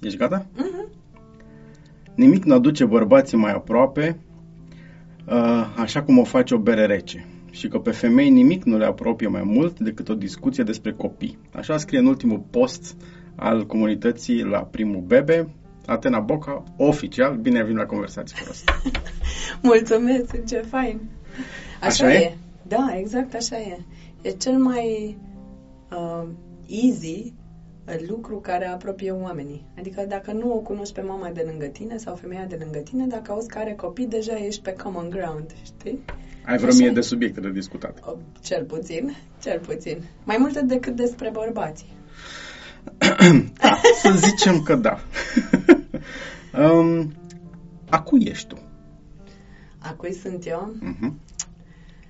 Ești 0.00 0.18
gata? 0.18 0.46
Mhm. 0.56 0.88
Nimic 2.14 2.44
nu 2.44 2.54
aduce 2.54 2.84
bărbații 2.84 3.36
mai 3.36 3.52
aproape 3.52 4.18
uh, 5.26 5.74
așa 5.76 6.02
cum 6.02 6.18
o 6.18 6.24
face 6.24 6.54
o 6.54 6.58
bere 6.58 6.86
rece. 6.86 7.26
Și 7.50 7.68
că 7.68 7.78
pe 7.78 7.90
femei 7.90 8.30
nimic 8.30 8.64
nu 8.64 8.76
le 8.76 8.84
apropie 8.84 9.26
mai 9.28 9.42
mult 9.44 9.78
decât 9.78 10.08
o 10.08 10.14
discuție 10.14 10.64
despre 10.64 10.92
copii. 10.92 11.38
Așa 11.52 11.76
scrie 11.76 11.98
în 11.98 12.06
ultimul 12.06 12.44
post 12.50 12.96
al 13.34 13.66
comunității 13.66 14.42
la 14.42 14.58
primul 14.58 15.00
bebe, 15.00 15.48
Atena 15.86 16.20
Boca, 16.20 16.64
oficial, 16.76 17.36
bine 17.36 17.56
ai 17.56 17.62
venit 17.62 17.78
la 17.78 17.86
conversații 17.86 18.36
cu 18.36 18.48
asta. 18.50 18.80
Mulțumesc, 19.62 20.44
ce 20.44 20.56
fain. 20.56 21.00
Așa, 21.80 22.06
Așa 22.06 22.14
e? 22.14 22.18
e? 22.18 22.36
Da, 22.62 22.94
exact 22.98 23.34
așa 23.34 23.56
e. 23.56 23.78
E 24.22 24.30
cel 24.30 24.58
mai 24.58 25.16
uh, 25.90 26.28
easy 26.66 27.18
uh, 27.24 27.45
lucru 28.08 28.40
care 28.40 28.66
apropie 28.66 29.10
oamenii. 29.10 29.64
Adică 29.78 30.04
dacă 30.08 30.32
nu 30.32 30.52
o 30.52 30.58
cunoști 30.58 30.94
pe 30.94 31.00
mama 31.00 31.30
de 31.30 31.44
lângă 31.50 31.66
tine 31.66 31.96
sau 31.96 32.14
femeia 32.14 32.44
de 32.44 32.58
lângă 32.62 32.78
tine, 32.78 33.06
dacă 33.06 33.32
auzi 33.32 33.48
că 33.48 33.58
are 33.58 33.74
copii, 33.74 34.06
deja 34.06 34.36
ești 34.36 34.62
pe 34.62 34.72
common 34.72 35.10
ground, 35.10 35.54
știi? 35.64 36.04
Ai 36.44 36.56
vreo 36.56 36.68
Așa 36.68 36.78
mie 36.78 36.88
e. 36.88 36.92
de 36.92 37.00
subiecte 37.00 37.40
de 37.40 37.50
discutat. 37.50 37.98
O, 38.04 38.16
cel 38.40 38.64
puțin, 38.64 39.16
cel 39.42 39.58
puțin. 39.58 39.98
Mai 40.24 40.36
multe 40.38 40.60
decât 40.60 40.96
despre 40.96 41.30
bărbații. 41.32 41.94
Da, 43.58 43.80
să 44.02 44.12
zicem 44.16 44.62
că 44.62 44.74
da. 44.74 44.98
um, 46.62 47.12
a 47.90 48.02
cui 48.02 48.26
ești 48.28 48.46
tu? 48.46 48.58
A 49.78 49.92
cui 49.92 50.12
sunt 50.12 50.46
eu? 50.46 50.76
Uh-huh. 50.82 51.12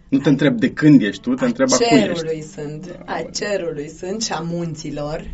Nu 0.08 0.18
te 0.18 0.28
întreb 0.28 0.58
de 0.58 0.72
când 0.72 1.02
ești 1.02 1.22
tu, 1.22 1.34
te 1.34 1.44
întreb 1.44 1.68
a 1.72 1.76
cui 1.76 1.86
ești. 1.86 2.06
cerului 2.06 2.42
sunt. 2.42 2.98
A 3.04 3.22
cerului 3.32 3.88
sunt 3.88 4.22
și 4.22 4.32
a 4.32 4.40
munților 4.40 5.24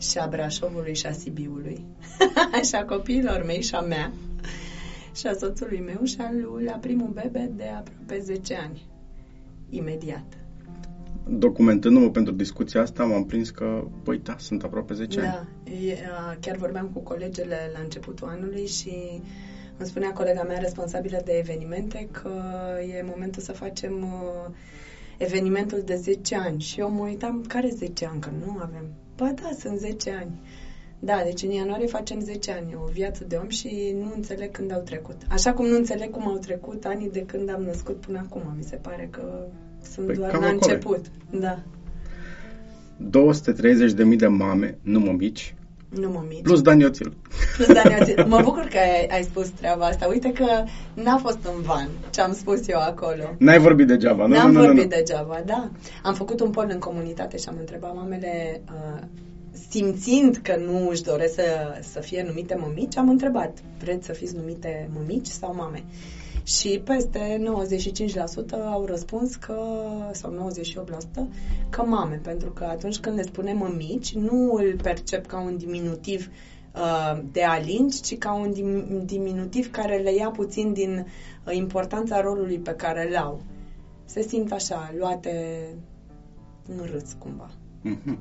și 0.00 0.18
a 0.18 0.26
Brașovului 0.26 0.94
și 0.94 1.06
a 1.06 1.12
Sibiului. 1.12 1.84
și 2.68 2.74
a 2.74 2.84
copiilor 2.84 3.42
mei 3.46 3.62
și 3.62 3.74
a 3.74 3.80
mea 3.80 4.12
și 5.14 5.26
a 5.26 5.32
soțului 5.32 5.80
meu 5.80 6.04
și 6.04 6.16
a 6.18 6.32
lui 6.32 6.64
la 6.64 6.72
primul 6.72 7.08
bebe 7.08 7.50
de 7.56 7.64
aproape 7.64 8.18
10 8.22 8.54
ani. 8.54 8.82
Imediat. 9.70 10.24
Documentându-mă 11.28 12.10
pentru 12.10 12.32
discuția 12.32 12.80
asta, 12.80 13.04
m-am 13.04 13.24
prins 13.24 13.50
că, 13.50 13.84
băi, 14.02 14.18
da, 14.18 14.36
sunt 14.38 14.62
aproape 14.62 14.94
10 14.94 15.20
ani. 15.20 15.28
Da, 15.28 15.72
e, 15.72 15.98
a, 16.12 16.36
chiar 16.40 16.56
vorbeam 16.56 16.90
cu 16.92 17.00
colegele 17.00 17.70
la 17.72 17.80
începutul 17.80 18.28
anului 18.28 18.66
și 18.66 19.22
îmi 19.76 19.88
spunea 19.88 20.12
colega 20.12 20.42
mea 20.42 20.58
responsabilă 20.58 21.20
de 21.24 21.32
evenimente 21.32 22.08
că 22.10 22.30
e 22.96 23.02
momentul 23.02 23.42
să 23.42 23.52
facem 23.52 24.02
uh, 24.02 24.54
evenimentul 25.18 25.82
de 25.84 25.96
10 25.96 26.36
ani 26.36 26.60
și 26.60 26.80
eu 26.80 26.90
mă 26.90 27.02
uitam, 27.02 27.44
care 27.48 27.68
10 27.68 28.06
ani, 28.06 28.20
că 28.20 28.30
nu 28.44 28.58
avem. 28.60 28.84
Ba 29.20 29.32
da, 29.42 29.50
sunt 29.58 29.78
10 29.78 30.10
ani. 30.10 30.40
Da, 30.98 31.20
deci 31.24 31.42
în 31.42 31.50
ianuarie 31.50 31.86
facem 31.86 32.20
10 32.20 32.50
ani, 32.50 32.74
o 32.74 32.90
viață 32.92 33.24
de 33.28 33.36
om 33.36 33.48
și 33.48 33.94
nu 34.00 34.12
înțeleg 34.14 34.50
când 34.50 34.72
au 34.72 34.80
trecut. 34.80 35.16
Așa 35.28 35.52
cum 35.52 35.66
nu 35.66 35.76
înțeleg 35.76 36.10
cum 36.10 36.28
au 36.28 36.36
trecut 36.36 36.84
anii 36.84 37.10
de 37.10 37.24
când 37.26 37.50
am 37.50 37.62
născut 37.62 37.96
până 37.96 38.18
acum, 38.18 38.42
mi 38.56 38.62
se 38.64 38.76
pare 38.76 39.08
că 39.10 39.46
sunt 39.82 40.06
Păi, 40.06 40.14
doar 40.14 40.30
cam 40.30 40.40
la 40.40 40.46
acolo 40.46 40.70
e. 40.70 40.74
început. 40.74 41.04
Da, 41.30 41.62
230.000 44.12 44.16
de 44.16 44.26
mame, 44.26 44.78
nu 44.82 45.00
mămici, 45.00 45.54
nu 45.90 46.10
mă 46.10 46.24
mici. 46.28 46.42
plus 46.42 46.60
Dan 46.60 46.78
Ioțil. 46.80 47.12
Plus 47.56 47.72
Daniel, 47.72 48.26
mă 48.26 48.40
bucur 48.42 48.64
că 48.64 48.78
ai, 48.78 49.06
ai 49.06 49.22
spus 49.22 49.48
treaba 49.48 49.84
asta. 49.84 50.06
Uite 50.06 50.32
că 50.32 50.64
n-a 50.94 51.16
fost 51.16 51.38
în 51.54 51.62
van 51.62 51.88
ce 52.10 52.20
am 52.20 52.32
spus 52.32 52.68
eu 52.68 52.78
acolo. 52.78 53.34
N-ai 53.38 53.58
vorbit 53.58 53.86
degeaba, 53.86 54.26
nu? 54.26 54.34
N-am 54.34 54.52
nu, 54.52 54.58
nu, 54.58 54.64
vorbit 54.64 54.82
nu. 54.82 54.88
degeaba, 54.88 55.42
da. 55.46 55.70
Am 56.02 56.14
făcut 56.14 56.40
un 56.40 56.50
poll 56.50 56.68
în 56.72 56.78
comunitate 56.78 57.36
și 57.36 57.48
am 57.48 57.56
întrebat 57.58 57.94
mamele, 57.94 58.60
uh, 58.66 59.02
simțind 59.68 60.36
că 60.36 60.56
nu 60.66 60.88
își 60.88 61.02
doresc 61.02 61.34
să, 61.34 61.80
să 61.92 62.00
fie 62.00 62.24
numite 62.26 62.54
mămici, 62.54 62.96
am 62.96 63.08
întrebat, 63.08 63.58
vreți 63.82 64.06
să 64.06 64.12
fiți 64.12 64.36
numite 64.36 64.88
mămici 64.92 65.26
sau 65.26 65.54
mame? 65.54 65.84
Și 66.58 66.80
peste 66.84 67.42
95% 68.48 68.50
au 68.50 68.84
răspuns 68.84 69.34
că, 69.34 69.56
sau 70.12 70.52
98%, 70.52 71.28
că 71.68 71.82
mame, 71.82 72.20
pentru 72.22 72.50
că 72.50 72.64
atunci 72.64 72.98
când 72.98 73.16
le 73.16 73.22
spunem 73.22 73.56
mămici, 73.56 74.14
nu 74.14 74.52
îl 74.52 74.76
percep 74.82 75.26
ca 75.26 75.40
un 75.40 75.56
diminutiv 75.56 76.30
uh, 76.74 77.20
de 77.32 77.42
alingi, 77.42 78.00
ci 78.00 78.18
ca 78.18 78.32
un 78.32 78.52
dim- 78.52 79.04
diminutiv 79.04 79.70
care 79.70 79.96
le 79.96 80.14
ia 80.14 80.30
puțin 80.30 80.72
din 80.72 81.06
uh, 81.46 81.54
importanța 81.54 82.20
rolului 82.20 82.58
pe 82.58 82.74
care 82.74 83.08
îl 83.08 83.16
au. 83.16 83.42
Se 84.04 84.22
simt 84.22 84.52
așa, 84.52 84.94
luate 84.98 85.64
în 86.66 86.86
râs 86.90 87.16
cumva. 87.18 87.50
Mhm. 87.82 88.18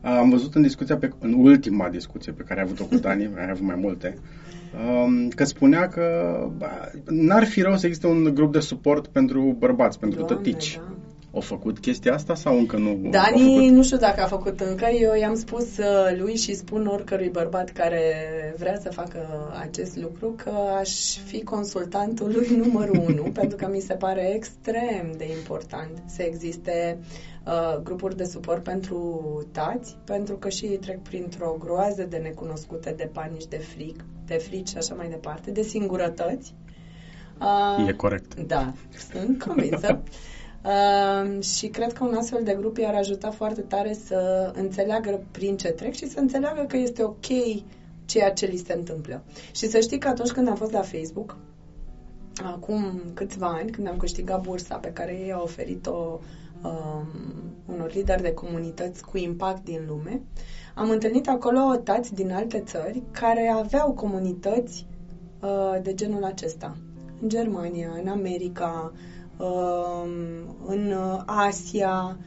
Am 0.00 0.30
văzut 0.30 0.54
în 0.54 0.62
discuția, 0.62 0.96
pe, 0.96 1.10
în 1.18 1.32
ultima 1.32 1.88
discuție 1.88 2.32
pe 2.32 2.42
care 2.42 2.60
ai 2.60 2.66
avut-o 2.66 2.84
cu 2.84 2.94
Dani, 2.96 3.24
ai 3.38 3.50
avut 3.50 3.66
mai 3.66 3.76
multe, 3.76 4.14
um, 4.16 4.22
că 5.34 5.44
spunea 5.44 5.88
că 5.88 6.36
ba, 6.56 6.90
n-ar 7.08 7.44
fi 7.44 7.60
rău 7.62 7.76
să 7.76 7.86
existe 7.86 8.06
un 8.06 8.34
grup 8.34 8.52
de 8.52 8.60
suport 8.60 9.06
pentru 9.06 9.56
bărbați, 9.58 9.98
pentru 9.98 10.18
Doamne, 10.18 10.36
tătici. 10.36 10.74
da. 10.76 10.82
Au 11.34 11.40
făcut 11.40 11.78
chestia 11.78 12.14
asta 12.14 12.34
sau 12.34 12.58
încă 12.58 12.76
nu 12.76 12.88
au 12.88 13.10
Dani, 13.10 13.54
făcut? 13.54 13.70
nu 13.70 13.82
știu 13.82 13.96
dacă 13.96 14.22
a 14.22 14.26
făcut 14.26 14.60
încă, 14.60 14.86
eu 14.86 15.14
i-am 15.14 15.34
spus 15.34 15.76
uh, 15.78 16.18
lui 16.18 16.36
și 16.36 16.54
spun 16.54 16.86
oricărui 16.86 17.28
bărbat 17.28 17.70
care 17.70 18.02
vrea 18.58 18.78
să 18.80 18.90
facă 18.90 19.18
acest 19.60 19.96
lucru 19.96 20.34
că 20.36 20.50
aș 20.78 21.16
fi 21.16 21.42
consultantul 21.42 22.32
lui 22.32 22.56
numărul 22.56 23.02
unu, 23.08 23.22
pentru 23.22 23.56
că 23.56 23.68
mi 23.72 23.80
se 23.80 23.94
pare 23.94 24.34
extrem 24.34 25.12
de 25.16 25.24
important 25.36 26.02
să 26.06 26.22
existe 26.22 26.98
uh, 27.46 27.80
grupuri 27.82 28.16
de 28.16 28.24
suport 28.24 28.62
pentru 28.62 29.22
tați, 29.52 29.96
pentru 30.04 30.36
că 30.36 30.48
și 30.48 30.64
ei 30.64 30.78
trec 30.78 30.98
printr-o 31.02 31.56
groază 31.58 32.02
de 32.02 32.16
necunoscute, 32.16 32.94
de 32.96 33.10
panici, 33.12 33.46
de 33.48 33.56
fric, 33.74 34.04
de 34.26 34.34
frici 34.34 34.68
și 34.68 34.76
așa 34.76 34.94
mai 34.94 35.08
departe, 35.08 35.50
de 35.50 35.62
singurătăți. 35.62 36.54
Uh, 37.40 37.88
E 37.88 37.92
corect. 37.92 38.34
da, 38.34 38.72
sunt 39.12 39.42
convinsă. 39.42 40.00
Uh, 40.64 41.42
și 41.42 41.68
cred 41.68 41.92
că 41.92 42.04
un 42.04 42.14
astfel 42.14 42.42
de 42.44 42.56
grup 42.58 42.76
i-ar 42.76 42.94
ajuta 42.94 43.30
foarte 43.30 43.60
tare 43.60 43.92
să 43.92 44.52
înțeleagă 44.54 45.24
prin 45.30 45.56
ce 45.56 45.68
trec 45.68 45.94
și 45.94 46.08
să 46.08 46.20
înțeleagă 46.20 46.64
că 46.68 46.76
este 46.76 47.02
ok 47.02 47.26
ceea 48.04 48.32
ce 48.32 48.46
li 48.46 48.56
se 48.56 48.72
întâmplă. 48.72 49.22
Și 49.52 49.66
să 49.66 49.80
știi 49.80 49.98
că 49.98 50.08
atunci 50.08 50.30
când 50.30 50.48
am 50.48 50.54
fost 50.54 50.72
la 50.72 50.82
Facebook, 50.82 51.36
acum 52.42 53.02
câțiva 53.14 53.46
ani, 53.46 53.70
când 53.70 53.86
am 53.86 53.96
câștigat 53.96 54.42
bursa 54.42 54.76
pe 54.76 54.92
care 54.92 55.12
ei 55.12 55.32
au 55.32 55.42
oferit-o 55.42 56.20
um, 56.62 57.06
unor 57.74 57.92
lideri 57.92 58.22
de 58.22 58.32
comunități 58.32 59.04
cu 59.04 59.16
impact 59.16 59.64
din 59.64 59.80
lume, 59.88 60.22
am 60.74 60.90
întâlnit 60.90 61.28
acolo 61.28 61.76
tați 61.84 62.14
din 62.14 62.32
alte 62.32 62.60
țări 62.60 63.02
care 63.10 63.48
aveau 63.48 63.92
comunități 63.92 64.86
uh, 65.40 65.82
de 65.82 65.94
genul 65.94 66.24
acesta. 66.24 66.76
În 67.20 67.28
Germania, 67.28 67.90
în 68.02 68.08
America, 68.08 68.92
um, 68.92 68.98
în 70.66 70.92
uh, 70.92 71.22
Asia. 71.26 72.18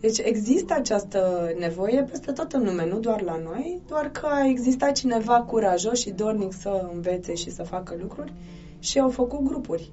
Deci 0.00 0.18
există 0.18 0.74
această 0.74 1.50
nevoie 1.58 2.02
peste 2.10 2.32
tot 2.32 2.52
în 2.52 2.64
lume, 2.64 2.86
nu 2.86 2.98
doar 2.98 3.22
la 3.22 3.40
noi, 3.44 3.80
doar 3.88 4.10
că 4.10 4.26
a 4.26 4.46
existat 4.46 4.92
cineva 4.92 5.40
curajos 5.40 6.00
și 6.00 6.10
dornic 6.10 6.52
să 6.52 6.88
învețe 6.92 7.34
și 7.34 7.50
să 7.50 7.62
facă 7.62 7.96
lucruri 8.00 8.32
și 8.78 8.98
au 8.98 9.08
făcut 9.08 9.42
grupuri. 9.42 9.92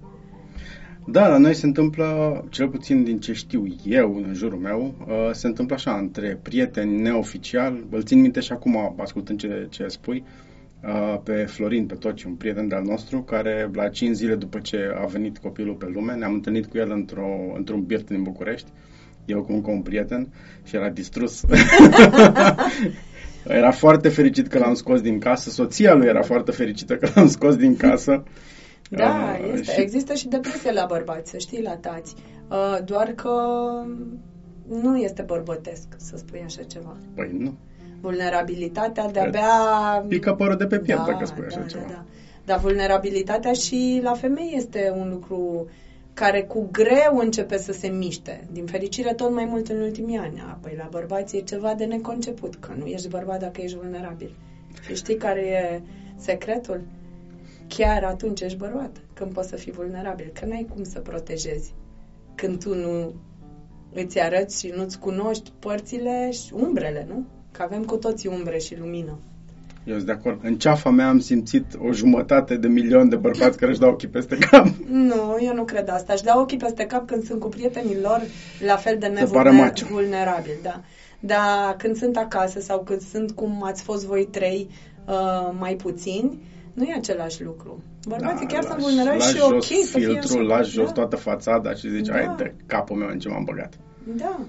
Da, 1.05 1.27
la 1.27 1.37
noi 1.37 1.53
se 1.53 1.65
întâmplă, 1.65 2.43
cel 2.49 2.69
puțin 2.69 3.03
din 3.03 3.19
ce 3.19 3.33
știu 3.33 3.65
eu 3.85 4.15
în 4.15 4.33
jurul 4.33 4.59
meu, 4.59 4.93
uh, 4.99 5.31
se 5.31 5.47
întâmplă 5.47 5.75
așa, 5.75 5.97
între 5.97 6.39
prieteni 6.41 7.01
neoficial, 7.01 7.83
îl 7.89 8.03
țin 8.03 8.21
minte 8.21 8.39
și 8.39 8.51
acum, 8.51 8.95
ascultând 8.97 9.39
ce, 9.39 9.67
ce 9.69 9.87
spui, 9.87 10.23
uh, 10.25 10.46
pe 11.23 11.45
Florin 11.45 11.85
Petoci, 11.85 12.23
un 12.23 12.33
prieten 12.33 12.67
de-al 12.67 12.83
nostru, 12.83 13.21
care 13.23 13.69
la 13.73 13.89
5 13.89 14.15
zile 14.15 14.35
după 14.35 14.59
ce 14.59 14.77
a 15.01 15.05
venit 15.05 15.37
copilul 15.37 15.73
pe 15.75 15.89
lume, 15.93 16.13
ne-am 16.15 16.33
întâlnit 16.33 16.65
cu 16.65 16.77
el 16.77 16.91
într-o, 16.91 17.27
într-un 17.55 17.83
birt 17.83 18.07
din 18.09 18.23
București, 18.23 18.67
eu 19.25 19.43
cu 19.43 19.51
încă 19.51 19.71
un 19.71 19.81
prieten, 19.81 20.27
și 20.63 20.75
era 20.75 20.89
distrus. 20.89 21.43
era 23.47 23.71
foarte 23.71 24.09
fericit 24.09 24.47
că 24.47 24.57
l-am 24.59 24.73
scos 24.73 25.01
din 25.01 25.19
casă, 25.19 25.49
soția 25.49 25.93
lui 25.93 26.07
era 26.07 26.21
foarte 26.21 26.51
fericită 26.51 26.95
că 26.97 27.09
l-am 27.15 27.27
scos 27.27 27.55
din 27.55 27.75
casă. 27.75 28.23
Da, 28.89 29.37
Uh, 29.41 29.51
este. 29.53 29.71
și- 29.71 29.81
Există 29.81 30.13
și 30.13 30.27
depresie 30.27 30.71
la 30.71 30.85
bărbați, 30.89 31.29
să 31.29 31.37
știi, 31.37 31.61
la 31.61 31.75
tați. 31.75 32.15
Uh, 32.49 32.77
doar 32.85 33.07
că 33.07 33.31
nu 34.69 34.97
este 34.97 35.21
bărbătesc 35.21 35.87
să 35.97 36.17
spui 36.17 36.41
așa 36.45 36.61
ceva. 36.63 36.97
Păi 37.15 37.35
nu. 37.37 37.57
Vulnerabilitatea 38.01 39.11
de-abia... 39.11 40.05
Pică 40.07 40.33
părul 40.33 40.57
de 40.57 40.65
pe 40.65 40.79
piept 40.79 41.05
dacă 41.05 41.25
spui 41.25 41.45
așa 41.45 41.59
da, 41.59 41.65
ceva. 41.65 41.83
Da, 41.87 41.93
da. 41.93 42.03
Dar 42.45 42.59
vulnerabilitatea 42.59 43.53
și 43.53 43.99
la 44.03 44.13
femei 44.13 44.53
este 44.55 44.93
un 44.97 45.09
lucru 45.09 45.67
care 46.13 46.41
cu 46.41 46.67
greu 46.71 47.17
începe 47.17 47.57
să 47.57 47.71
se 47.71 47.87
miște. 47.87 48.47
Din 48.51 48.65
fericire, 48.65 49.13
tot 49.13 49.33
mai 49.33 49.45
mult 49.45 49.67
în 49.67 49.81
ultimii 49.81 50.17
ani. 50.17 50.43
Apoi, 50.49 50.75
la 50.77 50.87
bărbați 50.91 51.35
e 51.35 51.41
ceva 51.41 51.73
de 51.73 51.85
neconceput, 51.85 52.55
că 52.55 52.73
nu 52.77 52.85
ești 52.85 53.07
bărbat 53.07 53.39
dacă 53.39 53.61
ești 53.61 53.77
vulnerabil. 53.77 54.35
Și 54.85 54.95
știi 54.95 55.15
care 55.15 55.41
e 55.41 55.81
secretul? 56.15 56.81
Chiar 57.67 58.03
atunci 58.03 58.41
ești 58.41 58.57
bărbat, 58.57 58.97
când 59.13 59.33
poți 59.33 59.49
să 59.49 59.55
fii 59.55 59.71
vulnerabil, 59.71 60.31
că 60.39 60.45
n-ai 60.45 60.67
cum 60.73 60.83
să 60.83 60.99
protejezi. 60.99 61.73
Când 62.35 62.63
tu 62.63 62.75
nu 62.75 63.13
îți 63.93 64.19
arăți 64.19 64.59
și 64.59 64.73
nu-ți 64.75 64.99
cunoști 64.99 65.51
părțile 65.59 66.31
și 66.31 66.53
umbrele, 66.53 67.05
nu? 67.09 67.25
Că 67.57 67.63
avem 67.63 67.83
cu 67.83 67.95
toții 67.95 68.29
umbre 68.29 68.57
și 68.57 68.77
lumină. 68.79 69.17
Eu 69.83 69.93
sunt 69.93 70.05
de 70.05 70.11
acord. 70.11 70.39
În 70.43 70.55
ceafa 70.57 70.89
mea 70.89 71.07
am 71.07 71.19
simțit 71.19 71.65
o 71.87 71.91
jumătate 71.91 72.55
de 72.55 72.67
milion 72.67 73.09
de 73.09 73.15
bărbați 73.15 73.57
care 73.57 73.71
își 73.71 73.79
dau 73.79 73.89
ochii 73.89 74.07
peste 74.07 74.37
cap. 74.37 74.67
Nu, 74.89 75.37
eu 75.39 75.53
nu 75.53 75.63
cred 75.63 75.89
asta. 75.89 76.13
Își 76.13 76.23
dau 76.23 76.41
ochii 76.41 76.57
peste 76.57 76.85
cap 76.85 77.07
când 77.07 77.23
sunt 77.23 77.39
cu 77.39 77.47
prietenii 77.47 77.97
lor 78.01 78.21
la 78.65 78.75
fel 78.75 78.97
de 78.99 79.27
pare 79.31 79.49
macho. 79.49 79.85
nevulnerabili. 79.85 80.59
Da. 80.63 80.81
Dar 81.19 81.75
când 81.77 81.95
sunt 81.95 82.17
acasă 82.17 82.59
sau 82.59 82.83
când 82.83 83.01
sunt 83.01 83.31
cum 83.31 83.63
ați 83.63 83.83
fost 83.83 84.05
voi 84.05 84.25
trei 84.31 84.69
uh, 85.07 85.53
mai 85.59 85.73
puțini, 85.75 86.41
nu 86.73 86.83
e 86.83 86.93
același 86.93 87.43
lucru. 87.43 87.83
Bărbații 88.07 88.47
chiar 88.47 88.63
sunt 88.63 88.79
vulnerabili 88.79 89.23
și 89.23 89.41
ok 89.41 89.63
jos 89.63 89.89
să 89.89 89.97
fie 89.97 90.07
filtrul, 90.07 90.51
așa. 90.51 90.57
lași 90.57 90.71
jos 90.71 90.85
da. 90.85 90.91
toată 90.91 91.15
fațada 91.15 91.73
și 91.73 91.89
zici, 91.89 92.07
Da. 92.07 92.13
ai 92.13 92.33
de 92.37 92.53
capul 92.65 92.95
meu 92.95 93.09
în 93.11 93.19
ce 93.19 93.29
m-am 93.29 93.43
băgat. 93.43 93.73
Da, 94.15 94.39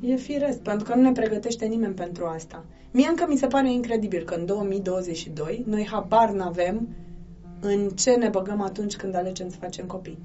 e 0.00 0.16
firesc, 0.16 0.58
pentru 0.58 0.90
că 0.90 0.94
nu 0.94 1.02
ne 1.02 1.12
pregătește 1.12 1.66
nimeni 1.66 1.94
pentru 1.94 2.24
asta. 2.24 2.64
Mie 2.90 3.08
încă 3.08 3.26
mi 3.28 3.36
se 3.36 3.46
pare 3.46 3.72
incredibil 3.72 4.22
că 4.22 4.34
în 4.34 4.46
2022 4.46 5.64
noi 5.66 5.86
habar 5.90 6.30
n-avem 6.30 6.88
în 7.60 7.88
ce 7.88 8.10
ne 8.10 8.28
băgăm 8.28 8.60
atunci 8.60 8.96
când 8.96 9.14
alegem 9.14 9.48
să 9.48 9.56
facem 9.60 9.86
copii. 9.86 10.18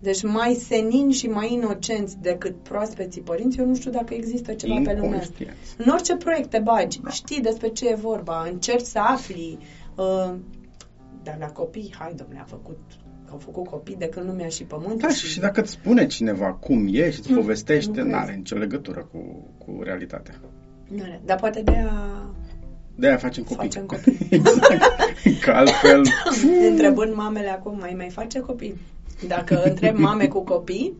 Deci 0.00 0.22
mai 0.22 0.54
senini 0.54 1.12
și 1.12 1.26
mai 1.26 1.52
inocenți 1.52 2.18
decât 2.20 2.62
proaspeții 2.62 3.20
părinți, 3.20 3.58
eu 3.58 3.66
nu 3.66 3.74
știu 3.74 3.90
dacă 3.90 4.14
există 4.14 4.54
ceva 4.54 4.74
pe 4.74 4.80
lumea 4.80 4.94
asta. 4.94 5.04
Inconștienți. 5.04 5.74
În 5.78 5.88
orice 5.92 6.16
proiect 6.16 6.50
te 6.50 6.58
bagi, 6.58 7.00
știi 7.10 7.40
despre 7.40 7.68
ce 7.68 7.88
e 7.88 7.94
vorba, 7.94 8.48
încerci 8.50 8.84
să 8.84 8.98
afli. 8.98 9.58
Uh, 9.96 10.34
dar 11.22 11.36
la 11.38 11.46
copii, 11.46 11.94
hai 11.98 12.14
domnule, 12.14 12.40
a 12.40 12.44
făcut, 12.44 12.78
au 13.30 13.38
făcut 13.38 13.66
copii 13.66 13.96
de 13.96 14.08
când 14.08 14.26
lumea 14.26 14.48
și 14.48 14.64
pământul. 14.64 14.98
Da, 14.98 15.08
și, 15.08 15.26
și 15.26 15.40
dacă 15.40 15.60
îți 15.60 15.70
spune 15.70 16.06
cineva 16.06 16.52
cum 16.52 16.86
e 16.90 17.10
și 17.10 17.18
îți 17.18 17.30
Mm, 17.30 17.36
povestește, 17.36 18.00
nu 18.00 18.08
nu 18.08 18.14
are 18.14 18.22
crezi. 18.24 18.38
nicio 18.38 18.56
legătură 18.56 19.08
cu, 19.12 19.48
cu 19.58 19.80
realitatea. 19.82 20.34
Nu 20.88 21.02
are. 21.02 21.20
Dar 21.24 21.36
poate 21.36 21.62
de 21.62 21.70
aia 21.72 22.24
De-aia 22.96 23.16
facem 23.16 23.42
copii. 23.42 23.56
facem 23.56 23.84
copii. 23.92 24.18
exact. 24.30 24.82
Că 25.44 25.50
altfel... 25.50 26.02
Întrebând 26.70 27.14
mamele 27.14 27.48
acum, 27.48 27.78
mai 27.78 27.94
mai 27.96 28.08
face 28.10 28.40
copii? 28.40 28.80
Dacă 29.26 29.62
întreb 29.62 29.96
mame 29.98 30.26
cu 30.28 30.40
copii, 30.44 30.94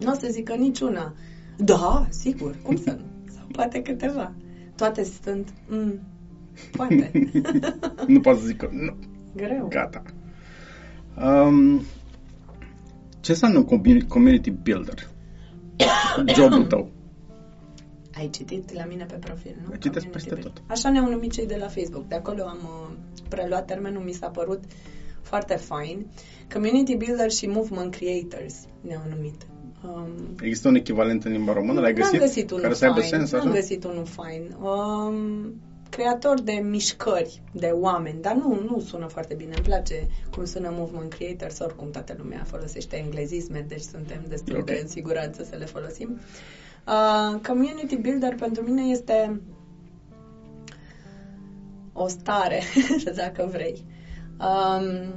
nu 0.00 0.10
o 0.10 0.14
să 0.14 0.26
zică 0.30 0.54
niciuna. 0.54 1.14
Da, 1.56 2.06
sigur, 2.08 2.56
cum 2.62 2.76
să 2.76 2.90
nu? 2.90 3.04
Sau 3.34 3.44
poate 3.52 3.82
câteva. 3.82 4.32
Toate 4.76 5.06
sunt, 5.24 5.48
mm, 5.68 6.00
poate. 6.76 7.10
nu 8.06 8.20
pot 8.20 8.38
să 8.38 8.44
zic 8.46 8.56
că 8.56 8.68
nu, 8.72 8.96
Greu. 9.36 9.66
gata. 9.68 10.02
Um, 11.22 11.82
ce 13.20 13.30
înseamnă 13.30 13.58
un 13.58 13.64
commu- 13.64 14.06
community 14.08 14.50
builder? 14.50 15.08
Jobul 16.36 16.64
tău. 16.64 16.90
Ai 18.14 18.28
citit 18.30 18.72
la 18.72 18.84
mine 18.84 19.04
pe 19.04 19.14
profil, 19.14 19.54
nu? 19.68 19.74
Citesc 19.74 19.82
Community 19.82 20.10
peste 20.12 20.28
builder. 20.32 20.52
tot. 20.52 20.62
Așa 20.66 20.90
ne-au 20.90 21.10
numit 21.10 21.32
cei 21.32 21.46
de 21.46 21.56
la 21.60 21.66
Facebook. 21.66 22.08
De 22.08 22.14
acolo 22.14 22.42
am 22.42 22.58
uh, 22.62 22.96
preluat 23.28 23.64
termenul, 23.66 24.02
mi 24.02 24.12
s-a 24.12 24.28
părut 24.28 24.60
foarte 25.22 25.54
fain. 25.54 26.06
Community 26.52 26.96
Builder 26.96 27.30
și 27.30 27.46
Movement 27.46 27.94
Creators 27.94 28.54
ne-au 28.80 29.02
numit. 29.16 29.46
Um, 29.84 30.10
Există 30.40 30.68
un 30.68 30.74
echivalent 30.74 31.24
în 31.24 31.32
limba 31.32 31.52
română? 31.52 31.80
L-ai 31.80 31.92
găsit? 31.94 32.12
N-am 32.12 32.20
găsit 32.22 32.50
unul 32.50 32.62
care 32.62 32.74
să 32.74 32.84
aibă 32.84 32.98
fain. 33.00 33.08
sens 33.08 33.32
N-am 33.32 33.40
așa? 33.40 33.50
găsit 33.50 33.84
unul 33.84 34.04
fain. 34.04 34.56
Um, 34.60 35.54
creator 35.88 36.40
de 36.40 36.52
mișcări, 36.52 37.42
de 37.52 37.66
oameni, 37.66 38.20
dar 38.20 38.34
nu, 38.34 38.60
nu 38.70 38.80
sună 38.80 39.06
foarte 39.06 39.34
bine. 39.34 39.54
Îmi 39.56 39.64
place 39.64 40.06
cum 40.34 40.44
sună 40.44 40.72
Movement 40.72 41.12
Creators, 41.12 41.58
oricum 41.58 41.90
toată 41.90 42.14
lumea 42.18 42.44
folosește 42.46 42.96
englezisme, 42.96 43.64
deci 43.68 43.80
suntem 43.80 44.24
destul 44.28 44.56
Ok. 44.56 44.64
de 44.64 44.78
în 44.82 44.88
siguranță 44.88 45.44
să 45.44 45.56
le 45.56 45.64
folosim. 45.64 46.20
Uh, 46.86 47.40
community 47.46 47.96
Builder 47.96 48.34
pentru 48.34 48.62
mine 48.62 48.82
este 48.82 49.40
o 51.92 52.08
stare, 52.08 52.62
dacă 53.14 53.48
vrei. 53.52 53.84
Um, 54.40 55.12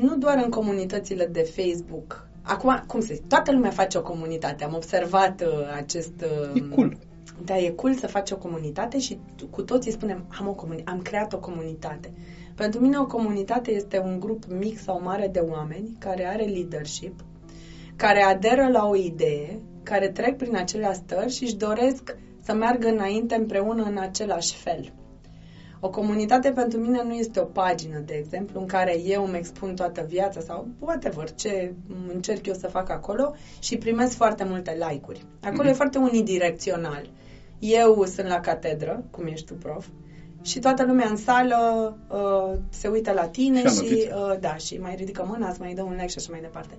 nu 0.00 0.16
doar 0.16 0.42
în 0.44 0.50
comunitățile 0.50 1.26
de 1.26 1.40
Facebook. 1.42 2.28
Acum, 2.42 2.82
cum 2.86 3.00
să 3.00 3.14
zic, 3.14 3.26
toată 3.26 3.52
lumea 3.52 3.70
face 3.70 3.98
o 3.98 4.02
comunitate. 4.02 4.64
Am 4.64 4.74
observat 4.74 5.40
uh, 5.40 5.74
acest... 5.76 6.12
Uh, 6.52 6.62
E 6.62 6.74
cool. 6.74 6.96
Da, 7.44 7.58
e 7.58 7.70
cool 7.70 7.94
să 7.94 8.06
faci 8.06 8.30
o 8.30 8.36
comunitate 8.36 8.98
și 8.98 9.18
tu- 9.36 9.46
cu 9.46 9.62
toții 9.62 9.92
spunem, 9.92 10.24
am, 10.38 10.48
o 10.48 10.54
comuni- 10.54 10.84
am 10.84 11.02
creat 11.02 11.32
o 11.32 11.38
comunitate. 11.38 12.12
Pentru 12.54 12.80
mine 12.80 12.98
o 12.98 13.06
comunitate 13.06 13.70
este 13.70 13.98
un 13.98 14.20
grup 14.20 14.44
mic 14.44 14.78
sau 14.78 15.02
mare 15.02 15.28
de 15.28 15.38
oameni 15.38 15.96
care 15.98 16.26
are 16.26 16.44
leadership, 16.44 17.24
care 17.96 18.22
aderă 18.22 18.68
la 18.68 18.86
o 18.86 18.96
idee, 18.96 19.60
care 19.82 20.08
trec 20.08 20.36
prin 20.36 20.56
aceleași 20.56 20.98
stări 20.98 21.32
și 21.32 21.42
își 21.42 21.56
doresc 21.56 22.16
să 22.42 22.52
meargă 22.54 22.88
înainte 22.88 23.34
împreună 23.34 23.82
în 23.82 23.98
același 23.98 24.54
fel. 24.54 24.92
O 25.86 25.90
comunitate 25.90 26.50
pentru 26.50 26.78
mine 26.80 27.02
nu 27.02 27.12
este 27.12 27.40
o 27.40 27.44
pagină, 27.44 27.98
de 28.06 28.14
exemplu, 28.14 28.60
în 28.60 28.66
care 28.66 29.00
eu 29.04 29.24
îmi 29.26 29.36
expun 29.36 29.74
toată 29.74 30.04
viața 30.08 30.40
sau 30.40 30.66
whatever, 30.78 31.34
ce 31.34 31.72
încerc 32.12 32.46
eu 32.46 32.54
să 32.54 32.66
fac 32.68 32.90
acolo 32.90 33.34
și 33.58 33.76
primesc 33.78 34.16
foarte 34.16 34.44
multe 34.44 34.76
like-uri. 34.88 35.24
Acolo 35.42 35.62
Mhm. 35.62 35.68
e 35.70 35.72
foarte 35.72 35.98
unidirecțional. 35.98 37.10
Eu 37.58 38.04
sunt 38.04 38.26
la 38.28 38.40
catedră, 38.40 39.04
cum 39.10 39.26
ești 39.26 39.46
tu, 39.46 39.54
prof, 39.54 39.86
și 40.42 40.58
toată 40.58 40.84
lumea 40.84 41.08
în 41.10 41.16
sală 41.16 41.56
uh, 42.10 42.58
se 42.70 42.88
uită 42.88 43.12
la 43.12 43.26
tine 43.28 43.58
Și 43.58 43.64
ia 43.64 43.70
și, 43.70 43.78
notițe. 43.80 44.12
uh, 44.14 44.36
da, 44.40 44.56
și 44.56 44.78
mai 44.78 44.94
ridică 44.94 45.24
mâna, 45.28 45.48
îți 45.48 45.60
mai 45.60 45.74
dă 45.74 45.82
un 45.82 45.92
like 45.92 46.06
și 46.06 46.18
așa 46.18 46.28
mai 46.30 46.40
departe. 46.40 46.74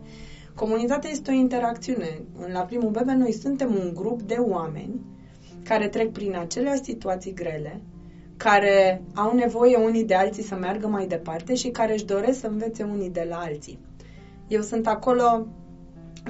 Comunitatea 0.55 1.09
este 1.09 1.31
o 1.31 1.33
interacțiune. 1.33 2.21
La 2.53 2.59
primul 2.61 2.89
bebe 2.89 3.13
noi 3.13 3.31
suntem 3.33 3.75
un 3.75 3.91
grup 3.93 4.21
de 4.21 4.35
oameni 4.39 5.01
care 5.63 5.87
trec 5.87 6.11
prin 6.11 6.35
aceleași 6.37 6.83
situații 6.83 7.33
grele, 7.33 7.81
care 8.37 9.01
au 9.13 9.35
nevoie 9.35 9.75
unii 9.75 10.03
de 10.05 10.15
alții 10.15 10.43
să 10.43 10.55
meargă 10.55 10.87
mai 10.87 11.07
departe 11.07 11.55
și 11.55 11.69
care 11.69 11.93
își 11.93 12.05
doresc 12.05 12.39
să 12.39 12.47
învețe 12.47 12.83
unii 12.83 13.09
de 13.09 13.25
la 13.29 13.35
alții. 13.35 13.79
Eu 14.47 14.61
sunt 14.61 14.87
acolo 14.87 15.47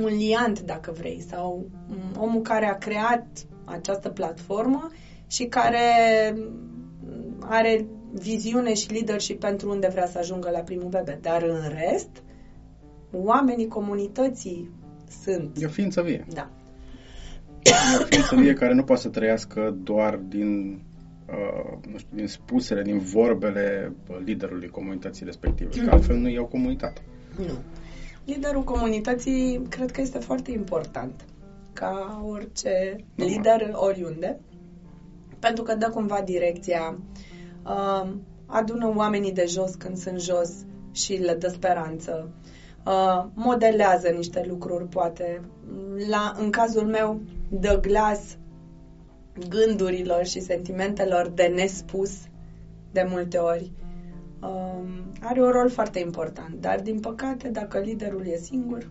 un 0.02 0.16
liant, 0.18 0.62
dacă 0.62 0.92
vrei, 0.98 1.24
sau 1.30 1.66
mm, 1.88 2.22
omul 2.22 2.42
care 2.42 2.66
a 2.66 2.78
creat 2.78 3.28
această 3.66 4.10
platformă 4.10 4.92
și 5.28 5.46
care 5.46 5.80
mm, 6.36 7.36
are 7.40 7.86
viziune 8.12 8.74
și 8.74 8.92
leadership 8.92 9.40
pentru 9.40 9.69
unde 9.69 9.88
vrea 9.88 10.07
să 10.07 10.18
ajungă 10.18 10.50
la 10.50 10.60
primul 10.60 10.88
bebe. 10.90 11.19
Dar 11.22 11.44
în 11.44 11.74
rest, 11.80 12.24
oamenii 13.12 13.68
comunității 13.68 14.69
sunt. 15.24 15.57
E 15.62 15.66
o 15.66 15.69
ființă 15.69 16.02
vie. 16.02 16.25
Da. 16.34 16.50
E 17.62 17.72
o 18.02 18.06
ființă 18.06 18.36
vie 18.36 18.54
care 18.54 18.74
nu 18.74 18.84
poate 18.84 19.02
să 19.02 19.10
trăiască 19.10 19.78
doar 19.84 20.16
din, 20.16 20.72
uh, 20.74 20.80
nu 21.92 21.98
știu, 21.98 22.16
din 22.18 22.27
spusele, 22.27 22.81
din 22.81 23.00
vorbele 23.00 23.95
uh, 24.09 24.18
liderului 24.23 24.69
comunității 24.69 25.26
respective. 25.26 25.85
Că 25.85 25.92
altfel 25.92 26.16
nu 26.18 26.28
e 26.28 26.40
o 26.40 26.45
comunitate. 26.45 27.02
Nu. 27.38 27.54
Liderul 28.26 28.64
comunității 28.64 29.61
cred 29.69 29.92
că 29.92 30.02
este 30.02 30.19
foarte 30.19 30.52
important, 30.52 31.26
ca 31.73 32.21
orice 32.26 32.95
Normal. 33.16 33.35
lider 33.35 33.69
oriunde, 33.73 34.40
pentru 35.40 35.64
că 35.64 35.76
dă 35.76 35.90
cumva 35.90 36.21
direcția, 36.26 36.97
uh, 37.66 38.09
adună 38.45 38.94
oamenii 38.95 39.33
de 39.33 39.45
jos 39.47 39.76
când 39.76 39.97
sunt 39.97 40.21
jos 40.21 40.52
și 40.92 41.14
le 41.14 41.33
dă 41.33 41.47
speranță, 41.47 42.31
uh, 42.85 43.26
modelează 43.33 44.09
niște 44.09 44.45
lucruri, 44.47 44.88
poate. 44.88 45.42
La, 46.09 46.35
în 46.40 46.50
cazul 46.50 46.85
meu, 46.88 47.21
dă 47.50 47.80
glas 47.81 48.38
gândurilor 49.49 50.25
și 50.25 50.39
sentimentelor 50.42 51.27
de 51.27 51.44
nespus 51.44 52.11
de 52.92 53.06
multe 53.09 53.37
ori. 53.37 53.71
Um, 54.42 55.11
are 55.21 55.42
un 55.42 55.49
rol 55.51 55.69
foarte 55.69 55.99
important, 55.99 56.61
dar 56.61 56.80
din 56.80 56.99
păcate, 56.99 57.47
dacă 57.49 57.80
liderul 57.80 58.25
e 58.27 58.37
singur, 58.37 58.89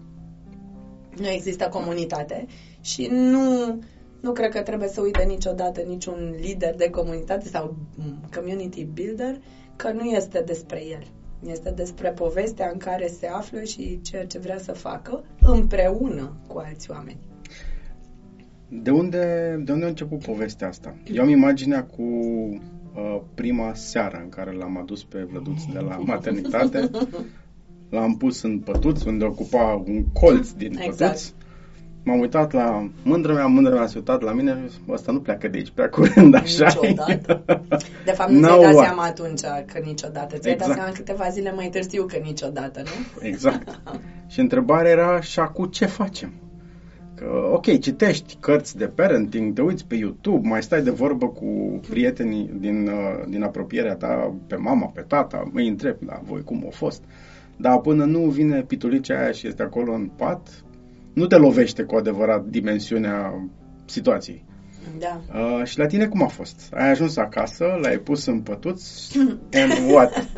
nu 1.17 1.29
există 1.29 1.69
comunitate 1.69 2.47
și 2.81 3.07
nu, 3.11 3.79
nu 4.21 4.33
cred 4.33 4.51
că 4.51 4.61
trebuie 4.63 4.89
să 4.89 5.01
uite 5.01 5.23
niciodată 5.23 5.81
niciun 5.81 6.35
lider 6.41 6.75
de 6.75 6.91
comunitate 6.91 7.49
sau 7.49 7.77
mm, 7.97 8.19
community 8.35 8.85
builder 8.85 9.37
că 9.77 9.93
nu 9.93 10.05
este 10.05 10.41
despre 10.41 10.85
el. 10.87 11.07
Este 11.47 11.71
despre 11.71 12.11
povestea 12.11 12.71
în 12.73 12.79
care 12.79 13.07
se 13.07 13.27
află 13.27 13.63
și 13.63 14.01
ceea 14.03 14.27
ce 14.27 14.39
vrea 14.39 14.59
să 14.59 14.73
facă 14.73 15.25
împreună 15.41 16.37
cu 16.47 16.59
alți 16.59 16.91
oameni. 16.91 17.19
De 18.69 18.91
unde, 18.91 19.55
de 19.65 19.73
unde 19.73 19.85
a 19.85 19.89
început 19.89 20.19
povestea 20.25 20.69
asta? 20.69 20.95
Eu 21.13 21.23
am 21.23 21.29
imaginea 21.29 21.85
cu 21.85 22.03
uh, 22.03 23.21
prima 23.35 23.75
seară 23.75 24.21
în 24.23 24.29
care 24.29 24.53
l-am 24.53 24.79
adus 24.79 25.05
pe 25.05 25.27
Vlăduț 25.31 25.63
de 25.73 25.79
la 25.79 25.97
maternitate. 26.07 26.91
L-am 27.91 28.17
pus 28.17 28.43
în 28.43 28.59
pătuț, 28.59 29.03
unde 29.03 29.25
ocupa 29.25 29.83
un 29.87 30.05
colț 30.13 30.51
din 30.51 30.79
Exact. 30.79 30.99
pătuț. 30.99 31.33
M-am 32.07 32.19
uitat 32.21 32.53
la 32.53 32.91
mândră 33.03 33.33
mea, 33.33 33.47
mândră 33.47 33.75
mea 33.75 33.87
s-a 33.87 33.97
uitat 33.97 34.23
la 34.23 34.33
mine 34.33 34.59
și 34.63 34.69
zis, 34.69 34.81
ăsta 34.89 35.13
nu 35.13 35.21
pleacă 35.21 35.49
de 35.49 35.57
aici 35.57 35.71
prea 35.71 35.89
curând, 35.89 36.35
așa 36.35 36.65
Niciodată. 36.81 37.45
De 38.05 38.11
fapt, 38.11 38.31
nu 38.31 38.39
No 38.41 38.47
ți-ai 38.47 38.61
dat 38.63 38.75
way. 38.75 38.85
seama 38.85 39.03
atunci 39.03 39.41
că 39.73 39.79
niciodată. 39.85 40.37
Ți-ai 40.37 40.57
dat 40.57 40.69
Exact. 40.69 40.75
seama 40.75 40.93
câteva 40.93 41.29
zile 41.29 41.53
mai 41.53 41.69
târziu 41.69 42.05
că 42.05 42.17
niciodată, 42.23 42.83
nu? 42.85 43.27
Exact. 43.29 43.81
Și 44.27 44.41
întrebarea 44.41 44.91
era, 44.91 45.21
și 45.21 45.39
acum 45.41 45.65
ce 45.67 45.87
facem? 45.87 46.33
Că, 47.15 47.51
ok, 47.53 47.79
citești 47.79 48.37
cărți 48.41 48.77
de 48.77 48.87
parenting, 48.87 49.55
te 49.55 49.63
uiți 49.63 49.87
pe 49.87 49.95
YouTube, 49.95 50.49
mai 50.49 50.63
stai 50.63 50.83
de 50.83 50.91
vorbă 50.91 51.29
cu 51.29 51.81
prietenii 51.89 52.51
din, 52.59 52.87
uh, 52.87 53.25
din 53.29 53.43
apropierea 53.43 53.95
ta, 53.95 54.35
pe 54.47 54.57
mama, 54.57 54.87
pe 54.87 55.01
tata, 55.01 55.51
îi 55.53 55.69
întrebi 55.69 56.05
la 56.05 56.21
voi 56.23 56.43
cum 56.43 56.65
a 56.67 56.71
fost. 56.71 57.03
Dar 57.57 57.81
până 57.81 58.05
nu 58.05 58.21
vine 58.21 58.63
pitulicea 58.63 59.19
aia 59.19 59.31
și 59.31 59.47
este 59.47 59.63
acolo 59.63 59.93
în 59.93 60.07
pat, 60.17 60.65
nu 61.13 61.27
te 61.27 61.37
lovește 61.37 61.83
cu 61.83 61.97
adevărat 61.97 62.45
dimensiunea 62.45 63.49
situației. 63.85 64.45
Da. 64.99 65.21
Uh, 65.35 65.65
și 65.65 65.79
la 65.79 65.87
tine 65.87 66.07
cum 66.07 66.23
a 66.23 66.27
fost? 66.27 66.73
Ai 66.73 66.91
ajuns 66.91 67.17
acasă, 67.17 67.65
l-ai 67.81 67.99
pus 67.99 68.27
în 68.27 68.41
pătuț 68.41 68.83
and 69.63 69.91
what? 69.93 70.29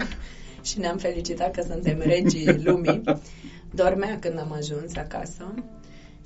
și 0.62 0.78
ne-am 0.78 0.97
felicitat 0.97 1.50
că 1.50 1.62
suntem 1.62 1.99
regii 1.99 2.62
lumii. 2.64 3.02
Dormea 3.83 4.18
când 4.21 4.38
am 4.38 4.52
ajuns 4.52 4.97
acasă 4.97 5.54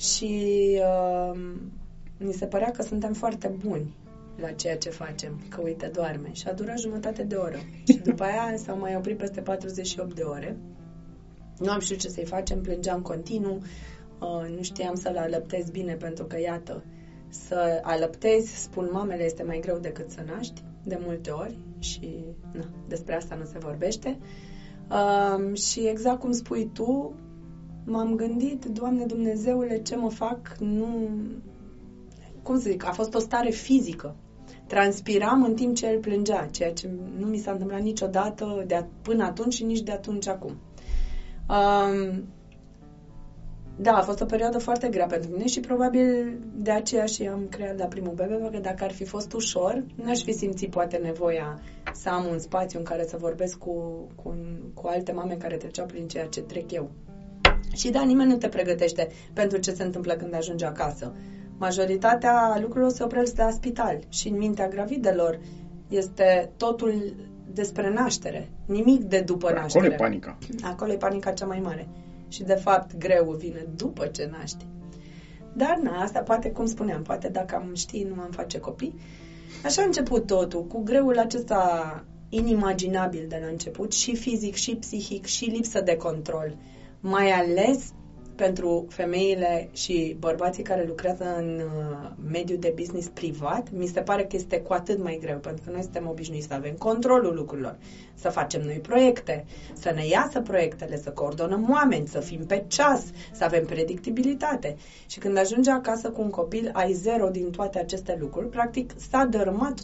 și 0.01 0.81
uh, 0.81 1.41
mi 2.19 2.33
se 2.33 2.47
părea 2.47 2.71
că 2.71 2.83
suntem 2.83 3.13
foarte 3.13 3.49
buni 3.67 3.95
la 4.41 4.51
ceea 4.51 4.77
ce 4.77 4.91
facem, 4.91 5.41
că 5.49 5.61
uite, 5.61 5.91
doarme. 5.95 6.33
Și 6.33 6.49
a 6.49 6.53
durat 6.53 6.79
jumătate 6.79 7.23
de 7.23 7.35
oră. 7.35 7.59
Și 7.87 7.99
după 7.99 8.23
aia 8.23 8.57
s-au 8.57 8.79
mai 8.79 8.97
oprit 8.97 9.17
peste 9.17 9.41
48 9.41 10.15
de 10.15 10.23
ore. 10.23 10.57
Nu 11.59 11.71
am 11.71 11.81
știut 11.81 11.99
ce 11.99 12.09
să-i 12.09 12.25
facem, 12.25 12.61
plângeam 12.61 13.01
continuu, 13.01 13.63
uh, 14.21 14.55
nu 14.57 14.63
știam 14.63 14.95
să-l 14.95 15.17
alăptez 15.17 15.71
bine 15.71 15.95
pentru 15.95 16.25
că, 16.25 16.41
iată, 16.41 16.85
să 17.29 17.81
alăptezi, 17.83 18.63
spun 18.63 18.89
mamele, 18.93 19.25
este 19.25 19.43
mai 19.43 19.61
greu 19.61 19.79
decât 19.79 20.11
să 20.11 20.21
naști, 20.27 20.63
de 20.85 20.99
multe 21.01 21.31
ori 21.31 21.59
și 21.79 22.25
na, 22.53 22.65
despre 22.89 23.15
asta 23.15 23.35
nu 23.35 23.45
se 23.45 23.59
vorbește. 23.59 24.19
Uh, 24.91 25.57
și 25.57 25.81
exact 25.81 26.21
cum 26.21 26.33
spui 26.33 26.71
tu, 26.73 27.15
m-am 27.85 28.15
gândit, 28.15 28.65
Doamne 28.65 29.05
Dumnezeule, 29.05 29.83
ce 29.83 29.97
mă 29.97 30.11
fac, 30.11 30.57
nu... 30.59 31.09
Cum 32.43 32.61
să 32.61 32.71
zic, 32.71 32.87
a 32.87 32.93
fost 32.93 33.15
o 33.15 33.19
stare 33.19 33.51
fizică. 33.51 34.17
Transpiram 34.67 35.43
în 35.43 35.55
timp 35.55 35.75
ce 35.75 35.87
el 35.87 35.99
plângea, 35.99 36.49
ceea 36.51 36.73
ce 36.73 36.91
nu 37.19 37.27
mi 37.27 37.37
s-a 37.37 37.51
întâmplat 37.51 37.81
niciodată 37.81 38.65
de 38.67 38.85
până 39.03 39.25
atunci 39.25 39.55
și 39.55 39.65
nici 39.65 39.83
de 39.83 39.93
atunci 39.93 40.29
acum. 40.29 40.57
Um, 41.49 42.25
da, 43.77 43.97
a 43.97 44.03
fost 44.03 44.21
o 44.21 44.25
perioadă 44.25 44.59
foarte 44.59 44.89
grea 44.89 45.07
pentru 45.07 45.31
mine 45.31 45.47
și 45.47 45.61
probabil 45.61 46.39
de 46.55 46.71
aceea 46.71 47.05
și 47.05 47.27
am 47.27 47.47
creat 47.49 47.79
la 47.79 47.85
primul 47.85 48.13
bebe, 48.13 48.35
pentru 48.35 48.51
că 48.51 48.59
dacă 48.59 48.85
ar 48.85 48.93
fi 48.93 49.05
fost 49.05 49.33
ușor, 49.33 49.85
n-aș 49.95 50.23
fi 50.23 50.33
simțit 50.33 50.71
poate 50.71 50.97
nevoia 50.97 51.61
să 51.95 52.09
am 52.09 52.27
un 52.31 52.39
spațiu 52.39 52.79
în 52.79 52.85
care 52.85 53.05
să 53.07 53.17
vorbesc 53.17 53.59
cu, 53.59 54.07
cu, 54.23 54.35
cu 54.75 54.87
alte 54.87 55.13
mame 55.13 55.35
care 55.35 55.57
treceau 55.57 55.87
prin 55.87 56.09
ceea 56.09 56.27
ce 56.27 56.41
trec 56.41 56.73
eu. 56.73 56.91
Și 57.73 57.91
da, 57.91 58.03
nimeni 58.03 58.31
nu 58.31 58.37
te 58.37 58.49
pregătește 58.49 59.09
pentru 59.33 59.59
ce 59.59 59.73
se 59.73 59.83
întâmplă 59.83 60.13
când 60.13 60.35
ajungi 60.35 60.65
acasă. 60.65 61.15
Majoritatea 61.59 62.59
lucrurilor 62.61 62.91
se 62.91 63.03
opresc 63.03 63.37
la 63.37 63.51
spital 63.51 63.99
și 64.09 64.29
în 64.29 64.37
mintea 64.37 64.69
gravidelor 64.69 65.41
este 65.89 66.51
totul 66.57 67.15
despre 67.53 67.93
naștere, 67.93 68.49
nimic 68.67 69.03
de 69.03 69.21
după 69.21 69.47
Acolo 69.47 69.61
naștere. 69.61 69.85
Acolo 69.85 69.95
e 69.95 70.09
panica. 70.09 70.39
Acolo 70.63 70.93
e 70.93 70.97
panica 70.97 71.31
cea 71.33 71.47
mai 71.47 71.61
mare. 71.61 71.89
Și 72.29 72.43
de 72.43 72.55
fapt 72.55 72.97
greu 72.97 73.31
vine 73.39 73.67
după 73.77 74.07
ce 74.07 74.29
naști. 74.31 74.67
Dar 75.53 75.79
na, 75.83 76.01
asta 76.01 76.21
poate, 76.21 76.51
cum 76.51 76.67
spuneam, 76.67 77.03
poate 77.03 77.29
dacă 77.29 77.55
am 77.55 77.75
ști, 77.75 78.03
nu 78.03 78.21
am 78.21 78.31
face 78.31 78.59
copii. 78.59 78.95
Așa 79.65 79.83
a 79.83 79.85
început 79.85 80.27
totul, 80.27 80.67
cu 80.67 80.83
greul 80.83 81.19
acesta 81.19 82.05
inimaginabil 82.29 83.27
de 83.29 83.39
la 83.41 83.47
început, 83.47 83.93
și 83.93 84.15
fizic, 84.15 84.55
și 84.55 84.75
psihic, 84.75 85.25
și 85.25 85.45
lipsă 85.45 85.81
de 85.81 85.97
control 85.97 86.57
mai 87.01 87.31
ales 87.31 87.93
pentru 88.41 88.87
femeile 88.89 89.69
și 89.73 90.17
bărbații 90.19 90.63
care 90.63 90.85
lucrează 90.87 91.35
în 91.39 91.61
uh, 91.65 92.11
mediul 92.33 92.59
de 92.59 92.73
business 92.77 93.09
privat, 93.09 93.71
mi 93.73 93.87
se 93.87 94.01
pare 94.01 94.23
că 94.23 94.37
este 94.37 94.61
cu 94.61 94.73
atât 94.73 95.03
mai 95.03 95.19
greu, 95.21 95.39
pentru 95.39 95.65
că 95.65 95.71
noi 95.71 95.83
suntem 95.83 96.09
obișnuiți 96.09 96.47
să 96.47 96.55
avem 96.55 96.75
controlul 96.79 97.35
lucrurilor, 97.35 97.77
să 98.15 98.29
facem 98.29 98.63
noi 98.63 98.79
proiecte, 98.83 99.45
să 99.73 99.93
ne 99.95 100.07
iasă 100.07 100.41
proiectele, 100.41 100.97
să 100.97 101.11
coordonăm 101.11 101.69
oameni, 101.71 102.07
să 102.07 102.21
fim 102.21 102.47
pe 102.47 102.65
ceas, 102.67 103.05
să 103.33 103.45
avem 103.45 103.65
predictibilitate. 103.65 104.77
Și 105.07 105.19
când 105.19 105.39
ajungi 105.39 105.69
acasă 105.71 106.11
cu 106.11 106.21
un 106.21 106.31
copil, 106.31 106.71
ai 106.73 106.93
zero 106.93 107.29
din 107.29 107.51
toate 107.51 107.79
aceste 107.79 108.17
lucruri, 108.21 108.49
practic 108.49 108.93
s-a 109.11 109.25
dărâmat 109.25 109.79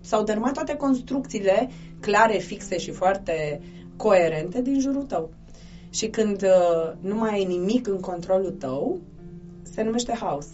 s-au 0.00 0.22
dărâmat 0.22 0.52
toate 0.52 0.76
construcțiile 0.76 1.70
clare, 2.00 2.38
fixe 2.38 2.78
și 2.78 2.90
foarte 2.90 3.60
coerente 3.96 4.62
din 4.62 4.80
jurul 4.80 5.02
tău. 5.02 5.30
Și 5.92 6.06
când 6.06 6.42
uh, 6.42 6.92
nu 7.00 7.14
mai 7.14 7.30
ai 7.32 7.44
nimic 7.44 7.88
în 7.88 8.00
controlul 8.00 8.50
tău, 8.50 9.00
se 9.62 9.82
numește 9.82 10.12
haos. 10.20 10.46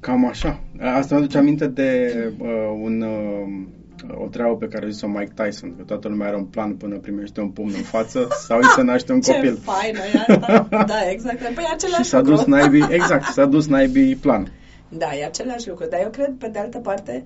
Cam 0.00 0.26
așa. 0.26 0.60
Asta 0.80 1.14
mă 1.14 1.20
aduce 1.20 1.38
aminte 1.38 1.66
de 1.66 2.12
uh, 2.38 2.48
un, 2.82 3.00
uh, 3.00 4.22
o 4.24 4.26
treabă 4.26 4.56
pe 4.56 4.66
care 4.66 4.86
a 4.86 4.88
zis-o 4.88 5.08
Mike 5.08 5.32
Tyson, 5.34 5.76
că 5.76 5.82
toată 5.82 6.08
lumea 6.08 6.26
are 6.26 6.36
un 6.36 6.44
plan 6.44 6.74
până 6.74 6.98
primește 6.98 7.40
un 7.40 7.48
pumn 7.48 7.72
în 7.76 7.82
față 7.82 8.28
sau 8.46 8.58
îi 8.58 8.64
se 8.64 8.82
naște 8.92 9.12
un 9.12 9.20
Ce 9.20 9.32
copil. 9.32 9.54
Ce 9.54 9.60
faină 9.60 9.98
e 9.98 10.32
asta. 10.32 10.66
Da, 10.70 11.10
exact. 11.10 11.38
Păi 11.38 11.64
e 11.64 11.72
același 11.72 12.02
și 12.02 12.08
s-a 12.08 12.20
dus 12.20 12.44
naibii, 12.44 12.86
exact, 12.90 13.24
s-a 13.24 13.46
dus 13.46 13.66
naibii 13.66 14.16
plan. 14.16 14.52
Da, 14.88 15.16
e 15.16 15.24
același 15.24 15.68
lucru. 15.68 15.86
Dar 15.90 16.00
eu 16.02 16.10
cred, 16.10 16.34
pe 16.38 16.48
de 16.48 16.58
altă 16.58 16.78
parte, 16.78 17.24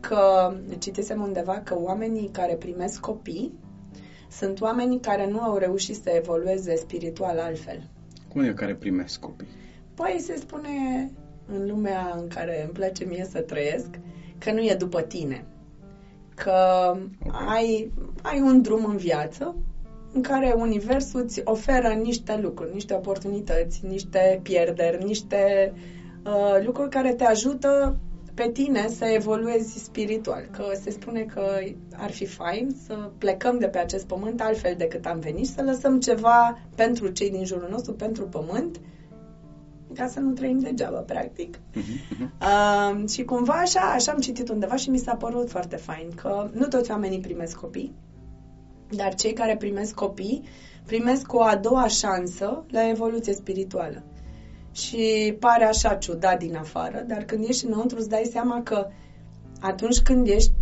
că 0.00 0.52
citisem 0.78 1.20
undeva 1.22 1.60
că 1.64 1.76
oamenii 1.78 2.30
care 2.32 2.54
primesc 2.54 3.00
copii 3.00 3.52
sunt 4.38 4.60
oamenii 4.60 5.00
care 5.00 5.26
nu 5.26 5.40
au 5.40 5.56
reușit 5.56 5.94
să 5.94 6.10
evolueze 6.10 6.76
spiritual 6.76 7.38
altfel. 7.38 7.88
Cum 8.28 8.42
e 8.42 8.52
care 8.52 8.74
primesc 8.74 9.20
copii? 9.20 9.46
Păi 9.94 10.20
se 10.20 10.36
spune 10.36 11.10
în 11.46 11.66
lumea 11.66 12.14
în 12.20 12.28
care 12.28 12.62
îmi 12.62 12.72
place 12.72 13.04
mie 13.04 13.26
să 13.30 13.40
trăiesc 13.40 13.88
că 14.38 14.52
nu 14.52 14.60
e 14.60 14.74
după 14.74 15.00
tine. 15.00 15.44
Că 16.34 16.52
okay. 17.26 17.46
ai, 17.48 17.92
ai 18.22 18.40
un 18.40 18.62
drum 18.62 18.84
în 18.84 18.96
viață 18.96 19.56
în 20.12 20.22
care 20.22 20.54
universul 20.56 21.20
îți 21.20 21.40
oferă 21.44 21.88
niște 21.88 22.38
lucruri, 22.42 22.72
niște 22.72 22.94
oportunități, 22.94 23.86
niște 23.86 24.40
pierderi, 24.42 25.04
niște 25.04 25.72
uh, 26.24 26.64
lucruri 26.64 26.90
care 26.90 27.14
te 27.14 27.24
ajută 27.24 27.98
pe 28.34 28.50
tine 28.52 28.88
să 28.88 29.04
evoluezi 29.04 29.84
spiritual. 29.84 30.48
Că 30.50 30.64
se 30.82 30.90
spune 30.90 31.22
că 31.22 31.58
ar 31.96 32.10
fi 32.10 32.26
fain 32.26 32.76
să 32.86 33.10
plecăm 33.18 33.58
de 33.58 33.66
pe 33.66 33.78
acest 33.78 34.06
pământ 34.06 34.40
altfel 34.40 34.74
decât 34.78 35.06
am 35.06 35.18
venit 35.18 35.46
și 35.46 35.52
să 35.52 35.62
lăsăm 35.62 36.00
ceva 36.00 36.58
pentru 36.74 37.08
cei 37.08 37.30
din 37.30 37.44
jurul 37.44 37.68
nostru, 37.70 37.92
pentru 37.92 38.24
pământ, 38.24 38.80
ca 39.94 40.06
să 40.06 40.20
nu 40.20 40.32
trăim 40.32 40.58
degeaba, 40.58 40.98
practic. 40.98 41.56
Uh-huh. 41.56 42.28
Uh, 42.40 43.08
și 43.08 43.24
cumva 43.24 43.52
așa, 43.52 43.80
așa 43.80 44.12
am 44.12 44.18
citit 44.18 44.48
undeva 44.48 44.76
și 44.76 44.90
mi 44.90 44.98
s-a 44.98 45.14
părut 45.14 45.50
foarte 45.50 45.76
fain 45.76 46.10
că 46.14 46.50
nu 46.52 46.66
toți 46.66 46.90
oamenii 46.90 47.20
primesc 47.20 47.56
copii, 47.56 47.94
dar 48.90 49.14
cei 49.14 49.32
care 49.32 49.56
primesc 49.56 49.94
copii 49.94 50.42
primesc 50.86 51.32
o 51.32 51.42
a 51.42 51.56
doua 51.56 51.86
șansă 51.86 52.64
la 52.70 52.88
evoluție 52.88 53.32
spirituală 53.32 54.02
și 54.74 55.36
pare 55.38 55.64
așa 55.64 55.94
ciudat 55.94 56.38
din 56.38 56.56
afară, 56.56 57.04
dar 57.06 57.22
când 57.22 57.44
ești 57.48 57.64
înăuntru 57.64 57.98
îți 57.98 58.08
dai 58.08 58.28
seama 58.32 58.62
că 58.62 58.86
atunci 59.60 60.00
când 60.00 60.26
ești 60.26 60.52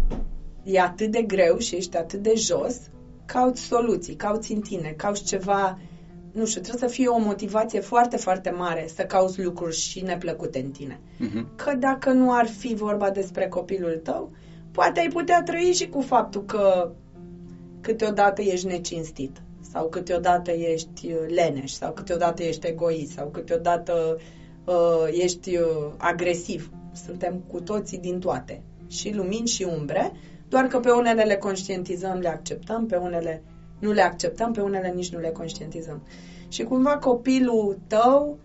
e 0.63 0.81
atât 0.81 1.11
de 1.11 1.23
greu 1.23 1.59
și 1.59 1.77
ești 1.77 1.97
atât 1.97 2.23
de 2.23 2.33
jos, 2.37 2.77
cauți 3.25 3.63
soluții, 3.63 4.15
cauți 4.15 4.53
în 4.53 4.61
tine, 4.61 4.95
cauți 4.97 5.25
ceva, 5.25 5.79
nu 6.33 6.47
știu, 6.47 6.61
trebuie 6.61 6.89
să 6.89 6.95
fie 6.95 7.09
o 7.09 7.19
motivație 7.19 7.81
foarte, 7.81 8.17
foarte 8.17 8.51
mare 8.51 8.87
să 8.95 9.03
cauți 9.03 9.43
lucruri 9.43 9.77
și 9.77 10.01
neplăcute 10.01 10.59
în 10.59 10.71
tine. 10.71 11.01
Uh-huh. 11.01 11.57
Că 11.57 11.75
dacă 11.75 12.11
nu 12.11 12.33
ar 12.33 12.47
fi 12.47 12.75
vorba 12.75 13.11
despre 13.11 13.49
copilul 13.49 14.01
tău, 14.03 14.31
poate 14.73 15.01
ai 15.01 15.09
putea 15.09 15.43
trăi 15.43 15.73
și 15.73 15.89
cu 15.89 16.01
faptul 16.01 16.45
că 16.45 16.93
câteodată 17.81 18.43
ești 18.43 18.67
necinstit 18.67 19.43
sau 19.73 19.89
câteodată 19.89 20.51
ești 20.51 21.07
uh, 21.07 21.35
leneș, 21.35 21.71
sau 21.71 21.93
câteodată 21.93 22.43
ești 22.43 22.67
egoist, 22.67 23.13
sau 23.13 23.29
câteodată 23.29 24.19
uh, 24.65 25.09
ești 25.11 25.57
uh, 25.57 25.93
agresiv. 25.97 26.71
Suntem 27.05 27.43
cu 27.51 27.61
toții 27.61 27.99
din 27.99 28.19
toate, 28.19 28.63
și 28.89 29.15
lumini 29.15 29.47
și 29.47 29.67
umbre, 29.79 30.13
doar 30.49 30.67
că 30.67 30.79
pe 30.81 30.91
unele 30.91 31.23
le 31.23 31.37
conștientizăm, 31.37 32.19
le 32.19 32.29
acceptăm, 32.29 32.87
pe 32.87 32.97
unele 32.97 33.43
nu 33.79 33.93
le 33.93 34.03
acceptăm, 34.03 34.53
pe 34.53 34.61
unele 34.61 34.93
nici 34.95 35.13
nu 35.13 35.19
le 35.19 35.31
conștientizăm. 35.31 36.03
Și 36.49 36.63
cumva 36.63 36.99
copilul 36.99 37.79
tău, 37.87 38.39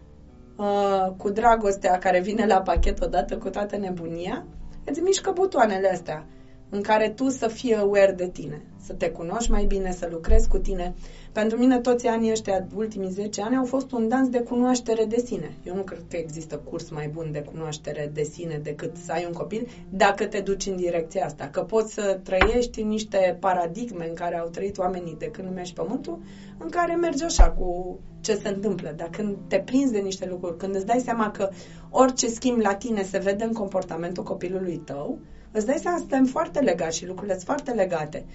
uh, 0.57 1.12
cu 1.17 1.29
dragostea 1.29 1.98
care 1.98 2.22
vine 2.22 2.46
la 2.46 2.62
pachet 2.62 3.01
odată 3.01 3.38
cu 3.38 3.50
toată 3.50 3.77
nebunia, 3.77 4.46
îți 4.86 5.00
mișcă 5.00 5.31
butoanele 5.31 5.89
astea 5.89 6.25
în 6.70 6.82
care 6.82 7.10
tu 7.10 7.30
să 7.30 7.48
fii 7.48 7.76
aware 7.76 8.12
de 8.12 8.30
tine, 8.30 8.62
să 8.82 8.94
te 8.94 9.10
cunoști 9.10 9.52
mai 9.52 9.66
bine, 9.66 9.92
să 9.92 10.08
lucrezi 10.12 10.48
cu 10.48 10.58
tine. 10.58 10.94
Pentru 11.32 11.58
mine 11.58 11.80
toți 11.80 12.08
anii 12.08 12.32
ăștia, 12.32 12.68
ultimii 12.76 13.10
10 13.10 13.42
ani, 13.42 13.56
au 13.56 13.66
fost 13.66 13.92
un 13.92 14.08
dans 14.08 14.30
de 14.30 14.40
cunoaștere 14.40 15.06
de 15.06 15.24
sine. 15.26 15.58
Eu 15.64 15.76
nu 15.76 15.82
cred 15.82 16.04
că 16.10 16.18
există 16.18 16.62
curs 16.70 16.90
mai 16.90 17.08
bun 17.08 17.30
de 17.32 17.42
cunoaștere 17.42 18.12
de 18.14 18.24
sine 18.24 18.60
decât 18.64 18.96
să 18.96 19.12
ai 19.12 19.26
un 19.26 19.34
copil, 19.34 19.68
dacă 19.90 20.26
te 20.26 20.40
duci 20.40 20.66
în 20.66 20.76
direcția 20.76 21.26
asta. 21.26 21.48
Că 21.48 21.62
poți 21.62 21.94
să 21.94 22.20
trăiești 22.24 22.82
în 22.82 22.88
niște 22.88 23.38
paradigme 23.40 24.08
în 24.08 24.14
care 24.14 24.38
au 24.38 24.48
trăit 24.48 24.78
oamenii 24.78 25.16
de 25.20 25.26
când 25.26 25.48
lumea 25.48 25.64
și 25.64 25.74
pământul, 25.74 26.20
în 26.58 26.70
care 26.70 26.96
mergi 26.96 27.24
așa 27.24 27.50
cu 27.50 28.00
ce 28.22 28.36
se 28.36 28.48
întâmplă. 28.50 28.94
Dar 28.96 29.10
când 29.10 29.38
te 29.48 29.60
prinzi 29.60 29.92
de 29.92 30.00
niște 30.00 30.28
lucruri, 30.30 30.58
când 30.58 30.76
îți 30.76 30.86
dai 30.86 31.00
seama 31.00 31.32
că 31.32 31.50
orice 31.90 32.28
schimb 32.28 32.60
la 32.60 32.76
tine 32.76 33.04
se 33.04 33.18
vede 33.18 33.44
în 33.44 33.54
comportamentul 33.54 34.24
copilului 34.24 34.78
tău, 34.86 35.20
îți 35.51 35.66
dai 35.66 35.77
seama, 35.77 35.98
suntem 35.98 36.25
foarte 36.25 36.60
legați 36.60 36.98
și 36.98 37.06
lucrurile 37.06 37.34
sunt 37.34 37.46
foarte 37.46 37.72
legate. 37.72 38.25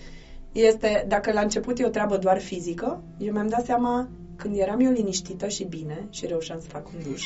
Este, 0.52 1.04
dacă 1.08 1.32
la 1.32 1.40
început 1.40 1.78
e 1.78 1.84
o 1.84 1.88
treabă 1.88 2.16
doar 2.16 2.40
fizică, 2.40 3.02
eu 3.18 3.32
mi-am 3.32 3.48
dat 3.48 3.64
seama 3.64 4.08
când 4.36 4.56
eram 4.56 4.80
eu 4.80 4.90
liniștită 4.90 5.48
și 5.48 5.64
bine 5.64 6.06
și 6.10 6.26
reușeam 6.26 6.60
să 6.60 6.68
fac 6.68 6.88
un 6.88 7.10
duș. 7.10 7.22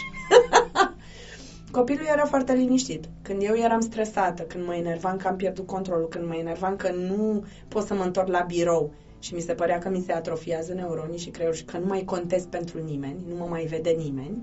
Copilul 1.70 2.06
era 2.12 2.24
foarte 2.24 2.52
liniștit. 2.52 3.04
Când 3.22 3.42
eu 3.42 3.54
eram 3.56 3.80
stresată, 3.80 4.42
când 4.42 4.66
mă 4.66 4.74
enervam 4.74 5.16
că 5.16 5.28
am 5.28 5.36
pierdut 5.36 5.66
controlul, 5.66 6.08
când 6.08 6.26
mă 6.26 6.34
enervam 6.34 6.76
că 6.76 6.90
nu 6.92 7.44
pot 7.68 7.86
să 7.86 7.94
mă 7.94 8.02
întorc 8.02 8.28
la 8.28 8.44
birou 8.46 8.92
și 9.18 9.34
mi 9.34 9.40
se 9.40 9.52
părea 9.52 9.78
că 9.78 9.88
mi 9.88 10.02
se 10.06 10.12
atrofiază 10.12 10.72
neuronii 10.72 11.18
și 11.18 11.30
creierul 11.30 11.56
și 11.56 11.64
că 11.64 11.78
nu 11.78 11.86
mai 11.86 12.04
contez 12.04 12.44
pentru 12.44 12.82
nimeni, 12.84 13.24
nu 13.28 13.36
mă 13.36 13.46
mai 13.48 13.64
vede 13.64 13.90
nimeni, 13.90 14.36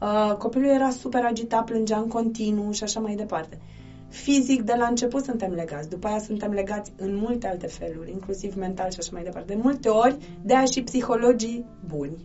uh, 0.00 0.34
copilul 0.36 0.68
era 0.68 0.90
super 0.90 1.24
agitat, 1.24 1.64
plângea 1.64 1.96
în 1.98 2.08
continuu 2.08 2.72
și 2.72 2.82
așa 2.82 3.00
mai 3.00 3.14
departe. 3.14 3.58
Fizic, 4.12 4.62
de 4.62 4.74
la 4.74 4.86
început 4.86 5.24
suntem 5.24 5.52
legați, 5.52 5.88
după 5.88 6.06
aia 6.06 6.18
suntem 6.18 6.50
legați 6.50 6.92
în 6.96 7.14
multe 7.14 7.46
alte 7.46 7.66
feluri, 7.66 8.10
inclusiv 8.10 8.54
mental 8.54 8.90
și 8.90 8.98
așa 8.98 9.10
mai 9.12 9.22
departe. 9.22 9.54
De 9.54 9.60
multe 9.60 9.88
ori, 9.88 10.16
de 10.42 10.54
aia 10.54 10.64
și 10.64 10.82
psihologii 10.82 11.64
buni 11.86 12.16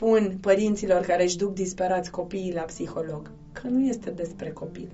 spun 0.00 0.36
părinților 0.40 1.00
care 1.00 1.22
își 1.22 1.36
duc 1.36 1.52
disperați 1.52 2.10
copiii 2.10 2.52
la 2.52 2.62
psiholog 2.62 3.30
că 3.52 3.68
nu 3.68 3.86
este 3.86 4.10
despre 4.10 4.50
copil. 4.50 4.88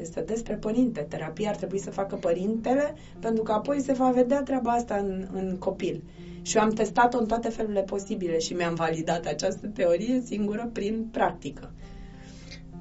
Este 0.00 0.20
despre 0.20 0.54
părinte. 0.54 1.06
Terapia 1.08 1.48
ar 1.48 1.56
trebui 1.56 1.78
să 1.78 1.90
facă 1.90 2.16
părintele, 2.16 2.94
pentru 3.20 3.42
că 3.42 3.52
apoi 3.52 3.80
se 3.80 3.92
va 3.92 4.10
vedea 4.10 4.42
treaba 4.42 4.72
asta 4.72 4.94
în, 4.94 5.26
în 5.32 5.56
copil. 5.58 6.02
Și 6.42 6.56
eu 6.56 6.62
am 6.62 6.70
testat-o 6.70 7.18
în 7.18 7.26
toate 7.26 7.48
felurile 7.48 7.82
posibile 7.82 8.38
și 8.38 8.52
mi-am 8.52 8.74
validat 8.74 9.26
această 9.26 9.66
teorie 9.66 10.20
singură 10.24 10.68
prin 10.72 11.08
practică. 11.10 11.70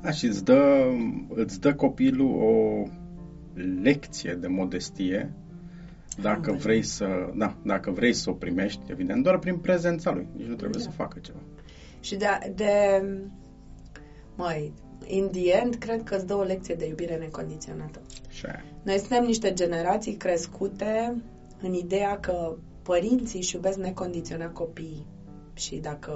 Da, 0.06 0.12
și 0.12 0.26
îți 0.26 0.44
dă, 0.44 0.86
îți 1.34 1.60
dă 1.60 1.76
copilul 1.76 2.36
o 2.36 2.84
lecție 3.82 4.38
de 4.42 4.48
modestie 4.48 5.34
dacă 6.22 6.50
Am 6.50 6.58
vrei 6.58 6.82
să, 6.84 7.06
da, 7.36 7.56
dacă 7.64 7.92
vrei 7.92 8.14
să 8.14 8.30
o 8.30 8.34
primești, 8.34 8.82
evident, 8.88 9.24
doar 9.24 9.40
prin 9.40 9.58
prezența 9.58 10.12
lui. 10.12 10.28
Nici 10.38 10.48
nu 10.48 10.56
trebuie 10.56 10.84
da. 10.84 10.90
să 10.90 10.96
facă 10.96 11.20
ceva. 11.20 11.40
Și 12.00 12.16
de, 12.16 12.26
de 12.56 13.04
mai 14.36 14.74
in 15.06 15.30
the 15.32 15.52
end, 15.52 15.76
cred 15.76 16.04
că 16.04 16.16
îți 16.16 16.28
dă 16.28 16.36
o 16.36 16.44
lecție 16.44 16.76
de 16.76 16.88
iubire 16.88 17.16
necondiționată. 17.16 18.02
Și 18.30 18.46
Noi 18.84 18.98
suntem 18.98 19.24
niște 19.24 19.54
generații 19.54 20.14
crescute 20.14 21.22
în 21.62 21.74
ideea 21.74 22.20
că 22.20 22.56
părinții 22.82 23.40
își 23.40 23.56
iubesc 23.56 23.78
necondiționat 23.78 24.54
copiii. 24.54 25.06
Și 25.54 25.76
dacă 25.76 26.14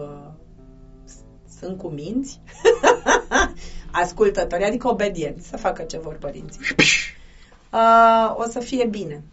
sunt 1.60 1.78
cu 1.78 1.88
minți, 1.88 2.42
ascultători, 3.92 4.64
adică 4.64 4.88
obedienți, 4.88 5.48
să 5.48 5.58
facă 5.58 5.84
ce 5.84 5.98
vor 5.98 6.16
părinții. 6.16 6.60
Uh, 7.74 8.36
o 8.36 8.50
să 8.50 8.60
fie 8.60 8.86
bine. 8.86 9.24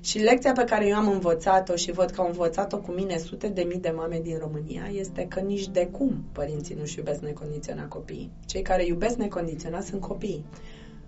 Și 0.00 0.18
lecția 0.18 0.52
pe 0.52 0.64
care 0.64 0.86
eu 0.86 0.96
am 0.96 1.08
învățat-o 1.08 1.76
și 1.76 1.92
văd 1.92 2.10
că 2.10 2.20
au 2.20 2.26
învățat-o 2.26 2.78
cu 2.78 2.90
mine 2.90 3.18
sute 3.18 3.48
de 3.48 3.62
mii 3.62 3.78
de 3.78 3.92
mame 3.96 4.20
din 4.22 4.38
România 4.38 4.88
este 4.92 5.26
că 5.28 5.40
nici 5.40 5.68
de 5.68 5.86
cum 5.86 6.24
părinții 6.32 6.74
nu-și 6.74 6.98
iubesc 6.98 7.20
necondiționat 7.20 7.88
copiii. 7.88 8.30
Cei 8.46 8.62
care 8.62 8.86
iubesc 8.86 9.16
necondiționat 9.16 9.84
sunt 9.84 10.00
copiii. 10.00 10.44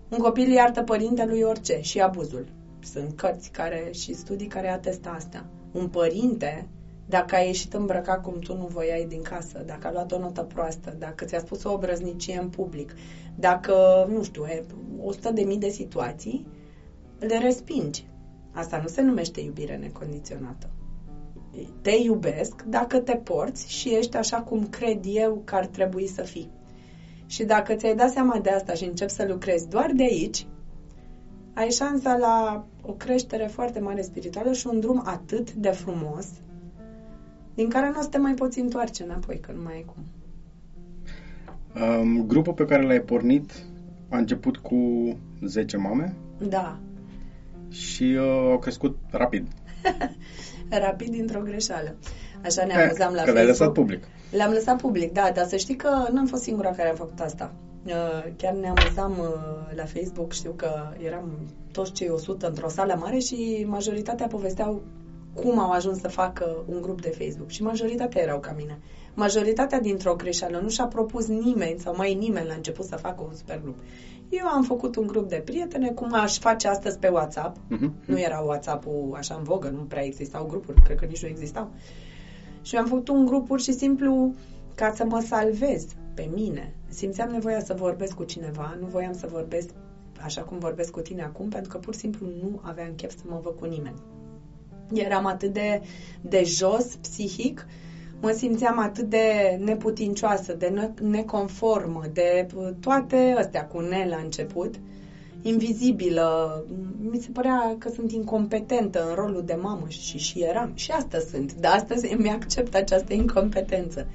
Un 0.09 0.19
copil 0.19 0.50
iartă 0.50 0.83
părintelui 0.83 1.43
orice 1.43 1.79
și 1.81 2.00
abuzul. 2.00 2.47
Sunt 2.93 3.17
cărți 3.17 3.50
care 3.50 3.88
și 3.93 4.15
studii 4.15 4.47
care 4.47 4.69
atestă 4.69 5.09
asta. 5.09 5.45
Un 5.73 5.88
părinte, 5.88 6.69
dacă 7.09 7.35
a 7.35 7.38
ieșit 7.38 7.75
îmbrăcat 7.75 8.23
cum 8.23 8.38
tu 8.38 8.57
nu 8.57 8.67
voiai 8.67 9.05
din 9.05 9.23
casă, 9.23 9.62
dacă 9.67 9.87
a 9.87 9.93
luat 9.93 10.12
o 10.12 10.19
notă 10.19 10.43
proastă, 10.43 10.95
dacă 10.99 11.25
ți-a 11.25 11.38
spus 11.38 11.65
o 11.65 11.73
obrăznicie 11.73 12.38
în 12.38 12.49
public, 12.49 12.95
dacă, 13.35 14.07
nu 14.11 14.23
știu, 14.23 14.45
e 14.45 14.65
100 15.00 15.31
de 15.31 15.43
mii 15.43 15.59
de 15.59 15.69
situații, 15.69 16.47
le 17.19 17.38
respingi 17.38 18.07
Asta 18.59 18.81
nu 18.83 18.88
se 18.88 19.03
numește 19.03 19.41
iubire 19.41 19.77
necondiționată. 19.77 20.71
Te 21.82 21.91
iubesc 21.91 22.63
dacă 22.63 22.99
te 22.99 23.17
porți 23.17 23.73
și 23.73 23.95
ești 23.95 24.17
așa 24.17 24.41
cum 24.41 24.67
cred 24.67 25.00
eu 25.04 25.43
că 25.45 25.54
ar 25.54 25.67
trebui 25.67 26.06
să 26.06 26.23
fii. 26.23 26.50
Și 27.26 27.45
dacă 27.45 27.75
ți-ai 27.75 27.95
dat 27.95 28.11
seama 28.11 28.39
de 28.39 28.50
asta 28.50 28.75
și 28.75 28.85
începi 28.85 29.11
să 29.11 29.26
lucrezi 29.28 29.69
doar 29.69 29.93
de 29.93 30.02
aici, 30.02 30.47
ai 31.54 31.71
șansa 31.71 32.17
la 32.17 32.67
o 32.82 32.93
creștere 32.93 33.47
foarte 33.47 33.78
mare 33.78 34.02
spirituală 34.02 34.52
și 34.52 34.67
un 34.67 34.80
drum 34.80 35.02
atât 35.04 35.52
de 35.52 35.71
frumos, 35.71 36.26
din 37.58 37.68
care 37.68 37.90
nu 37.90 37.99
o 37.99 38.02
să 38.02 38.08
te 38.08 38.18
mai 38.18 38.34
poți 38.34 38.60
întoarce 38.60 39.02
înapoi, 39.02 39.40
că 39.40 39.52
nu 39.52 39.62
mai 39.62 39.78
e 39.78 39.84
cum. 39.92 40.02
Um, 41.82 42.26
grupul 42.26 42.52
pe 42.52 42.64
care 42.64 42.82
l-ai 42.82 43.00
pornit 43.00 43.52
a 44.08 44.18
început 44.18 44.56
cu 44.56 44.76
10 45.40 45.76
mame? 45.76 46.14
Da 46.49 46.78
și 47.68 48.02
uh, 48.02 48.50
au 48.50 48.58
crescut 48.58 48.97
rapid. 49.10 49.49
rapid 50.86 51.08
dintr-o 51.08 51.40
greșeală. 51.40 51.94
Așa 52.44 52.64
ne 52.64 52.75
amuzam 52.75 53.14
la 53.14 53.23
că 53.23 53.30
Facebook. 53.30 53.47
lăsat 53.47 53.73
public. 53.73 54.04
Le-am 54.30 54.52
lăsat 54.52 54.80
public, 54.80 55.12
da, 55.12 55.30
dar 55.34 55.47
să 55.47 55.56
știi 55.56 55.76
că 55.76 56.08
nu 56.12 56.18
am 56.18 56.26
fost 56.26 56.42
singura 56.42 56.71
care 56.71 56.88
a 56.88 56.94
făcut 56.94 57.21
asta. 57.21 57.52
Uh, 57.84 58.32
chiar 58.36 58.54
ne 58.54 58.68
amuzam 58.68 59.12
uh, 59.18 59.76
la 59.76 59.84
Facebook, 59.84 60.32
știu 60.32 60.52
că 60.56 60.71
eram 61.04 61.30
toți 61.73 61.92
cei 61.92 62.08
100 62.08 62.47
într-o 62.47 62.68
sală 62.68 62.97
mare 63.00 63.18
și 63.18 63.64
majoritatea 63.68 64.26
povesteau 64.26 64.82
cum 65.43 65.59
au 65.59 65.71
ajuns 65.71 66.01
să 66.01 66.09
facă 66.09 66.65
un 66.67 66.81
grup 66.81 67.01
de 67.01 67.15
Facebook 67.19 67.49
și 67.49 67.63
majoritatea 67.63 68.23
erau 68.23 68.41
ca 68.41 68.55
mine. 68.57 68.79
Majoritatea 69.15 69.81
dintr-o 69.81 70.15
greșeală 70.15 70.59
nu 70.59 70.69
și-a 70.69 70.87
propus 70.87 71.27
nimeni 71.27 71.79
sau 71.79 71.97
mai 71.97 72.15
nimeni 72.15 72.47
la 72.47 72.55
început 72.55 72.85
să 72.85 72.97
facă 72.97 73.25
un 73.29 73.35
super 73.35 73.61
grup. 73.63 73.77
Eu 74.29 74.47
am 74.47 74.63
făcut 74.63 74.97
un 74.97 75.07
grup 75.07 75.29
de 75.29 75.43
prietene, 75.45 75.91
cum 75.91 76.13
aș 76.13 76.39
face 76.39 76.69
astăzi 76.69 76.99
pe 76.99 77.09
WhatsApp. 77.09 77.57
Uh-huh. 77.57 78.07
Nu 78.07 78.21
era 78.21 78.41
WhatsApp-ul 78.41 79.15
așa 79.17 79.35
în 79.35 79.43
vogă, 79.43 79.69
nu 79.69 79.83
prea 79.83 80.05
existau 80.05 80.47
grupuri, 80.47 80.81
cred 80.81 80.99
că 80.99 81.05
nici 81.05 81.23
nu 81.23 81.29
existau. 81.29 81.71
Și 82.63 82.77
am 82.77 82.87
făcut 82.87 83.09
un 83.09 83.27
grup 83.27 83.47
pur 83.47 83.61
și 83.61 83.73
simplu 83.73 84.35
ca 84.75 84.93
să 84.95 85.05
mă 85.05 85.21
salvez 85.27 85.87
pe 86.15 86.31
mine. 86.35 86.75
Simțeam 86.89 87.31
nevoia 87.31 87.61
să 87.61 87.75
vorbesc 87.75 88.15
cu 88.15 88.25
cineva, 88.25 88.77
nu 88.81 88.87
voiam 88.87 89.13
să 89.13 89.29
vorbesc 89.31 89.69
așa 90.25 90.43
cum 90.43 90.59
vorbesc 90.59 90.91
cu 90.91 91.01
tine 91.01 91.23
acum, 91.23 91.49
pentru 91.49 91.71
că 91.71 91.79
pur 91.79 91.95
și 91.95 92.01
simplu 92.01 92.27
nu 92.27 92.61
aveam 92.63 92.93
chef 92.97 93.11
să 93.11 93.23
mă 93.27 93.41
văd 93.43 93.55
cu 93.59 93.65
nimeni. 93.65 93.97
Eram 94.93 95.27
atât 95.27 95.53
de, 95.53 95.81
de 96.21 96.43
jos 96.45 96.85
psihic 97.01 97.67
mă 98.21 98.31
simțeam 98.31 98.79
atât 98.79 99.09
de 99.09 99.57
neputincioasă, 99.65 100.53
de 100.53 100.91
neconformă, 101.01 102.05
de 102.13 102.47
toate 102.81 103.35
astea 103.39 103.65
cu 103.65 103.81
ne 103.81 104.07
la 104.09 104.17
început, 104.17 104.75
invizibilă. 105.43 106.65
Mi 107.11 107.19
se 107.19 107.29
părea 107.33 107.75
că 107.79 107.89
sunt 107.89 108.13
incompetentă 108.13 109.07
în 109.09 109.15
rolul 109.15 109.43
de 109.45 109.55
mamă 109.55 109.85
și 109.89 110.19
și 110.19 110.41
eram. 110.41 110.71
Și 110.75 110.91
asta 110.91 111.19
sunt. 111.31 111.55
Dar 111.55 111.75
astăzi 111.75 112.13
îmi 112.13 112.31
accept 112.31 112.75
această 112.75 113.13
incompetență. 113.13 114.07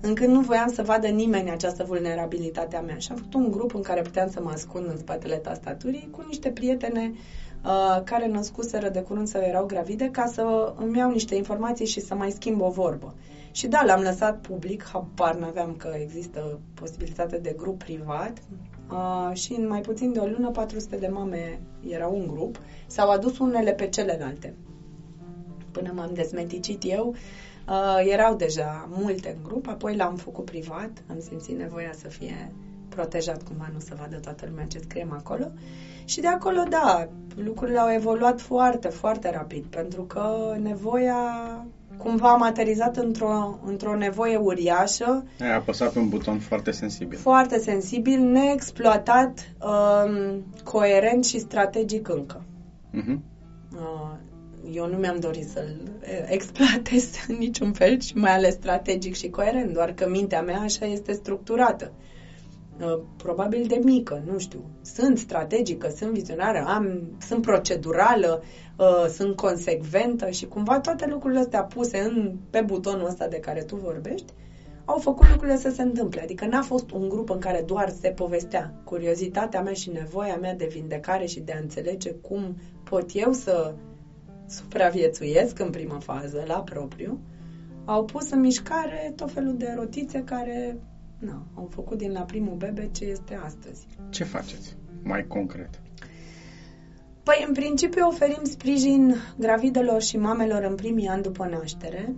Încât 0.00 0.28
nu 0.28 0.40
voiam 0.40 0.72
să 0.72 0.82
vadă 0.82 1.06
nimeni 1.06 1.50
această 1.50 1.84
vulnerabilitate 1.84 2.76
a 2.76 2.80
mea. 2.80 2.98
Și 2.98 3.08
am 3.10 3.16
făcut 3.16 3.34
un 3.34 3.50
grup 3.50 3.74
în 3.74 3.82
care 3.82 4.02
puteam 4.02 4.30
să 4.30 4.40
mă 4.42 4.50
ascund 4.50 4.86
în 4.90 4.96
spatele 4.96 5.36
tastaturii 5.36 6.08
cu 6.10 6.24
niște 6.26 6.50
prietene 6.50 7.12
uh, 7.64 8.02
care 8.04 8.26
născuseră 8.26 8.88
de 8.88 9.00
curând 9.00 9.28
să 9.28 9.38
erau 9.38 9.66
gravide 9.66 10.10
ca 10.10 10.26
să 10.26 10.74
îmi 10.76 10.98
iau 10.98 11.10
niște 11.10 11.34
informații 11.34 11.86
și 11.86 12.00
să 12.00 12.14
mai 12.14 12.30
schimb 12.30 12.60
o 12.60 12.70
vorbă. 12.70 13.14
Și 13.50 13.66
da, 13.66 13.82
l-am 13.84 14.02
lăsat 14.02 14.40
public, 14.40 14.84
habar 14.92 15.34
n-aveam 15.34 15.74
că 15.76 15.94
există 16.00 16.60
posibilitate 16.74 17.38
de 17.38 17.54
grup 17.56 17.78
privat 17.78 18.32
uh, 18.90 19.36
și 19.36 19.52
în 19.52 19.68
mai 19.68 19.80
puțin 19.80 20.12
de 20.12 20.18
o 20.18 20.26
lună 20.26 20.50
400 20.50 20.96
de 20.96 21.06
mame 21.08 21.60
erau 21.88 22.14
un 22.14 22.26
grup, 22.26 22.60
s-au 22.86 23.10
adus 23.10 23.38
unele 23.38 23.72
pe 23.72 23.86
celelalte. 23.86 24.54
Până 25.70 25.92
m-am 25.94 26.10
dezmenticit 26.14 26.82
eu, 26.86 27.14
uh, 27.68 28.10
erau 28.12 28.34
deja 28.34 28.88
multe 28.90 29.34
în 29.36 29.42
grup, 29.42 29.68
apoi 29.68 29.96
l-am 29.96 30.16
făcut 30.16 30.44
privat, 30.44 30.90
am 31.10 31.20
simțit 31.20 31.58
nevoia 31.58 31.92
să 31.92 32.08
fie 32.08 32.52
protejat 32.88 33.42
cumva, 33.42 33.70
nu 33.72 33.78
să 33.78 33.94
vadă 33.98 34.16
toată 34.16 34.46
lumea 34.48 34.66
ce 34.66 34.78
scriem 34.78 35.12
acolo. 35.12 35.50
Și 36.08 36.20
de 36.20 36.26
acolo, 36.26 36.62
da, 36.68 37.08
lucrurile 37.36 37.78
au 37.78 37.92
evoluat 37.92 38.40
foarte, 38.40 38.88
foarte 38.88 39.30
rapid, 39.30 39.64
pentru 39.64 40.02
că 40.02 40.56
nevoia 40.62 41.16
cumva 41.96 42.30
am 42.32 42.42
aterizat 42.42 42.96
într-o, 42.96 43.58
într-o 43.64 43.96
nevoie 43.96 44.36
uriașă. 44.36 45.24
Ai 45.40 45.54
apăsat 45.54 45.92
pe 45.92 45.98
un 45.98 46.08
buton 46.08 46.38
foarte 46.38 46.70
sensibil. 46.70 47.18
Foarte 47.18 47.58
sensibil, 47.58 48.20
neexploatat, 48.20 49.52
um, 49.60 50.44
coerent 50.64 51.24
și 51.24 51.38
strategic 51.38 52.08
încă. 52.08 52.42
Uh-huh. 52.94 53.18
Uh, 53.72 54.12
eu 54.72 54.86
nu 54.86 54.96
mi-am 54.96 55.18
dorit 55.20 55.48
să-l 55.48 55.80
exploatez 56.26 57.14
în 57.28 57.36
niciun 57.38 57.72
fel 57.72 58.00
și 58.00 58.16
mai 58.16 58.34
ales 58.34 58.54
strategic 58.54 59.14
și 59.14 59.28
coerent, 59.28 59.72
doar 59.72 59.92
că 59.92 60.08
mintea 60.08 60.42
mea 60.42 60.60
așa 60.60 60.86
este 60.86 61.12
structurată. 61.12 61.92
Uh, 61.94 62.08
probabil 63.16 63.64
de 63.66 63.80
mică, 63.84 64.22
nu 64.26 64.38
știu. 64.38 64.60
Sunt 64.82 65.18
strategică, 65.18 65.88
sunt 65.96 66.10
vizionară, 66.10 66.64
am, 66.66 67.10
sunt 67.20 67.42
procedurală, 67.42 68.42
uh, 68.78 69.06
sunt 69.08 69.36
consecventă 69.36 70.30
și 70.30 70.46
cumva 70.46 70.80
toate 70.80 71.06
lucrurile 71.06 71.40
astea 71.40 71.62
puse 71.62 71.98
în, 71.98 72.36
pe 72.50 72.60
butonul 72.60 73.06
ăsta 73.06 73.28
de 73.28 73.38
care 73.38 73.62
tu 73.62 73.76
vorbești 73.76 74.32
au 74.84 74.98
făcut 74.98 75.30
lucrurile 75.30 75.56
să 75.56 75.70
se 75.70 75.82
întâmple. 75.82 76.20
Adică 76.20 76.46
n-a 76.46 76.62
fost 76.62 76.90
un 76.90 77.08
grup 77.08 77.30
în 77.30 77.38
care 77.38 77.62
doar 77.66 77.90
se 78.00 78.08
povestea. 78.08 78.72
Curiozitatea 78.84 79.62
mea 79.62 79.72
și 79.72 79.90
nevoia 79.90 80.36
mea 80.36 80.54
de 80.54 80.68
vindecare 80.70 81.26
și 81.26 81.40
de 81.40 81.52
a 81.52 81.58
înțelege 81.58 82.10
cum 82.10 82.56
pot 82.84 83.10
eu 83.12 83.32
să 83.32 83.74
supraviețuiesc 84.46 85.58
în 85.58 85.70
prima 85.70 85.98
fază, 85.98 86.44
la 86.46 86.60
propriu, 86.60 87.20
au 87.84 88.04
pus 88.04 88.30
în 88.30 88.40
mișcare 88.40 89.12
tot 89.16 89.32
felul 89.32 89.56
de 89.56 89.74
rotițe 89.76 90.22
care 90.24 90.78
na, 91.18 91.46
au 91.54 91.68
făcut 91.70 91.98
din 91.98 92.12
la 92.12 92.20
primul 92.20 92.54
bebe 92.54 92.88
ce 92.92 93.04
este 93.04 93.34
astăzi. 93.44 93.86
Ce 94.10 94.24
faceți 94.24 94.76
mai 95.02 95.26
concret? 95.26 95.80
Păi, 97.22 97.44
în 97.46 97.52
principiu, 97.52 98.06
oferim 98.06 98.44
sprijin 98.44 99.14
gravidelor 99.38 100.02
și 100.02 100.16
mamelor 100.16 100.62
în 100.62 100.74
primii 100.74 101.06
ani 101.06 101.22
după 101.22 101.46
naștere, 101.46 102.14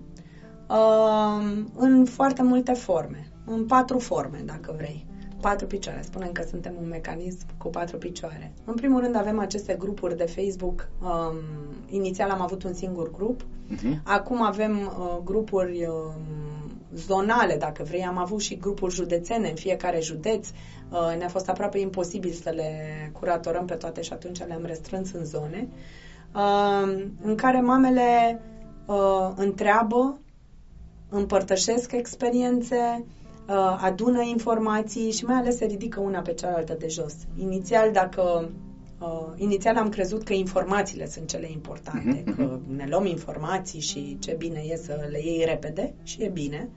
uh, 0.69 1.65
în 1.77 2.05
foarte 2.05 2.43
multe 2.43 2.73
forme, 2.73 3.31
în 3.45 3.67
patru 3.67 3.99
forme, 3.99 4.43
dacă 4.45 4.75
vrei 4.77 5.09
patru 5.41 5.67
picioare. 5.67 6.03
Spunem 6.03 6.33
că 6.33 6.43
suntem 6.49 6.75
un 6.81 6.89
mecanism 6.89 7.47
cu 7.59 7.69
patru 7.69 7.99
picioare. 7.99 8.53
În 8.65 8.75
primul 8.75 9.01
rând 9.01 9.17
avem 9.17 9.39
aceste 9.39 9.77
grupuri 9.79 10.17
de 10.17 10.25
Facebook. 10.25 10.89
Um, 11.03 11.35
inițial 11.89 12.31
am 12.31 12.41
avut 12.41 12.63
un 12.63 12.73
singur 12.73 13.11
grup. 13.11 13.43
Uh-huh. 13.43 14.03
Acum 14.03 14.43
avem 14.43 14.79
uh, 14.79 15.19
grupuri 15.25 15.87
um, 15.87 16.60
zonale, 16.95 17.57
dacă 17.57 17.83
vrei. 17.83 18.05
Am 18.05 18.19
avut 18.19 18.41
și 18.41 18.57
grupuri 18.57 18.95
județene 18.95 19.49
în 19.49 19.55
fiecare 19.55 20.01
județ. 20.01 20.49
Uh, 20.91 21.15
ne-a 21.19 21.29
fost 21.29 21.49
aproape 21.49 21.79
imposibil 21.79 22.33
să 22.33 22.51
le 22.51 22.73
curatorăm 23.19 23.65
pe 23.67 23.75
toate 23.75 24.03
și 24.03 24.13
atunci 24.13 24.47
le-am 24.47 24.65
restrâns 24.65 25.13
în 25.13 25.25
zone. 25.25 25.69
Uh, 26.35 27.05
în 27.23 27.35
care 27.35 27.61
mamele 27.61 28.41
uh, 28.87 29.31
întreabă, 29.37 30.19
împărtășesc 31.09 31.93
experiențe, 31.93 33.05
uh, 33.49 33.79
adună 33.81 34.23
informații 34.23 35.11
și 35.11 35.25
mai 35.25 35.37
ales 35.37 35.57
se 35.57 35.65
ridică 35.65 36.01
una 36.01 36.21
pe 36.21 36.33
cealaltă 36.33 36.77
de 36.79 36.89
jos. 36.89 37.15
Inițial, 37.37 37.93
dacă 37.93 38.51
uh, 39.01 39.33
inițial 39.37 39.77
am 39.77 39.89
crezut 39.89 40.23
că 40.23 40.33
informațiile 40.33 41.09
sunt 41.09 41.29
cele 41.29 41.51
importante, 41.51 42.23
uh-huh, 42.23 42.37
că 42.37 42.59
ne 42.67 42.87
luăm 42.89 43.07
informații 43.07 43.81
și 43.81 44.19
ce 44.19 44.35
bine 44.39 44.63
e 44.69 44.77
să 44.77 45.07
le 45.11 45.19
iei 45.23 45.45
repede 45.45 45.95
și 46.03 46.23
e 46.23 46.29
bine. 46.29 46.69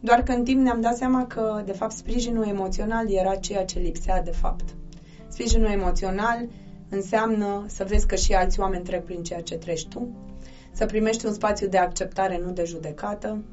Doar 0.00 0.22
că 0.22 0.32
în 0.32 0.44
timp 0.44 0.60
ne-am 0.60 0.80
dat 0.80 0.96
seama 0.96 1.26
că, 1.26 1.62
de 1.64 1.72
fapt, 1.72 1.92
sprijinul 1.92 2.46
emoțional 2.46 3.12
era 3.12 3.34
ceea 3.34 3.64
ce 3.64 3.78
lipsea 3.78 4.22
de 4.22 4.30
fapt. 4.30 4.76
Sprijinul 5.28 5.70
emoțional 5.70 6.48
înseamnă 6.88 7.64
să 7.66 7.84
vezi 7.84 8.06
că 8.06 8.14
și 8.14 8.34
alți 8.34 8.60
oameni 8.60 8.84
trec 8.84 9.04
prin 9.04 9.22
ceea 9.22 9.42
ce 9.42 9.56
treci 9.56 9.86
tu, 9.86 10.08
să 10.72 10.86
primești 10.86 11.26
un 11.26 11.32
spațiu 11.32 11.68
de 11.68 11.78
acceptare, 11.78 12.40
nu 12.44 12.52
de 12.52 12.64
judecată, 12.64 13.44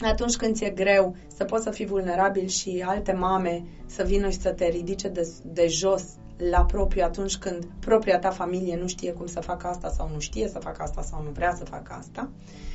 atunci 0.00 0.36
când 0.36 0.54
ți-e 0.54 0.70
greu 0.70 1.16
să 1.36 1.44
poți 1.44 1.62
să 1.62 1.70
fii 1.70 1.86
vulnerabil 1.86 2.46
și 2.46 2.84
alte 2.86 3.12
mame 3.12 3.64
să 3.86 4.02
vină 4.02 4.28
și 4.28 4.40
să 4.40 4.50
te 4.50 4.68
ridice 4.68 5.08
de, 5.08 5.28
de 5.44 5.66
jos 5.66 6.04
la 6.50 6.64
propriu 6.64 7.02
atunci 7.04 7.36
când 7.36 7.64
propria 7.80 8.18
ta 8.18 8.30
familie 8.30 8.76
nu 8.76 8.86
știe 8.86 9.12
cum 9.12 9.26
să 9.26 9.40
facă 9.40 9.66
asta 9.66 9.88
sau 9.88 10.10
nu 10.12 10.18
știe 10.18 10.48
să 10.48 10.58
facă 10.58 10.82
asta 10.82 11.02
sau 11.02 11.22
nu 11.22 11.30
vrea 11.30 11.54
să 11.54 11.64
facă 11.64 11.94
asta. 11.98 12.30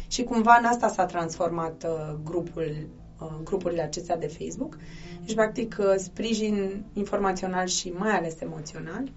Și 0.07 0.23
cumva 0.23 0.57
în 0.59 0.65
asta 0.65 0.87
s-a 0.87 1.05
transformat 1.05 1.83
uh, 1.83 2.15
grupul, 2.23 2.87
uh, 3.19 3.27
grupurile 3.43 3.81
acestea 3.81 4.17
de 4.17 4.27
Facebook. 4.27 4.77
Deci, 5.25 5.35
practic, 5.35 5.77
uh, 5.79 5.93
sprijin 5.97 6.85
informațional 6.93 7.65
și 7.65 7.89
mai 7.89 8.11
ales 8.11 8.41
emoțional. 8.41 9.11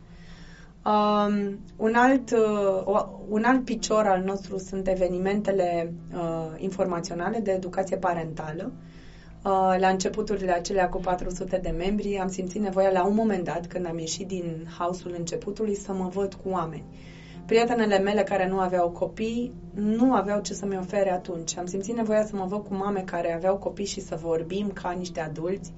Um, 0.84 1.58
un, 1.76 1.94
alt, 1.94 2.30
uh, 2.30 3.04
un 3.28 3.44
alt 3.44 3.64
picior 3.64 4.06
al 4.06 4.22
nostru 4.22 4.58
sunt 4.58 4.88
evenimentele 4.88 5.92
uh, 6.14 6.46
informaționale 6.56 7.38
de 7.38 7.50
educație 7.50 7.96
parentală. 7.96 8.72
Uh, 9.44 9.76
la 9.78 9.88
începuturile 9.88 10.52
acelea 10.52 10.88
cu 10.88 10.98
400 10.98 11.56
de 11.56 11.68
membri 11.70 12.18
am 12.18 12.28
simțit 12.28 12.60
nevoia 12.60 12.90
la 12.90 13.06
un 13.06 13.14
moment 13.14 13.44
dat, 13.44 13.66
când 13.66 13.86
am 13.86 13.98
ieșit 13.98 14.26
din 14.26 14.68
hausul 14.78 15.14
începutului, 15.18 15.74
să 15.74 15.92
mă 15.92 16.08
văd 16.08 16.34
cu 16.34 16.48
oameni. 16.48 16.84
Prietenele 17.46 17.98
mele 17.98 18.22
care 18.22 18.48
nu 18.48 18.58
aveau 18.58 18.90
copii 18.90 19.52
nu 19.74 20.14
aveau 20.14 20.40
ce 20.40 20.54
să 20.54 20.66
mi 20.66 20.76
ofere 20.76 21.10
atunci. 21.10 21.56
Am 21.56 21.66
simțit 21.66 21.94
nevoia 21.94 22.24
să 22.24 22.36
mă 22.36 22.44
văd 22.44 22.64
cu 22.64 22.74
mame 22.74 23.00
care 23.00 23.34
aveau 23.34 23.56
copii 23.56 23.84
și 23.84 24.00
să 24.00 24.18
vorbim 24.22 24.70
ca 24.70 24.90
niște 24.90 25.20
adulți 25.20 25.72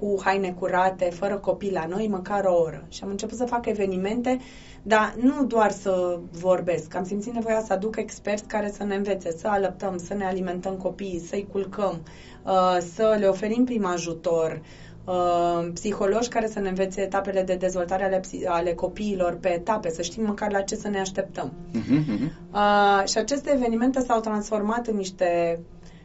cu 0.00 0.20
haine 0.24 0.54
curate, 0.58 1.04
fără 1.04 1.36
copii 1.36 1.72
la 1.72 1.86
noi, 1.86 2.08
măcar 2.08 2.44
o 2.44 2.54
oră. 2.54 2.84
Și 2.88 3.00
am 3.02 3.10
început 3.10 3.36
să 3.36 3.44
fac 3.44 3.66
evenimente, 3.66 4.38
dar 4.82 5.14
nu 5.20 5.44
doar 5.44 5.70
să 5.70 6.18
vorbesc. 6.30 6.94
Am 6.94 7.04
simțit 7.04 7.32
nevoia 7.32 7.60
să 7.60 7.72
aduc 7.72 7.96
experți 7.96 8.46
care 8.46 8.70
să 8.70 8.84
ne 8.84 8.94
învețe, 8.94 9.30
să 9.30 9.48
alăptăm, 9.48 9.98
să 9.98 10.14
ne 10.14 10.24
alimentăm 10.24 10.74
copiii, 10.74 11.20
să-i 11.20 11.48
culcăm, 11.52 12.00
uh, 12.44 12.78
să 12.94 13.16
le 13.18 13.26
oferim 13.26 13.64
prim 13.64 13.86
ajutor, 13.86 14.60
uh, 15.04 15.68
psihologi 15.74 16.28
care 16.28 16.46
să 16.46 16.60
ne 16.60 16.68
învețe 16.68 17.00
etapele 17.00 17.42
de 17.42 17.54
dezvoltare 17.54 18.04
ale, 18.04 18.20
ale 18.46 18.74
copiilor 18.74 19.36
pe 19.40 19.48
etape, 19.52 19.90
să 19.90 20.02
știm 20.02 20.24
măcar 20.24 20.52
la 20.52 20.60
ce 20.60 20.74
să 20.74 20.88
ne 20.88 21.00
așteptăm. 21.00 21.52
Uh-huh, 21.52 22.04
uh-huh. 22.04 22.30
Uh, 22.52 23.08
și 23.08 23.18
aceste 23.18 23.52
evenimente 23.52 24.00
s-au 24.00 24.20
transformat 24.20 24.86
în 24.86 24.96
niște 24.96 25.60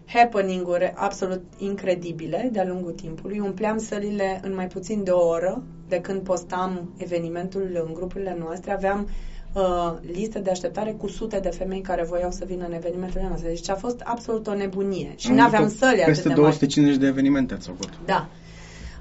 happening-uri 0.06 0.94
absolut 0.96 1.42
incredibile 1.58 2.50
de-a 2.52 2.66
lungul 2.66 2.92
timpului. 2.92 3.40
Umpleam 3.40 3.78
sălile 3.78 4.40
în 4.44 4.56
mai 4.56 4.68
puțin 4.68 5.04
de 5.04 5.12
o 5.12 5.28
oră 5.28 5.64
de 5.88 6.02
când 6.02 6.22
postam 6.22 6.94
evenimentul 6.98 7.84
în 7.88 7.94
grupurile 7.94 8.36
noastre. 8.40 8.72
Aveam 8.72 9.08
uh, 9.54 9.94
listă 10.12 10.40
de 10.40 10.50
așteptare 10.50 10.92
cu 10.92 11.08
sute 11.08 11.40
de 11.40 11.50
femei 11.50 11.82
care 11.82 12.04
voiau 12.04 12.32
să 12.32 12.46
vină 12.46 12.66
în 12.66 12.74
evenimentele 12.74 13.26
noastre. 13.28 13.48
Deci 13.48 13.70
a 13.70 13.76
fost 13.76 14.02
absolut 14.04 14.48
o 14.48 14.54
nebunie. 14.54 15.14
Și 15.16 15.32
nu 15.32 15.42
aveam 15.42 15.70
săli 15.70 16.02
atât 16.02 16.24
de 16.24 16.34
250 16.34 16.86
mari. 16.86 17.00
de 17.00 17.08
evenimente 17.08 17.54
ați 17.54 17.68
făcut. 17.68 17.90
Da. 18.06 18.28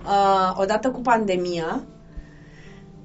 Uh, 0.04 0.60
odată 0.60 0.90
cu 0.90 1.00
pandemia 1.00 1.82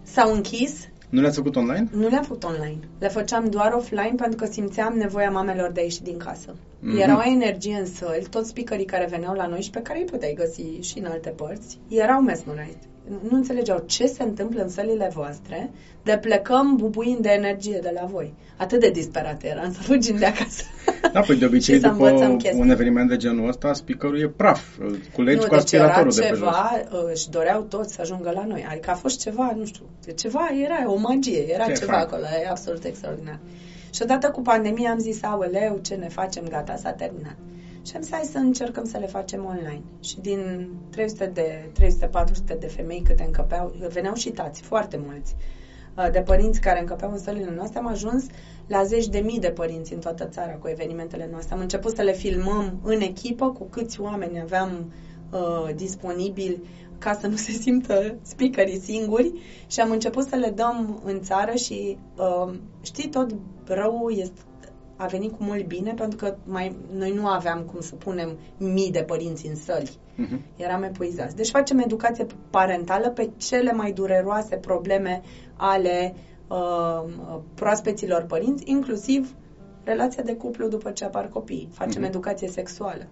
s-au 0.03 0.33
închis 0.33 0.87
nu 1.09 1.21
le-ați 1.21 1.35
făcut 1.35 1.55
online? 1.55 1.87
Nu 1.91 2.07
le-am 2.07 2.23
făcut 2.23 2.43
online. 2.43 2.79
Le 2.99 3.07
făceam 3.07 3.49
doar 3.49 3.73
offline 3.73 4.13
pentru 4.15 4.35
că 4.35 4.45
simțeam 4.45 4.93
nevoia 4.97 5.29
mamelor 5.29 5.71
de 5.71 5.79
a 5.79 5.83
ieși 5.83 6.03
din 6.03 6.17
casă. 6.17 6.55
Mm-hmm. 6.55 7.01
Era 7.01 7.17
o 7.17 7.29
energie 7.29 7.77
în 7.79 7.85
săli, 7.85 8.27
toți 8.29 8.49
speakerii 8.49 8.85
care 8.85 9.07
veneau 9.09 9.33
la 9.33 9.47
noi 9.47 9.61
și 9.61 9.69
pe 9.69 9.81
care 9.81 9.99
îi 9.99 10.05
puteai 10.05 10.33
găsi 10.37 10.79
și 10.81 10.99
în 10.99 11.05
alte 11.05 11.29
părți, 11.29 11.77
erau 11.87 12.21
mesmerized 12.21 12.77
nu 13.07 13.37
înțelegeau 13.37 13.83
ce 13.85 14.05
se 14.05 14.23
întâmplă 14.23 14.63
în 14.63 14.69
sălile 14.69 15.11
voastre, 15.13 15.71
de 16.03 16.17
plecăm 16.17 16.75
bubuind 16.75 17.19
de 17.19 17.29
energie 17.29 17.79
de 17.81 17.91
la 17.93 18.05
voi. 18.05 18.33
Atât 18.57 18.79
de 18.79 18.89
disperat 18.89 19.43
eram 19.43 19.73
să 19.73 19.81
fugim 19.81 20.17
de 20.17 20.25
acasă. 20.25 20.63
Da, 21.13 21.19
păi 21.19 21.35
de 21.35 21.45
obicei 21.45 21.79
după 21.79 22.39
un 22.53 22.69
eveniment 22.69 23.09
de 23.09 23.15
genul 23.15 23.47
ăsta, 23.47 23.73
speakerul 23.73 24.19
e 24.19 24.27
praf, 24.27 24.77
culegi 25.13 25.37
nu, 25.37 25.43
cu 25.43 25.49
deci 25.49 25.57
aspiratorul 25.57 26.11
de 26.11 26.21
pe 26.21 26.27
ceva, 26.27 26.71
jos. 26.91 26.99
Uh, 26.99 27.09
își 27.11 27.29
doreau 27.29 27.61
toți 27.61 27.93
să 27.93 28.01
ajungă 28.01 28.31
la 28.33 28.45
noi. 28.45 28.65
Adică 28.69 28.91
a 28.91 28.93
fost 28.93 29.19
ceva, 29.19 29.53
nu 29.57 29.65
știu, 29.65 29.83
de 30.05 30.11
ceva, 30.11 30.49
era 30.63 30.91
o 30.91 30.95
magie, 30.95 31.53
era 31.53 31.65
ce 31.65 31.73
ceva 31.73 31.91
fain. 31.91 32.03
acolo, 32.03 32.23
e 32.43 32.49
absolut 32.49 32.83
extraordinar. 32.83 33.39
Și 33.93 34.01
odată 34.01 34.29
cu 34.29 34.41
pandemia 34.41 34.91
am 34.91 34.99
zis, 34.99 35.23
aoleu, 35.23 35.79
ce 35.81 35.95
ne 35.95 36.07
facem, 36.07 36.43
gata, 36.49 36.75
s-a 36.75 36.91
terminat. 36.91 37.37
Și 37.85 37.95
am 37.95 38.01
zis, 38.01 38.11
hai 38.11 38.29
să 38.31 38.37
încercăm 38.37 38.85
să 38.85 38.97
le 38.97 39.05
facem 39.05 39.45
online. 39.45 39.81
Și 40.03 40.19
din 40.19 40.69
300 40.89 41.31
de, 41.33 41.69
300-400 41.79 42.59
de 42.59 42.67
femei 42.67 43.03
câte 43.05 43.23
încăpeau, 43.25 43.75
veneau 43.93 44.13
și 44.13 44.29
tați, 44.29 44.61
foarte 44.61 44.99
mulți, 45.05 45.35
uh, 45.37 45.43
de 46.11 46.21
părinți 46.21 46.59
care 46.59 46.79
încăpeau 46.79 47.11
în 47.11 47.19
sălile 47.19 47.53
noastre, 47.55 47.79
am 47.79 47.87
ajuns 47.87 48.25
la 48.67 48.83
zeci 48.83 49.07
de 49.07 49.19
mii 49.19 49.39
de 49.39 49.49
părinți 49.49 49.93
în 49.93 49.99
toată 49.99 50.25
țara 50.25 50.51
cu 50.51 50.67
evenimentele 50.67 51.27
noastre. 51.31 51.53
Am 51.53 51.61
început 51.61 51.95
să 51.95 52.01
le 52.01 52.13
filmăm 52.13 52.79
în 52.83 53.01
echipă 53.01 53.51
cu 53.51 53.63
câți 53.63 54.01
oameni 54.01 54.39
aveam 54.39 54.91
uh, 55.31 55.75
disponibili 55.75 56.61
ca 56.97 57.13
să 57.13 57.27
nu 57.27 57.35
se 57.35 57.51
simtă 57.63 58.15
speakerii 58.21 58.79
singuri 58.79 59.33
și 59.67 59.79
am 59.79 59.91
început 59.91 60.27
să 60.27 60.35
le 60.35 60.49
dăm 60.49 61.01
în 61.05 61.21
țară 61.21 61.55
și 61.55 61.97
uh, 62.17 62.53
știi, 62.81 63.09
tot 63.09 63.35
rău 63.65 64.09
este 64.09 64.41
a 64.95 65.05
venit 65.05 65.31
cu 65.31 65.43
mult 65.43 65.65
bine 65.67 65.93
pentru 65.93 66.17
că 66.17 66.35
mai, 66.43 66.75
noi 66.91 67.11
nu 67.11 67.27
aveam 67.27 67.61
cum 67.61 67.81
să 67.81 67.95
punem 67.95 68.37
mii 68.57 68.91
de 68.91 69.03
părinți 69.03 69.47
în 69.47 69.55
săli. 69.55 69.89
Uh-huh. 69.89 70.39
Eram 70.55 70.83
epuizați. 70.83 71.35
Deci 71.35 71.49
facem 71.49 71.79
educație 71.79 72.25
parentală 72.49 73.09
pe 73.09 73.29
cele 73.37 73.71
mai 73.71 73.91
dureroase 73.91 74.55
probleme 74.55 75.21
ale 75.55 76.15
uh, 76.47 77.03
proaspeților 77.53 78.21
părinți, 78.23 78.63
inclusiv 78.65 79.35
relația 79.83 80.23
de 80.23 80.35
cuplu 80.35 80.67
după 80.67 80.91
ce 80.91 81.05
apar 81.05 81.27
copii, 81.29 81.69
facem 81.71 82.01
Mhm. 82.01 82.09
educație 82.09 82.47
sexuală. 82.47 83.07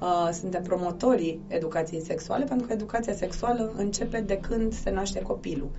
Uh, 0.00 0.28
suntem 0.32 0.62
promotorii 0.62 1.40
educației 1.48 2.00
sexuale 2.00 2.44
pentru 2.44 2.66
că 2.66 2.72
educația 2.72 3.12
sexuală 3.14 3.72
începe 3.76 4.20
de 4.20 4.38
când 4.38 4.72
se 4.72 4.90
naște 4.90 5.22
copilul. 5.22 5.70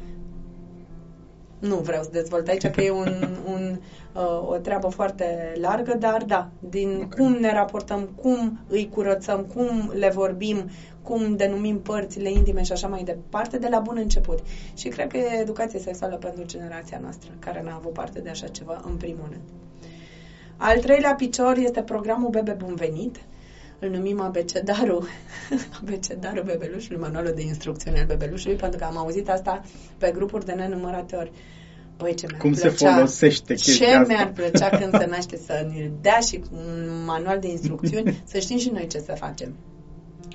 Nu 1.60 1.76
vreau 1.76 2.04
să 2.04 2.10
dezvolt 2.12 2.48
aici 2.48 2.67
că 2.67 2.82
e 2.82 2.91
un, 2.91 3.28
un, 3.54 3.80
uh, 4.13 4.50
o 4.50 4.56
treabă 4.56 4.88
foarte 4.88 5.54
largă, 5.62 5.95
dar 6.00 6.24
da, 6.24 6.50
din 6.60 7.02
Ok. 7.04 7.13
cum 7.15 7.32
ne 7.32 7.54
raportăm, 7.54 8.10
cum 8.22 8.60
îi 8.67 8.89
curățăm, 8.89 9.41
cum 9.54 9.91
le 9.93 10.10
vorbim, 10.10 10.69
cum 11.02 11.36
denumim 11.36 11.80
părțile 11.80 12.32
intime 12.32 12.63
și 12.63 12.72
așa 12.72 12.88
mai 12.88 13.04
departe, 13.04 13.58
de 13.58 13.67
la 13.72 13.80
bun 13.80 13.98
început. 13.98 14.39
Și 14.74 14.88
cred 14.88 15.08
că 15.08 15.17
e 15.17 15.39
educație 15.41 15.80
sexuală 15.80 16.15
pentru 16.15 16.45
generația 16.45 17.00
noastră, 17.02 17.32
care 17.39 17.62
n-a 17.63 17.76
avut 17.76 17.93
parte 17.93 18.19
de 18.19 18.30
așa 18.30 18.48
ceva 18.48 18.82
în 18.86 18.95
primul 18.95 19.28
rând. 19.30 19.41
Al 20.58 20.80
treilea 20.80 21.13
picior 21.15 21.58
este 21.58 21.82
programul 21.82 22.30
Bebe 22.30 22.52
Bun 22.52 22.76
Venit. 22.76 23.19
Îl 23.80 23.89
numim 23.89 24.22
abecedarul, 24.22 25.08
abecedarul 25.82 26.44
bebelușului, 26.44 27.02
manualul 27.02 27.34
de 27.36 27.42
instrucțiune 27.42 28.00
al 28.00 28.06
bebelușului, 28.06 28.56
pentru 28.56 28.80
că 28.80 28.86
am 28.86 28.98
auzit 28.98 29.30
asta 29.30 29.62
pe 29.98 30.12
grupuri 30.15 30.46
de 30.46 30.52
nenumărate 30.52 31.15
ori. 31.15 31.32
Băi, 31.98 32.13
ce 32.13 32.26
mi-ar 32.28 32.42
Cum 32.42 32.54
se 32.54 32.68
plăcea, 32.68 32.94
folosește 32.94 33.54
ce 33.54 33.63
chestia 33.63 34.00
asta? 34.00 34.13
mi-ar 34.13 34.32
plăcea 34.32 34.70
când 34.70 34.98
se 34.98 35.06
naște 35.06 35.38
să 35.38 35.68
ne 35.74 35.92
dea 36.02 36.20
și 36.20 36.44
un 36.52 37.04
manual 37.06 37.39
de 37.39 37.48
instrucțiuni, 37.48 38.22
să 38.32 38.39
știm 38.39 38.58
și 38.58 38.70
noi 38.70 38.88
ce 38.88 39.00
să 39.00 39.13
facem. 39.18 39.56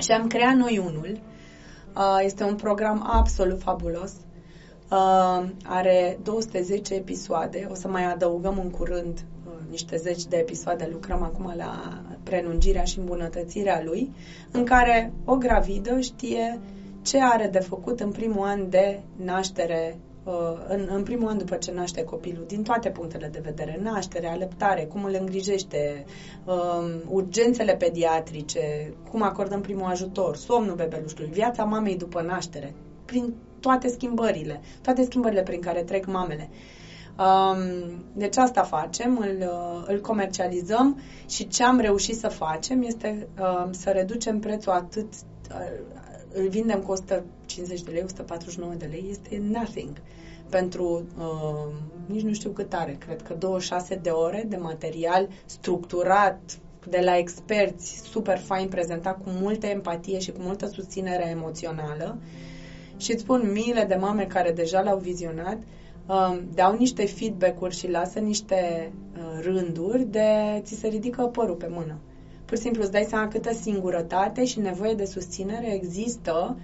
Și 0.01 0.11
am 0.11 0.27
creat 0.27 0.55
noi 0.55 0.79
unul. 0.79 1.21
Uh, 1.97 2.21
Este 2.25 2.45
un 2.45 2.55
program 2.55 3.11
absolut 3.13 3.61
fabulos. 3.63 4.13
Uh, 4.91 5.45
Are 5.65 6.19
210 6.23 6.95
episoade. 6.95 7.67
O 7.71 7.75
să 7.75 7.89
mai 7.89 8.05
adăugăm 8.05 8.59
în 8.59 8.71
curând 8.71 9.19
uh, 9.19 9.34
niște 9.71 9.97
zeci 9.97 10.25
de 10.25 10.37
episoade. 10.37 10.89
Lucrăm 10.93 11.23
acum 11.23 11.55
la 11.57 12.03
prelungirea 12.23 12.85
și 12.85 12.99
îmbunătățirea 12.99 13.83
lui, 13.85 14.11
în 14.51 14.65
care 14.65 15.13
o 15.25 15.37
gravidă 15.37 16.01
știe 16.01 16.61
ce 17.03 17.19
are 17.21 17.47
de 17.47 17.59
făcut 17.59 18.01
în 18.01 18.11
primul 18.11 18.47
an 18.47 18.71
de 18.71 19.01
naștere 19.17 19.99
uh, 20.25 20.33
în, 20.69 20.89
în 20.91 21.03
primul 21.03 21.29
an 21.29 21.39
după 21.39 21.57
ce 21.57 21.73
naște 21.73 22.05
copilul, 22.05 22.45
din 22.47 22.63
toate 22.63 22.91
punctele 22.91 23.29
de 23.33 23.41
vedere, 23.43 23.79
naștere, 23.83 24.27
alăptare, 24.27 24.85
cum 24.85 25.05
îl 25.05 25.17
îngrijește, 25.21 26.05
um, 26.45 27.03
urgențele 27.09 27.75
pediatrice, 27.75 28.95
cum 29.11 29.23
acordăm 29.23 29.61
primul 29.61 29.91
ajutor, 29.91 30.37
somnul 30.37 30.75
bebelușului, 30.75 31.31
viața 31.33 31.65
mamei 31.65 31.97
după 31.97 32.23
naștere, 32.23 32.75
prin 33.05 33.35
toate 33.61 33.89
schimbările, 33.89 34.61
toate 34.83 35.05
schimbările 35.05 35.43
prin 35.43 35.61
care 35.61 35.83
trec 35.83 36.07
mamele. 36.07 36.49
Um, 36.51 36.84
deci 38.13 38.37
asta 38.37 38.63
facem, 38.63 39.19
îl, 39.19 39.37
uh, 39.41 39.85
îl 39.87 40.01
comercializăm 40.01 41.01
și 41.29 41.49
ce 41.49 41.65
am 41.65 41.79
reușit 41.79 42.17
să 42.17 42.29
facem 42.29 42.83
este 42.83 43.29
um, 43.41 43.73
să 43.73 43.91
reducem 43.91 44.39
prețul 44.39 44.73
atât, 44.73 45.13
uh, 45.51 45.81
îl 46.33 46.49
vindem 46.49 46.81
cu 46.81 46.93
150 46.93 47.83
de 47.83 47.91
lei, 47.91 48.03
149 48.05 48.75
de 48.75 48.87
lei, 48.91 49.07
este 49.11 49.43
nothing 49.53 50.01
pentru 50.51 51.05
uh, 51.19 51.73
nici 52.07 52.23
nu 52.23 52.33
știu 52.33 52.51
cât 52.51 52.75
are, 52.75 52.97
cred 53.07 53.23
că 53.23 53.35
26 53.35 53.95
de 53.95 54.11
ore 54.11 54.45
de 54.49 54.57
material 54.57 55.29
structurat 55.45 56.41
de 56.89 57.01
la 57.05 57.17
experți, 57.19 58.03
super 58.11 58.39
fain 58.39 58.69
prezentat 58.69 59.23
cu 59.23 59.31
multă 59.41 59.67
empatie 59.67 60.19
și 60.19 60.33
cu 60.33 60.41
multă 60.41 60.67
susținere 60.67 61.29
emoțională. 61.29 62.19
Și 62.97 63.13
îți 63.13 63.23
spun 63.23 63.51
miile 63.53 63.85
de 63.85 63.95
mame 63.95 64.25
care 64.25 64.53
deja 64.53 64.81
l-au 64.83 64.99
vizionat 64.99 65.57
um, 65.57 65.63
dau 66.55 66.77
niște 66.79 67.07
feedback-uri 67.07 67.75
și 67.75 67.91
lasă 67.91 68.19
niște 68.19 68.93
uh, 69.17 69.45
rânduri 69.45 70.05
de 70.05 70.61
ți 70.63 70.75
se 70.75 70.89
ridică 70.89 71.23
părul 71.23 71.55
pe 71.55 71.67
mână. 71.71 71.99
Pur 72.45 72.57
și 72.57 72.63
simplu 72.63 72.83
îți 72.83 72.93
dai 72.93 73.07
seama 73.09 73.29
câtă 73.29 73.53
singurătate 73.53 74.45
și 74.45 74.61
nevoie 74.61 74.95
de 74.95 75.05
susținere 75.05 75.75
există 75.75 76.57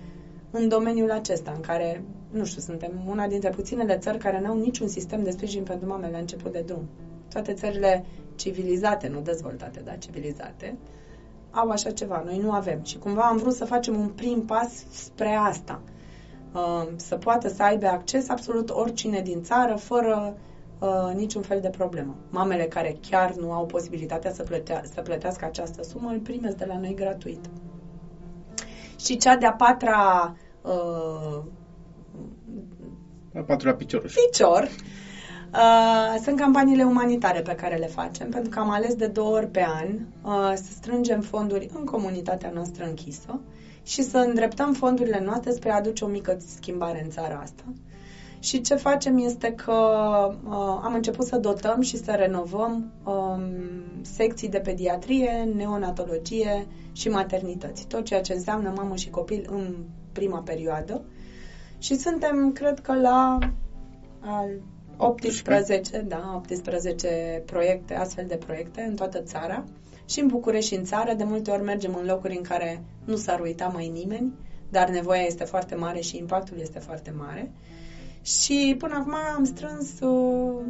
în 0.50 0.68
domeniul 0.68 1.10
acesta, 1.10 1.52
în 1.54 1.60
care, 1.60 2.04
nu 2.30 2.44
știu, 2.44 2.60
suntem 2.60 2.92
una 3.06 3.26
dintre 3.26 3.50
puținele 3.50 3.96
țări 3.96 4.18
care 4.18 4.40
n-au 4.40 4.58
niciun 4.58 4.88
sistem 4.88 5.22
de 5.22 5.30
sprijin 5.30 5.62
pentru 5.62 5.88
mame 5.88 6.08
la 6.10 6.18
început 6.18 6.52
de 6.52 6.62
drum. 6.66 6.88
Toate 7.32 7.52
țările 7.52 8.04
civilizate, 8.34 9.08
nu 9.08 9.20
dezvoltate, 9.20 9.80
dar 9.84 9.98
civilizate, 9.98 10.76
au 11.50 11.68
așa 11.70 11.90
ceva. 11.90 12.22
Noi 12.24 12.38
nu 12.38 12.52
avem. 12.52 12.82
Și 12.82 12.98
cumva 12.98 13.22
am 13.22 13.36
vrut 13.36 13.54
să 13.54 13.64
facem 13.64 14.00
un 14.00 14.08
prim 14.08 14.42
pas 14.44 14.84
spre 14.90 15.28
asta. 15.28 15.80
Uh, 16.52 16.86
Să 16.96 17.16
poată 17.16 17.48
să 17.48 17.62
aibă 17.62 17.86
acces 17.86 18.28
absolut 18.28 18.70
oricine 18.70 19.20
din 19.20 19.42
țară, 19.42 19.74
fără 19.74 20.36
uh, 20.78 21.14
niciun 21.14 21.42
fel 21.42 21.60
de 21.60 21.68
problemă. 21.68 22.14
Mamele 22.30 22.64
care 22.64 22.96
chiar 23.10 23.34
nu 23.34 23.52
au 23.52 23.66
posibilitatea 23.66 24.32
să, 24.32 24.42
plătea, 24.42 24.82
să 24.94 25.00
plătească 25.00 25.44
această 25.44 25.82
sumă, 25.82 26.10
îl 26.10 26.18
primesc 26.18 26.56
de 26.56 26.64
la 26.64 26.78
noi 26.78 26.94
gratuit. 26.94 27.44
Și 29.00 29.16
cea 29.16 29.36
de-a 29.36 29.52
patra 29.52 30.34
uh, 30.62 31.42
Al 33.34 33.42
patrulea 33.42 33.76
picior. 33.76 34.00
picior 34.00 34.62
uh, 35.52 36.20
sunt 36.22 36.38
campaniile 36.38 36.84
umanitare 36.84 37.40
pe 37.40 37.54
care 37.54 37.76
le 37.76 37.86
facem, 37.86 38.28
pentru 38.30 38.50
că 38.50 38.58
am 38.58 38.70
ales 38.70 38.94
de 38.94 39.06
două 39.06 39.36
ori 39.36 39.46
pe 39.46 39.66
an 39.80 39.88
uh, 40.22 40.52
să 40.54 40.72
strângem 40.72 41.20
fonduri 41.20 41.70
în 41.74 41.84
comunitatea 41.84 42.50
noastră 42.54 42.84
închisă 42.84 43.40
și 43.82 44.02
să 44.02 44.18
îndreptăm 44.18 44.72
fondurile 44.72 45.20
noastre 45.24 45.50
spre 45.50 45.70
a 45.70 45.74
aduce 45.76 46.04
o 46.04 46.08
mică 46.08 46.36
schimbare 46.56 47.02
în 47.04 47.10
țara 47.10 47.38
asta. 47.42 47.64
Și 48.38 48.60
ce 48.60 48.74
facem 48.74 49.18
este 49.18 49.52
că 49.52 49.72
uh, 50.44 50.80
am 50.82 50.92
început 50.94 51.26
să 51.26 51.36
dotăm 51.36 51.80
și 51.80 51.96
să 51.96 52.10
renovăm 52.12 52.92
um, 53.04 53.42
secții 54.02 54.48
de 54.48 54.58
pediatrie, 54.58 55.48
neonatologie 55.56 56.66
și 56.92 57.08
maternități. 57.08 57.86
Tot 57.86 58.04
ceea 58.04 58.20
ce 58.20 58.32
înseamnă 58.32 58.72
mamă 58.76 58.96
și 58.96 59.10
copil 59.10 59.46
în 59.50 59.74
prima 60.12 60.38
perioadă. 60.38 61.02
Și 61.78 61.94
suntem, 61.96 62.52
cred 62.52 62.80
că, 62.80 62.94
la 62.94 63.38
al 64.20 64.48
18, 64.96 66.00
da, 66.08 66.32
18 66.36 67.42
proiecte, 67.46 67.94
astfel 67.94 68.24
de 68.28 68.36
proiecte 68.36 68.82
în 68.88 68.94
toată 68.94 69.20
țara. 69.20 69.64
Și 70.10 70.20
în 70.20 70.26
București 70.26 70.72
și 70.72 70.78
în 70.78 70.84
țară, 70.84 71.14
de 71.14 71.24
multe 71.24 71.50
ori 71.50 71.62
mergem 71.62 71.94
în 71.94 72.06
locuri 72.06 72.36
în 72.36 72.42
care 72.42 72.82
nu 73.04 73.16
s-ar 73.16 73.40
uita 73.40 73.66
mai 73.66 73.88
nimeni, 73.88 74.32
dar 74.68 74.88
nevoia 74.88 75.22
este 75.22 75.44
foarte 75.44 75.74
mare 75.74 76.00
și 76.00 76.16
impactul 76.16 76.58
este 76.60 76.78
foarte 76.78 77.14
mare. 77.18 77.52
Și 78.22 78.74
până 78.78 78.94
acum 78.94 79.14
am 79.36 79.44
strâns, 79.44 80.00
uh, 80.00 80.64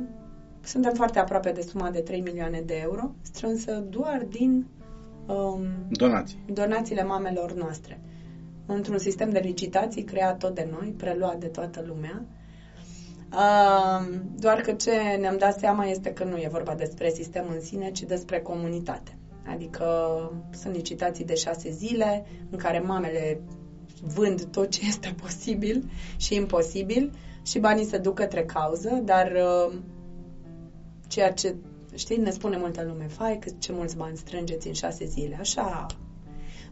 suntem 0.64 0.92
foarte 0.92 1.18
aproape 1.18 1.50
de 1.52 1.60
suma 1.60 1.90
de 1.90 1.98
3 2.00 2.20
milioane 2.20 2.60
de 2.60 2.74
euro, 2.82 3.10
strânsă 3.22 3.84
doar 3.88 4.26
din 4.28 4.66
um, 5.26 5.62
Donații. 5.88 6.38
donațiile 6.52 7.04
mamelor 7.04 7.52
noastre. 7.52 8.00
Într-un 8.66 8.98
sistem 8.98 9.30
de 9.30 9.38
licitații 9.38 10.04
creat 10.04 10.38
tot 10.38 10.54
de 10.54 10.68
noi, 10.70 10.94
preluat 10.96 11.38
de 11.38 11.46
toată 11.46 11.84
lumea. 11.86 12.24
Uh, 13.32 14.18
doar 14.38 14.60
că 14.60 14.72
ce 14.72 14.92
ne-am 15.20 15.36
dat 15.38 15.58
seama 15.58 15.84
este 15.84 16.12
că 16.12 16.24
nu 16.24 16.36
e 16.36 16.48
vorba 16.50 16.74
despre 16.74 17.10
sistem 17.10 17.44
în 17.54 17.60
sine, 17.60 17.90
ci 17.90 18.02
despre 18.02 18.40
comunitate. 18.40 19.14
Adică 19.52 19.86
sunt 20.50 20.74
licitații 20.74 21.24
de 21.24 21.34
șase 21.34 21.70
zile 21.70 22.26
în 22.50 22.58
care 22.58 22.78
mamele 22.78 23.40
vând 24.02 24.44
tot 24.44 24.70
ce 24.70 24.80
este 24.86 25.14
posibil 25.22 25.90
și 26.16 26.34
imposibil 26.34 27.12
și 27.42 27.58
banii 27.58 27.84
se 27.84 27.98
duc 27.98 28.14
către 28.14 28.44
cauză, 28.44 29.00
dar 29.04 29.32
uh, 29.32 29.78
ceea 31.06 31.32
ce, 31.32 31.54
știi, 31.94 32.16
ne 32.16 32.30
spune 32.30 32.56
multă 32.56 32.84
lume, 32.84 33.06
fai 33.06 33.38
că 33.38 33.50
ce 33.58 33.72
mulți 33.72 33.96
bani 33.96 34.16
strângeți 34.16 34.66
în 34.66 34.72
șase 34.72 35.04
zile, 35.04 35.36
așa, 35.40 35.86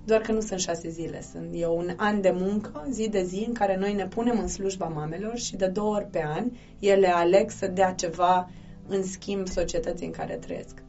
doar 0.04 0.20
că 0.20 0.32
nu 0.32 0.40
sunt 0.40 0.60
șase 0.60 0.88
zile, 0.88 1.22
sunt 1.22 1.48
e 1.52 1.66
un 1.66 1.90
an 1.96 2.20
de 2.20 2.30
muncă, 2.30 2.86
zi 2.90 3.08
de 3.08 3.22
zi, 3.22 3.44
în 3.46 3.52
care 3.52 3.76
noi 3.76 3.94
ne 3.94 4.06
punem 4.06 4.38
în 4.38 4.48
slujba 4.48 4.86
mamelor 4.86 5.36
și 5.36 5.56
de 5.56 5.66
două 5.66 5.94
ori 5.94 6.06
pe 6.10 6.24
an 6.26 6.50
ele 6.78 7.06
aleg 7.06 7.50
să 7.50 7.66
dea 7.66 7.92
ceva 7.92 8.50
în 8.88 9.04
schimb 9.04 9.48
societății 9.48 10.06
în 10.06 10.12
care 10.12 10.34
trăiesc. 10.34 10.82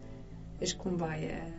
Deci 0.58 0.73
cumva 0.73 1.15
e 1.15 1.54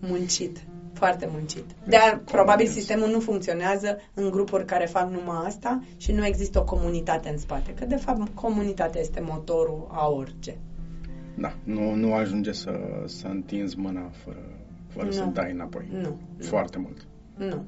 muncit, 0.00 0.64
foarte 0.92 1.28
muncit. 1.32 1.64
Dar 1.88 2.20
probabil 2.24 2.66
sistemul 2.66 3.08
nu 3.08 3.20
funcționează 3.20 3.98
în 4.14 4.30
grupuri 4.30 4.64
care 4.64 4.84
fac 4.86 5.10
numai 5.10 5.46
asta 5.46 5.82
și 5.96 6.12
nu 6.12 6.26
există 6.26 6.58
o 6.58 6.64
comunitate 6.64 7.28
în 7.28 7.38
spate. 7.38 7.74
Că 7.74 7.84
de 7.84 7.96
fapt 7.96 8.34
comunitatea 8.34 9.00
este 9.00 9.20
motorul 9.20 9.88
a 9.90 10.08
orice. 10.08 10.56
Da, 11.34 11.54
nu, 11.64 11.94
nu 11.94 12.14
ajunge 12.14 12.52
să, 12.52 12.70
să 13.06 13.26
întinzi 13.26 13.78
mâna 13.78 14.10
fără, 14.24 14.48
fără 14.88 15.06
Nu. 15.06 15.12
să 15.12 15.24
dai 15.32 15.50
înapoi. 15.52 15.88
Nu. 15.92 16.00
nu. 16.00 16.44
Foarte 16.44 16.78
mult. 16.78 17.06
Nu. 17.36 17.64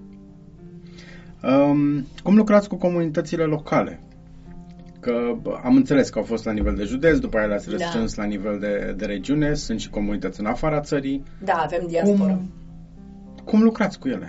Um, 1.50 2.06
cum 2.22 2.36
lucrați 2.36 2.68
cu 2.68 2.76
comunitățile 2.76 3.44
locale? 3.44 4.00
Că 5.06 5.34
bă, 5.42 5.60
am 5.64 5.76
înțeles 5.76 6.08
că 6.08 6.18
au 6.18 6.24
fost 6.24 6.44
la 6.44 6.52
nivel 6.52 6.74
de 6.74 6.84
județ, 6.84 7.18
după 7.18 7.36
aia 7.36 7.46
le-ați 7.46 7.68
Da. 7.70 7.76
restrâns 7.76 8.14
la 8.14 8.24
nivel 8.24 8.58
de, 8.58 8.94
de 8.96 9.04
regiune, 9.04 9.54
sunt 9.54 9.80
și 9.80 9.90
comunități 9.90 10.40
în 10.40 10.46
afara 10.46 10.80
țării. 10.80 11.22
Da, 11.44 11.52
avem 11.52 11.86
diaspora. 11.86 12.32
Cum, 12.32 12.50
cum 13.44 13.62
lucrați 13.62 13.98
cu 13.98 14.08
ele? 14.08 14.28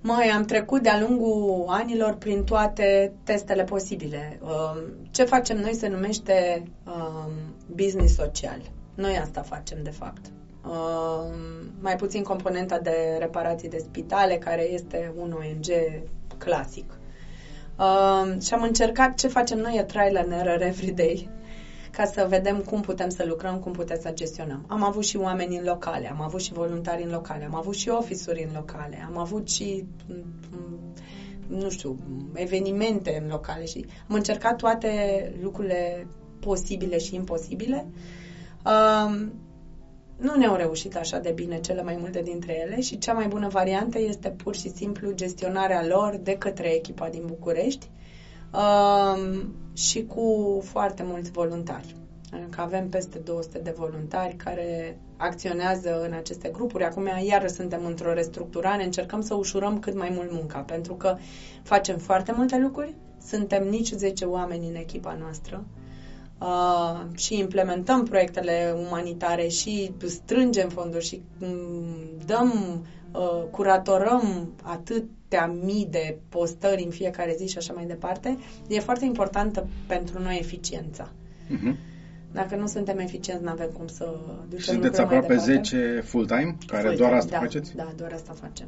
Măi, 0.00 0.30
am 0.34 0.44
trecut 0.44 0.82
de-a 0.82 1.00
lungul 1.00 1.64
anilor 1.68 2.14
prin 2.14 2.44
toate 2.44 3.12
testele 3.24 3.64
posibile. 3.64 4.38
Um, 4.42 4.78
Ce 5.10 5.24
facem 5.24 5.58
noi 5.58 5.74
se 5.74 5.88
numește 5.88 6.62
um, 6.86 7.30
business 7.74 8.14
social. 8.14 8.60
Noi 8.94 9.18
asta 9.22 9.40
facem, 9.40 9.78
de 9.82 9.90
fapt. 9.90 10.26
Uh, 10.64 11.34
mai 11.80 11.96
puțin 11.96 12.22
componenta 12.22 12.78
de 12.78 13.16
reparații 13.18 13.68
de 13.68 13.78
spitale, 13.78 14.34
care 14.34 14.72
este 14.72 15.12
un 15.16 15.32
ONG 15.32 15.66
clasic. 16.38 16.99
Uh, 17.80 18.42
și 18.42 18.54
am 18.54 18.62
încercat 18.62 19.14
ce 19.14 19.28
facem 19.28 19.58
noi, 19.58 19.76
e 19.76 19.82
trial 19.82 20.16
and 20.16 20.32
error 20.32 20.62
every 20.62 20.90
day, 20.90 21.28
ca 21.90 22.04
să 22.04 22.26
vedem 22.28 22.60
cum 22.60 22.80
putem 22.80 23.08
să 23.08 23.24
lucrăm, 23.26 23.58
cum 23.58 23.72
putem 23.72 23.98
să 24.00 24.10
gestionăm. 24.14 24.64
Am 24.68 24.82
avut 24.82 25.04
și 25.04 25.16
oameni 25.16 25.56
în 25.56 25.64
locale, 25.64 26.10
am 26.10 26.20
avut 26.22 26.40
și 26.40 26.52
voluntari 26.52 27.02
în 27.02 27.10
locale, 27.10 27.44
am 27.44 27.54
avut 27.54 27.74
și 27.74 27.88
office-uri 27.88 28.42
în 28.48 28.54
locale, 28.54 29.04
am 29.06 29.18
avut 29.18 29.50
și 29.50 29.84
nu 31.46 31.70
știu, 31.70 31.96
evenimente 32.34 33.20
în 33.22 33.30
locale 33.30 33.64
și 33.64 33.86
am 34.08 34.14
încercat 34.14 34.56
toate 34.56 34.90
lucrurile 35.42 36.06
posibile 36.40 36.98
și 36.98 37.14
imposibile. 37.14 37.86
Uh, 38.64 39.26
nu 40.20 40.34
ne-au 40.36 40.54
reușit 40.56 40.96
așa 40.96 41.18
de 41.18 41.30
bine 41.30 41.60
cele 41.60 41.82
mai 41.82 41.96
multe 42.00 42.20
dintre 42.22 42.58
ele 42.66 42.80
și 42.80 42.98
cea 42.98 43.12
mai 43.12 43.26
bună 43.26 43.48
variantă 43.48 43.98
este 43.98 44.28
pur 44.28 44.54
și 44.56 44.70
simplu 44.70 45.12
gestionarea 45.12 45.86
lor 45.86 46.16
de 46.22 46.36
către 46.38 46.74
echipa 46.74 47.08
din 47.08 47.22
București 47.26 47.90
uh, 48.52 49.40
și 49.72 50.04
cu 50.04 50.60
foarte 50.64 51.02
mulți 51.02 51.30
voluntari. 51.30 51.94
Că 52.50 52.60
avem 52.60 52.88
peste 52.88 53.18
200 53.18 53.58
de 53.58 53.74
voluntari 53.76 54.34
care 54.34 54.98
acționează 55.16 56.02
în 56.04 56.12
aceste 56.12 56.48
grupuri. 56.48 56.84
Acum 56.84 57.08
iar 57.26 57.48
suntem 57.48 57.84
într-o 57.86 58.12
restructurare, 58.12 58.84
încercăm 58.84 59.20
să 59.20 59.34
ușurăm 59.34 59.78
cât 59.78 59.94
mai 59.94 60.10
mult 60.14 60.32
munca, 60.32 60.58
pentru 60.58 60.94
că 60.94 61.16
facem 61.62 61.98
foarte 61.98 62.32
multe 62.36 62.58
lucruri, 62.58 62.94
suntem 63.26 63.68
nici 63.68 63.90
10 63.90 64.24
oameni 64.24 64.68
în 64.68 64.74
echipa 64.74 65.16
noastră 65.20 65.64
uh, 66.40 67.00
și 67.16 67.38
implementăm 67.38 68.04
proiectele 68.04 68.74
umanitare 68.86 69.48
și 69.48 69.92
strângem 70.06 70.68
fonduri 70.68 71.04
și 71.04 71.22
um, 71.40 71.84
dăm, 72.26 72.80
uh, 73.12 73.44
curatorăm 73.50 74.52
atâtea 74.62 75.46
mii 75.46 75.86
de 75.90 76.18
postări 76.28 76.82
în 76.82 76.90
fiecare 76.90 77.34
zi 77.36 77.48
și 77.48 77.58
așa 77.58 77.72
mai 77.72 77.84
departe, 77.84 78.38
e 78.68 78.80
foarte 78.80 79.04
importantă 79.04 79.68
pentru 79.86 80.22
noi 80.22 80.38
eficiența. 80.40 81.08
Uh-huh. 81.50 81.88
Dacă 82.32 82.56
nu 82.56 82.66
suntem 82.66 82.98
eficienți, 82.98 83.42
nu 83.42 83.50
avem 83.50 83.68
cum 83.76 83.86
să 83.86 84.18
ducem 84.48 84.74
Sunteți 84.74 85.00
aproape 85.00 85.36
10 85.36 86.02
full-time, 86.04 86.56
care 86.66 86.86
full 86.86 86.96
doar 86.96 87.12
asta 87.12 87.30
da, 87.30 87.38
faceți? 87.38 87.76
Da, 87.76 87.92
doar 87.96 88.12
asta 88.12 88.32
facem. 88.32 88.66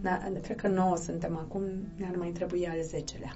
Da, 0.00 0.20
cred 0.42 0.56
că 0.56 0.68
9 0.68 0.96
suntem 0.96 1.36
acum, 1.36 1.62
ne-ar 1.96 2.14
mai 2.16 2.28
trebui 2.28 2.66
al 2.66 2.76
10-lea. 2.76 3.32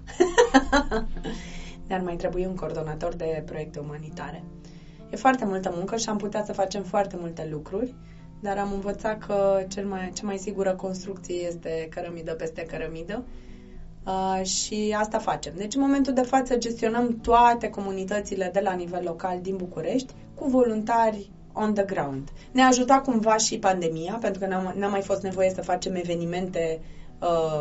ne-ar 1.88 2.01
mai 2.01 2.16
trebui 2.16 2.46
un 2.46 2.55
coordonator 2.55 3.14
de 3.14 3.42
proiecte 3.46 3.79
umanitare. 3.79 4.44
E 5.11 5.16
foarte 5.16 5.44
multă 5.44 5.72
muncă 5.74 5.96
și 5.96 6.09
am 6.09 6.16
putea 6.16 6.44
să 6.44 6.53
facem 6.53 6.83
foarte 6.83 7.16
multe 7.20 7.48
lucruri, 7.51 7.94
dar 8.40 8.59
am 8.59 8.72
învățat 8.72 9.18
că 9.27 9.64
cel 9.68 9.87
mai, 9.87 10.11
cea 10.14 10.27
mai 10.27 10.38
sigură 10.38 10.74
construcție 10.74 11.35
este 11.35 11.88
cărămidă 11.90 12.33
peste 12.33 12.62
cărămidă 12.62 13.24
Uh, 14.09 14.44
și 14.44 14.96
asta 14.98 15.18
facem. 15.18 15.53
Deci, 15.57 15.74
în 15.74 15.81
momentul 15.81 16.12
de 16.12 16.22
față, 16.22 16.57
gestionăm 16.57 17.18
toate 17.22 17.68
comunitățile 17.70 18.51
de 18.53 18.61
la 18.61 18.72
nivel 18.72 19.03
local 19.05 19.38
din 19.42 19.57
București 19.57 20.12
cu 20.35 20.48
voluntari 20.48 21.31
on 21.53 21.74
the 21.74 21.85
ground. 21.85 22.29
Ne-a 22.53 22.66
ajutat 22.66 23.05
cumva 23.05 23.37
și 23.37 23.59
pandemia, 23.59 24.18
pentru 24.20 24.40
că 24.40 24.46
n-a, 24.46 24.74
n-a 24.77 24.88
mai 24.88 25.01
fost 25.01 25.22
nevoie 25.22 25.51
să 25.51 25.62
facem 25.62 25.94
evenimente 25.94 26.79
uh, 26.81 26.98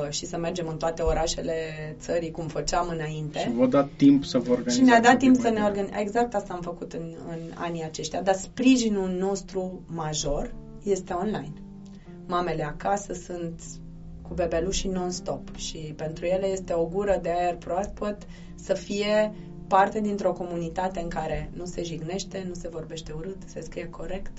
și 0.09 0.25
să 0.25 0.37
mergem 0.37 0.67
în 0.67 0.77
toate 0.77 1.01
orașele 1.01 1.53
țării 1.99 2.31
cum 2.31 2.47
făceam 2.47 2.87
înainte. 2.89 3.39
Și 3.39 3.51
v-a 3.51 3.65
dat 3.65 3.89
timp 3.95 4.25
să 4.25 4.37
vă 4.37 4.51
organizați. 4.51 4.77
Și 4.77 4.83
ne-a 4.83 5.01
dat 5.01 5.17
timp 5.17 5.35
să 5.35 5.49
ne 5.49 5.61
organizăm. 5.63 5.97
Exact 5.99 6.35
asta 6.35 6.53
am 6.53 6.61
făcut 6.61 6.93
în, 6.93 7.15
în 7.29 7.39
anii 7.55 7.83
aceștia. 7.83 8.21
Dar 8.21 8.35
sprijinul 8.35 9.09
nostru 9.09 9.81
major 9.85 10.53
este 10.83 11.13
online. 11.13 11.53
Mamele 12.27 12.63
acasă 12.63 13.13
sunt 13.13 13.61
cu 14.27 14.33
bebelușii 14.33 14.89
non-stop 14.89 15.55
și 15.55 15.77
pentru 15.77 16.25
ele 16.25 16.45
este 16.45 16.73
o 16.73 16.85
gură 16.85 17.19
de 17.21 17.29
aer 17.29 17.55
proaspăt 17.55 18.17
să 18.55 18.73
fie 18.73 19.33
parte 19.67 19.99
dintr-o 19.99 20.33
comunitate 20.33 20.99
în 20.99 21.07
care 21.07 21.49
nu 21.53 21.65
se 21.65 21.83
jignește, 21.83 22.45
nu 22.47 22.53
se 22.53 22.67
vorbește 22.67 23.11
urât, 23.11 23.37
se 23.45 23.61
scrie 23.61 23.87
corect, 23.89 24.31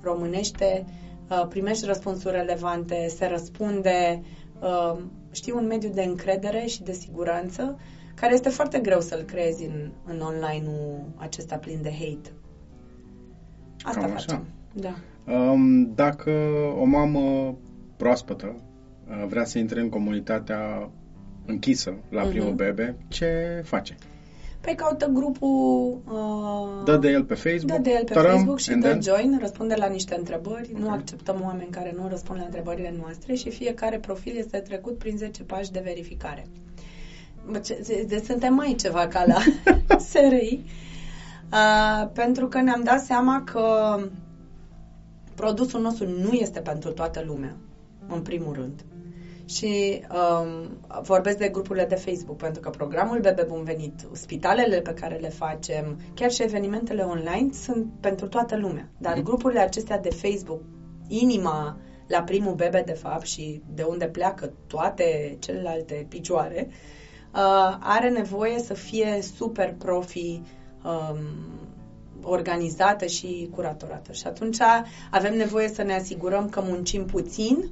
românește, 0.00 0.84
uh, 1.30 1.46
primești 1.48 1.86
răspunsuri 1.86 2.34
relevante, 2.34 3.06
se 3.16 3.26
răspunde, 3.26 4.22
uh, 4.60 4.98
știi, 5.30 5.52
un 5.52 5.66
mediu 5.66 5.88
de 5.88 6.02
încredere 6.02 6.66
și 6.66 6.82
de 6.82 6.92
siguranță 6.92 7.78
care 8.14 8.34
este 8.34 8.48
foarte 8.48 8.78
greu 8.78 9.00
să-l 9.00 9.22
creezi 9.22 9.64
în, 9.64 9.90
în 10.04 10.20
online-ul 10.20 11.04
acesta 11.16 11.56
plin 11.56 11.78
de 11.82 11.90
hate. 11.90 12.32
Asta 13.82 14.00
Cam 14.00 14.10
facem. 14.10 14.34
Așa. 14.34 14.44
Da. 14.72 14.94
Um, 15.32 15.94
dacă 15.94 16.30
o 16.78 16.84
mamă 16.84 17.56
proaspătă 17.96 18.56
Uh, 19.08 19.24
vrea 19.28 19.44
să 19.44 19.58
intre 19.58 19.80
în 19.80 19.88
comunitatea 19.88 20.90
închisă 21.46 21.94
la 22.10 22.26
uh-huh. 22.26 22.28
primul 22.28 22.52
bebe, 22.52 22.96
ce 23.08 23.60
face? 23.64 23.96
Păi 24.66 24.74
caută 24.74 25.06
grupul... 25.06 25.98
Uh, 26.08 26.84
dă 26.84 26.96
de 26.96 27.08
el 27.08 27.24
pe 27.24 27.34
Facebook. 27.34 27.70
Dă 27.70 27.78
de 27.78 27.90
el 27.90 28.04
pe 28.04 28.12
taram, 28.12 28.32
Facebook 28.32 28.58
și 28.58 28.74
dă 28.74 28.88
then... 28.88 29.02
join, 29.02 29.38
răspunde 29.40 29.74
la 29.74 29.86
niște 29.86 30.14
întrebări. 30.18 30.70
Okay. 30.70 30.82
Nu 30.82 30.90
acceptăm 30.90 31.40
oameni 31.44 31.70
care 31.70 31.94
nu 31.96 32.08
răspund 32.08 32.38
la 32.38 32.44
întrebările 32.44 32.94
noastre 33.00 33.34
și 33.34 33.50
fiecare 33.50 33.98
profil 33.98 34.36
este 34.36 34.58
trecut 34.58 34.98
prin 34.98 35.16
10 35.16 35.42
pași 35.42 35.72
de 35.72 35.80
verificare. 35.84 36.46
Deci 37.50 38.22
suntem 38.24 38.54
mai 38.54 38.74
ceva 38.78 39.06
ca 39.06 39.24
la 39.26 39.38
SRI. 40.10 40.64
Uh, 41.52 42.08
pentru 42.12 42.46
că 42.48 42.60
ne-am 42.60 42.82
dat 42.84 43.00
seama 43.00 43.42
că 43.44 43.96
produsul 45.34 45.80
nostru 45.80 46.08
nu 46.08 46.32
este 46.32 46.60
pentru 46.60 46.90
toată 46.90 47.22
lumea, 47.26 47.56
în 48.08 48.20
primul 48.20 48.52
rând 48.52 48.84
și 49.46 50.02
um, 50.10 50.78
vorbesc 51.02 51.38
de 51.38 51.48
grupurile 51.48 51.84
de 51.84 51.94
Facebook, 51.94 52.36
pentru 52.36 52.60
că 52.60 52.70
programul 52.70 53.20
Bebe 53.20 53.44
Bun 53.48 53.64
Venit, 53.64 54.06
spitalele 54.12 54.80
pe 54.80 54.94
care 54.94 55.16
le 55.16 55.28
facem, 55.28 56.00
chiar 56.14 56.30
și 56.30 56.42
evenimentele 56.42 57.02
online 57.02 57.52
sunt 57.52 57.86
pentru 58.00 58.28
toată 58.28 58.56
lumea. 58.56 58.88
Dar 58.98 59.16
mm. 59.16 59.22
grupurile 59.22 59.60
acestea 59.60 59.98
de 59.98 60.10
Facebook, 60.10 60.60
inima 61.08 61.76
la 62.06 62.22
primul 62.22 62.54
bebe, 62.54 62.82
de 62.86 62.92
fapt, 62.92 63.26
și 63.26 63.62
de 63.74 63.82
unde 63.82 64.06
pleacă 64.06 64.52
toate 64.66 65.36
celelalte 65.38 66.06
picioare, 66.08 66.68
uh, 66.68 67.76
are 67.80 68.10
nevoie 68.10 68.58
să 68.58 68.74
fie 68.74 69.18
super 69.36 69.74
profi 69.78 70.40
um, 70.84 71.18
organizată 72.22 73.06
și 73.06 73.48
curatorată. 73.54 74.12
Și 74.12 74.26
atunci 74.26 74.58
avem 75.10 75.36
nevoie 75.36 75.68
să 75.68 75.82
ne 75.82 75.94
asigurăm 75.94 76.48
că 76.48 76.60
muncim 76.64 77.04
puțin, 77.04 77.70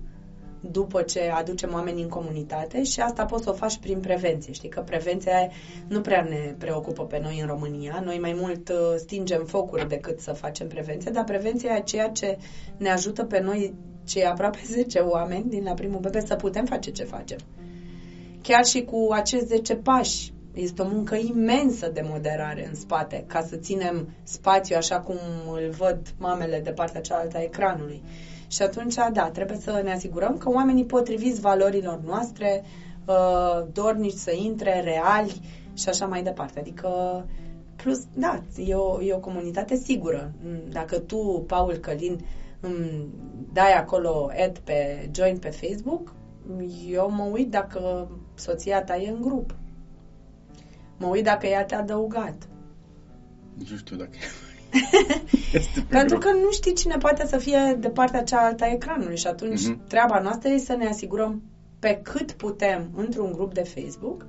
după 0.70 1.03
ce 1.03 1.31
aducem 1.35 1.72
oamenii 1.72 2.03
în 2.03 2.09
comunitate 2.09 2.83
și 2.83 3.00
asta 3.00 3.24
poți 3.24 3.42
să 3.42 3.50
o 3.50 3.53
faci 3.53 3.79
prin 3.79 4.00
prevenție. 4.00 4.53
Știi 4.53 4.68
că 4.68 4.81
prevenția 4.81 5.50
nu 5.88 6.00
prea 6.00 6.22
ne 6.22 6.55
preocupă 6.59 7.05
pe 7.05 7.20
noi 7.22 7.40
în 7.40 7.46
România. 7.46 8.03
Noi 8.05 8.18
mai 8.18 8.37
mult 8.40 8.68
uh, 8.68 8.77
stingem 8.96 9.44
focuri 9.44 9.88
decât 9.88 10.20
să 10.20 10.33
facem 10.33 10.68
prevenție, 10.68 11.11
dar 11.11 11.24
prevenția 11.24 11.74
e 11.74 11.81
ceea 11.81 12.09
ce 12.09 12.38
ne 12.77 12.90
ajută 12.90 13.24
pe 13.24 13.40
noi, 13.40 13.74
cei 14.05 14.24
aproape 14.24 14.59
10 14.72 14.98
oameni 14.98 15.48
din 15.48 15.64
la 15.64 15.72
primul 15.72 16.00
bebe, 16.00 16.20
să 16.20 16.35
putem 16.35 16.64
face 16.64 16.90
ce 16.90 17.05
facem. 17.05 17.38
Chiar 18.42 18.64
și 18.64 18.83
cu 18.83 19.09
acești 19.11 19.46
10 19.46 19.77
pași, 19.77 20.33
este 20.55 20.83
o 20.83 20.88
muncă 20.88 21.14
imensă 21.14 21.88
de 21.88 22.05
moderare 22.05 22.66
în 22.68 22.74
spate, 22.74 23.24
ca 23.27 23.42
să 23.42 23.57
ținem 23.57 24.09
spațiu 24.22 24.77
așa 24.77 25.00
cum 25.00 25.16
îl 25.53 25.70
văd 25.70 25.98
mamele 26.18 26.61
de 26.61 26.70
partea 26.70 27.00
cealaltă 27.00 27.37
a 27.37 27.42
ecranului. 27.42 28.03
Și 28.49 28.63
atunci, 28.63 28.95
da, 29.13 29.31
trebuie 29.33 29.59
să 29.59 29.81
ne 29.85 29.93
asigurăm 29.93 30.37
că 30.39 30.51
oamenii 30.51 30.85
potriviți 30.85 31.41
valorilor 31.41 32.01
noastre, 32.07 32.65
uh, 33.07 33.67
dornici 33.73 34.13
să 34.13 34.33
intre, 34.33 34.81
reali 34.81 35.41
și 35.75 35.89
așa 35.89 36.07
mai 36.07 36.23
departe. 36.23 36.61
Adică, 36.61 37.25
plus, 37.77 38.01
da, 38.15 38.43
e 38.57 38.75
o, 38.75 39.03
e 39.03 39.15
o 39.15 39.19
comunitate 39.19 39.77
sigură. 39.77 40.33
Dacă 40.71 40.99
tu, 40.99 41.45
Paul 41.47 41.73
Călin, 41.73 42.21
îmi 42.61 43.09
dai 43.53 43.73
acolo 43.73 44.31
ad 44.45 44.59
pe 44.59 45.09
join 45.15 45.39
pe 45.39 45.49
Facebook, 45.49 46.13
eu 46.89 47.11
mă 47.11 47.29
uit 47.33 47.51
dacă 47.51 48.11
soția 48.35 48.83
ta 48.83 48.97
e 48.97 49.11
în 49.11 49.21
grup. 49.21 49.55
Mă 50.99 51.07
uit 51.07 51.25
dacă 51.25 51.47
ea 51.47 51.65
te-a 51.65 51.79
adăugat. 51.79 52.49
Nu 53.55 53.77
știu 53.77 53.97
dacă 53.97 54.17
Pentru 55.89 56.19
că 56.19 56.31
nu 56.31 56.51
știi 56.51 56.75
cine 56.75 56.97
poate 56.97 57.27
să 57.27 57.37
fie 57.37 57.77
de 57.81 57.89
partea 57.89 58.23
cealaltă 58.23 58.65
a 58.65 58.73
ecranului 58.73 59.17
și 59.17 59.27
atunci 59.27 59.61
uh-huh. 59.61 59.89
treaba 59.89 60.21
noastră 60.21 60.49
e 60.49 60.59
să 60.59 60.75
ne 60.77 60.87
asigurăm 60.87 61.43
pe 61.79 62.01
cât 62.03 62.33
putem 62.33 62.91
într-un 62.97 63.33
grup 63.33 63.55
de 63.55 63.63
Facebook 63.63 64.27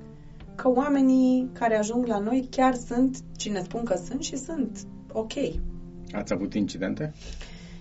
că 0.54 0.68
oamenii 0.68 1.50
care 1.52 1.78
ajung 1.78 2.06
la 2.06 2.18
noi 2.18 2.48
chiar 2.50 2.74
sunt 2.74 3.16
cine 3.36 3.62
spun 3.62 3.84
că 3.84 3.96
sunt 4.06 4.22
și 4.22 4.36
sunt 4.36 4.78
ok. 5.12 5.32
Ați 6.12 6.32
avut 6.32 6.54
incidente? 6.54 7.14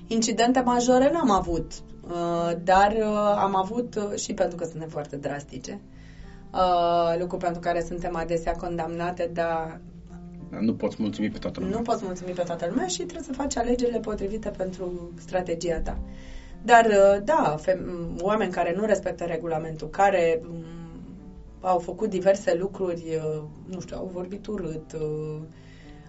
Incidente 0.08 0.60
majore 0.60 1.12
n-am 1.12 1.32
avut, 1.32 1.71
uh, 2.08 2.51
dar 2.63 2.91
uh, 2.91 3.36
am 3.38 3.56
avut 3.56 3.95
uh, 3.95 4.17
și 4.19 4.34
pentru 4.34 4.58
că 4.58 4.65
suntem 4.65 4.89
foarte 4.89 5.15
drastice, 5.15 5.81
lucru 7.19 7.37
pentru 7.37 7.60
care 7.60 7.81
suntem 7.81 8.15
adesea 8.15 8.52
condamnate, 8.52 9.29
dar 9.33 9.81
Nu 10.60 10.73
poți 10.73 10.95
mulțumi 10.99 11.29
pe 11.29 11.37
toată 11.37 11.60
lumea. 11.60 11.77
Nu 11.77 11.81
poți 11.83 12.03
mulțumi 12.03 12.31
pe 12.31 12.41
toată 12.41 12.67
lumea 12.69 12.87
și 12.87 12.97
trebuie 12.97 13.23
să 13.23 13.33
faci 13.33 13.58
alegerile 13.58 13.99
potrivite 13.99 14.49
pentru 14.49 15.12
strategia 15.19 15.79
ta. 15.79 15.97
Dar, 16.62 16.85
uh, 16.85 17.23
da, 17.23 17.56
oameni 18.19 18.51
care 18.51 18.73
nu 18.77 18.85
respectă 18.85 19.23
regulamentul, 19.23 19.89
care 19.89 20.41
au 21.62 21.79
făcut 21.79 22.10
diverse 22.10 22.56
lucruri, 22.58 23.03
uh, 23.15 23.43
nu 23.65 23.79
știu, 23.79 23.97
au 23.97 24.10
vorbit 24.13 24.47
urât, 24.47 24.93
uh, 24.93 25.41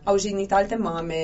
au 0.05 0.19
jignit 0.19 0.53
alte 0.53 0.77
mame, 0.77 1.15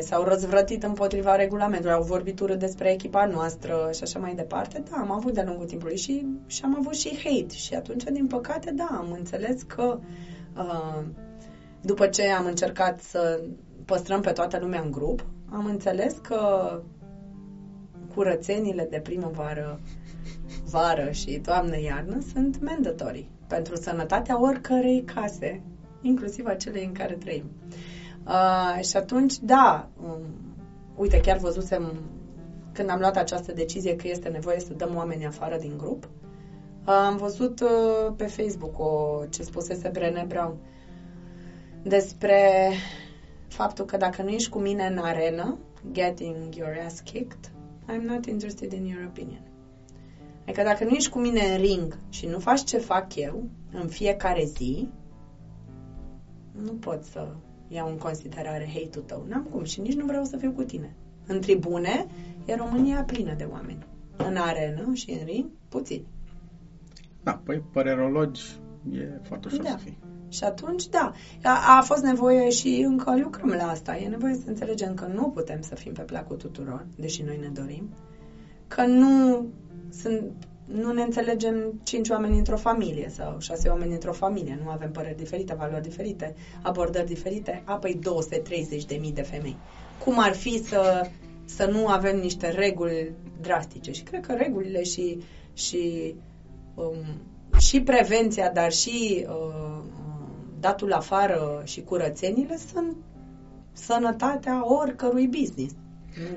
s-au 0.00 0.24
răzvrătit 0.24 0.82
împotriva 0.82 1.36
regulamentului, 1.36 1.94
au 1.94 2.02
vorbit 2.02 2.40
urât 2.40 2.58
despre 2.58 2.92
echipa 2.92 3.26
noastră 3.26 3.90
și 3.94 4.02
așa 4.02 4.18
mai 4.18 4.34
departe. 4.34 4.82
Da, 4.90 4.96
am 4.96 5.10
avut 5.10 5.34
de-a 5.34 5.44
lungul 5.44 5.66
timpului 5.66 5.96
și, 5.96 6.26
și 6.46 6.60
am 6.64 6.76
avut 6.78 6.94
și 6.94 7.20
hate. 7.24 7.54
Și 7.54 7.74
atunci, 7.74 8.02
din 8.02 8.26
păcate, 8.26 8.70
da, 8.70 8.88
am 8.92 9.12
înțeles 9.12 9.62
că 9.62 9.98
uh, 10.56 11.02
după 11.82 12.06
ce 12.06 12.28
am 12.28 12.46
încercat 12.46 13.00
să 13.00 13.40
păstrăm 13.84 14.20
pe 14.20 14.30
toată 14.30 14.58
lumea 14.58 14.80
în 14.80 14.90
grup, 14.90 15.24
am 15.50 15.64
înțeles 15.64 16.14
că 16.22 16.40
curățenile 18.14 18.86
de 18.90 19.00
primăvară, 19.00 19.80
vară 20.70 21.10
și 21.10 21.38
toamnă-iarnă 21.38 22.18
sunt 22.32 22.62
mandatory 22.62 23.28
pentru 23.46 23.76
sănătatea 23.76 24.42
oricărei 24.42 25.02
case, 25.02 25.62
inclusiv 26.00 26.46
acelei 26.46 26.84
în 26.84 26.92
care 26.92 27.14
trăim. 27.14 27.44
Uh, 28.26 28.84
și 28.84 28.96
atunci, 28.96 29.38
da, 29.38 29.88
um, 30.02 30.20
uite, 30.96 31.20
chiar 31.20 31.38
văzusem 31.38 31.92
când 32.72 32.90
am 32.90 32.98
luat 32.98 33.16
această 33.16 33.52
decizie 33.52 33.96
că 33.96 34.08
este 34.08 34.28
nevoie 34.28 34.60
să 34.60 34.72
dăm 34.72 34.96
oamenii 34.96 35.26
afară 35.26 35.56
din 35.56 35.76
grup, 35.76 36.04
uh, 36.04 36.92
am 36.92 37.16
văzut 37.16 37.60
uh, 37.60 38.12
pe 38.16 38.26
Facebook 38.26 38.78
o, 38.78 39.22
ce 39.30 39.42
spusese 39.42 39.88
Brené 39.88 40.24
Brown 40.26 40.56
despre 41.82 42.70
faptul 43.48 43.84
că 43.84 43.96
dacă 43.96 44.22
nu 44.22 44.28
ești 44.28 44.50
cu 44.50 44.58
mine 44.58 44.86
în 44.86 44.98
arenă, 44.98 45.58
getting 45.92 46.54
your 46.54 46.76
ass 46.86 47.00
kicked, 47.00 47.52
I'm 47.88 48.02
not 48.02 48.26
interested 48.26 48.72
in 48.72 48.84
your 48.84 49.04
opinion. 49.08 49.42
Adică 50.42 50.62
dacă 50.62 50.84
nu 50.84 50.90
ești 50.90 51.10
cu 51.10 51.18
mine 51.18 51.40
în 51.40 51.60
ring 51.60 51.98
și 52.08 52.26
nu 52.26 52.38
faci 52.38 52.64
ce 52.64 52.78
fac 52.78 53.14
eu 53.16 53.48
în 53.72 53.88
fiecare 53.88 54.44
zi, 54.44 54.88
nu 56.64 56.72
pot 56.72 57.04
să 57.04 57.34
iau 57.68 57.88
în 57.88 57.96
considerare 57.96 58.70
hate-ul 58.74 59.04
tău. 59.04 59.24
N-am 59.28 59.42
cum 59.42 59.64
și 59.64 59.80
nici 59.80 59.94
nu 59.94 60.04
vreau 60.04 60.24
să 60.24 60.36
fiu 60.36 60.52
cu 60.52 60.62
tine. 60.62 60.94
În 61.26 61.40
tribune 61.40 62.06
e 62.44 62.54
România 62.54 63.02
plină 63.02 63.34
de 63.34 63.44
oameni. 63.50 63.86
În 64.16 64.36
arenă 64.36 64.94
și 64.94 65.10
în 65.10 65.24
ring, 65.24 65.46
puțini. 65.68 66.06
Da, 67.22 67.40
păi 67.44 67.62
părerologi 67.72 68.42
e 68.92 69.20
foarte 69.22 69.46
ușor 69.46 69.62
da. 69.62 69.70
să 69.70 69.76
fii. 69.76 69.98
Și 70.32 70.44
atunci, 70.44 70.88
da, 70.88 71.12
a, 71.42 71.76
a 71.78 71.82
fost 71.82 72.02
nevoie 72.02 72.50
și 72.50 72.84
încă 72.86 73.16
lucrăm 73.22 73.48
la 73.48 73.70
asta. 73.70 73.96
E 73.96 74.08
nevoie 74.08 74.34
să 74.34 74.48
înțelegem 74.48 74.94
că 74.94 75.06
nu 75.06 75.28
putem 75.28 75.60
să 75.60 75.74
fim 75.74 75.92
pe 75.92 76.02
placul 76.02 76.36
tuturor, 76.36 76.86
deși 76.96 77.22
noi 77.22 77.38
ne 77.40 77.48
dorim, 77.48 77.94
că 78.68 78.82
nu 78.82 79.46
sunt 79.90 80.22
nu 80.64 80.92
ne 80.92 81.02
înțelegem 81.02 81.80
cinci 81.82 82.08
oameni 82.08 82.38
într-o 82.38 82.56
familie 82.56 83.08
sau 83.08 83.40
șase 83.40 83.68
oameni 83.68 83.92
într-o 83.92 84.12
familie. 84.12 84.60
Nu 84.64 84.70
avem 84.70 84.90
păreri 84.90 85.16
diferite, 85.16 85.54
valori 85.54 85.82
diferite, 85.82 86.34
abordări 86.62 87.06
diferite. 87.06 87.62
Apoi 87.64 87.98
230.000 88.98 89.12
de 89.12 89.22
femei. 89.22 89.56
Cum 90.04 90.18
ar 90.18 90.34
fi 90.34 90.64
să, 90.64 91.06
să 91.44 91.66
nu 91.66 91.86
avem 91.86 92.18
niște 92.18 92.50
reguli 92.50 93.12
drastice? 93.40 93.92
Și 93.92 94.02
cred 94.02 94.26
că 94.26 94.32
regulile 94.32 94.82
și, 94.82 95.18
și, 95.52 96.14
um, 96.74 97.04
și 97.58 97.80
prevenția, 97.80 98.50
dar 98.50 98.72
și 98.72 99.26
uh, 99.28 99.82
datul 100.62 100.92
afară 100.92 101.62
și 101.64 101.82
curățenile 101.82 102.56
sunt 102.72 102.96
sănătatea 103.72 104.74
oricărui 104.80 105.26
business. 105.26 105.74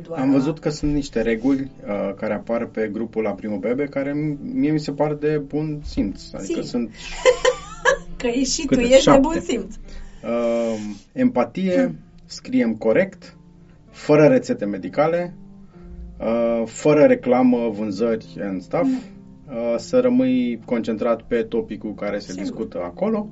Doar 0.01 0.19
Am 0.19 0.32
văzut 0.32 0.59
că 0.59 0.69
sunt 0.69 0.93
niște 0.93 1.21
reguli 1.21 1.71
uh, 1.88 2.13
care 2.15 2.34
apar 2.34 2.65
pe 2.65 2.89
grupul 2.93 3.23
la 3.23 3.32
primul 3.32 3.57
bebe 3.57 3.84
care 3.84 4.13
mie 4.53 4.71
mi 4.71 4.80
se 4.80 4.91
par 4.91 5.13
de 5.13 5.38
bun 5.38 5.82
simț. 5.84 6.34
Adică 6.34 6.61
Sim. 6.61 6.69
sunt... 6.69 6.91
că 8.17 8.28
e 8.28 8.43
și 8.43 8.65
tu 8.65 8.80
ești 8.80 9.01
șapte. 9.01 9.19
de 9.21 9.28
bun 9.28 9.41
simț. 9.41 9.76
Uh, 9.76 10.80
empatie, 11.11 11.84
hmm. 11.84 11.99
scriem 12.26 12.76
corect, 12.76 13.38
fără 13.89 14.28
rețete 14.28 14.65
medicale, 14.65 15.36
uh, 16.19 16.63
fără 16.65 17.03
reclamă, 17.03 17.69
vânzări 17.69 18.26
and 18.41 18.61
stuff, 18.61 18.84
hmm. 18.84 19.01
uh, 19.47 19.76
să 19.78 19.99
rămâi 19.99 20.61
concentrat 20.65 21.21
pe 21.21 21.43
topicul 21.43 21.93
care 21.93 22.19
se 22.19 22.32
Sigur. 22.32 22.41
discută 22.41 22.82
acolo 22.84 23.30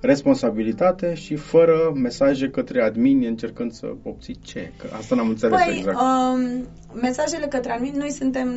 responsabilitate 0.00 1.14
și 1.14 1.36
fără 1.36 1.92
mesaje 1.94 2.50
către 2.50 2.82
admin 2.82 3.24
încercând 3.24 3.72
să 3.72 3.94
obții 4.02 4.38
ce? 4.42 4.72
Că 4.76 4.86
asta 4.96 5.14
n-am 5.14 5.28
înțeles 5.28 5.60
păi, 5.64 5.76
exact. 5.76 5.98
Um, 6.00 6.66
mesajele 7.00 7.46
către 7.46 7.72
admin, 7.72 7.94
noi 7.96 8.10
suntem 8.10 8.48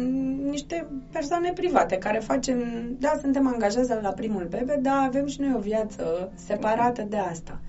niște 0.49 0.87
persoane 1.11 1.51
private 1.53 1.95
care 1.95 2.19
facem, 2.19 2.57
da, 2.99 3.13
suntem 3.21 3.47
angajați 3.47 3.89
la 4.01 4.09
primul 4.09 4.47
bebe, 4.49 4.79
dar 4.81 4.97
avem 5.07 5.27
și 5.27 5.41
noi 5.41 5.53
o 5.55 5.59
viață 5.59 6.31
separată 6.35 7.05
de 7.09 7.17
asta. 7.17 7.59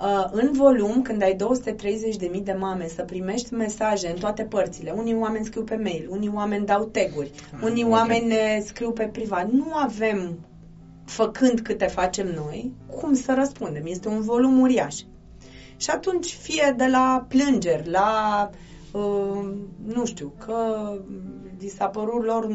Uh, 0.00 0.28
în 0.30 0.52
volum, 0.52 1.02
când 1.02 1.22
ai 1.22 1.36
230.000 2.36 2.42
de 2.42 2.56
mame, 2.58 2.86
să 2.86 3.02
primești 3.02 3.54
mesaje 3.54 4.08
în 4.08 4.18
toate 4.18 4.42
părțile. 4.42 4.90
Unii 4.96 5.14
oameni 5.14 5.44
scriu 5.44 5.62
pe 5.62 5.76
mail, 5.76 6.06
unii 6.10 6.30
oameni 6.34 6.66
dau 6.66 6.84
teguri, 6.84 7.30
ah, 7.54 7.60
unii 7.62 7.84
okay. 7.84 7.98
oameni 7.98 8.26
ne 8.26 8.62
scriu 8.64 8.90
pe 8.90 9.04
privat. 9.04 9.50
Nu 9.50 9.72
avem 9.74 10.38
făcând 11.08 11.60
câte 11.60 11.86
facem 11.86 12.26
noi, 12.26 12.72
cum 13.00 13.14
să 13.14 13.34
răspundem. 13.34 13.86
Este 13.86 14.08
un 14.08 14.22
volum 14.22 14.60
uriaș. 14.60 14.94
Și 15.76 15.90
atunci, 15.90 16.34
fie 16.34 16.74
de 16.76 16.86
la 16.86 17.26
plângeri, 17.28 17.90
la, 17.90 18.50
uh, 18.92 19.50
nu 19.86 20.04
știu, 20.04 20.32
că 20.38 20.92
li 21.58 21.68
s-a 21.68 21.86
părut 21.86 22.24
lor 22.24 22.46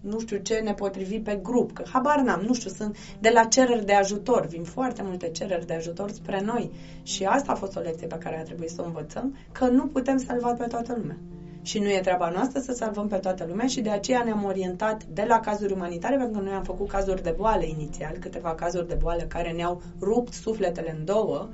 nu 0.00 0.20
știu 0.20 0.36
ce 0.36 0.54
nepotrivit 0.54 1.24
pe 1.24 1.40
grup, 1.42 1.72
că 1.72 1.84
habar 1.92 2.20
n-am, 2.20 2.40
nu 2.46 2.54
știu, 2.54 2.70
sunt 2.70 2.96
de 3.20 3.30
la 3.34 3.44
cereri 3.44 3.84
de 3.84 3.92
ajutor, 3.92 4.46
vin 4.46 4.62
foarte 4.62 5.02
multe 5.02 5.30
cereri 5.30 5.66
de 5.66 5.74
ajutor 5.74 6.10
spre 6.10 6.40
noi 6.44 6.70
și 7.02 7.24
asta 7.24 7.52
a 7.52 7.54
fost 7.54 7.76
o 7.76 7.80
lecție 7.80 8.06
pe 8.06 8.18
care 8.18 8.38
a 8.38 8.42
trebuit 8.42 8.70
să 8.70 8.82
o 8.82 8.84
învățăm, 8.84 9.36
că 9.52 9.66
nu 9.66 9.86
putem 9.86 10.18
salva 10.18 10.52
pe 10.52 10.66
toată 10.66 10.96
lumea 10.98 11.16
și 11.64 11.78
nu 11.78 11.88
e 11.88 12.00
treaba 12.00 12.30
noastră 12.30 12.60
să 12.60 12.72
salvăm 12.72 13.08
pe 13.08 13.16
toată 13.16 13.44
lumea 13.48 13.66
și 13.66 13.80
de 13.80 13.90
aceea 13.90 14.22
ne-am 14.22 14.44
orientat 14.44 15.04
de 15.04 15.24
la 15.28 15.40
cazuri 15.40 15.72
umanitare, 15.72 16.16
pentru 16.16 16.38
că 16.38 16.44
noi 16.44 16.54
am 16.54 16.62
făcut 16.62 16.88
cazuri 16.88 17.22
de 17.22 17.34
boală 17.36 17.64
inițial, 17.64 18.16
câteva 18.20 18.54
cazuri 18.54 18.88
de 18.88 18.94
boală 18.94 19.22
care 19.22 19.52
ne-au 19.52 19.80
rupt 20.00 20.32
sufletele 20.32 20.90
în 20.98 21.04
două, 21.04 21.48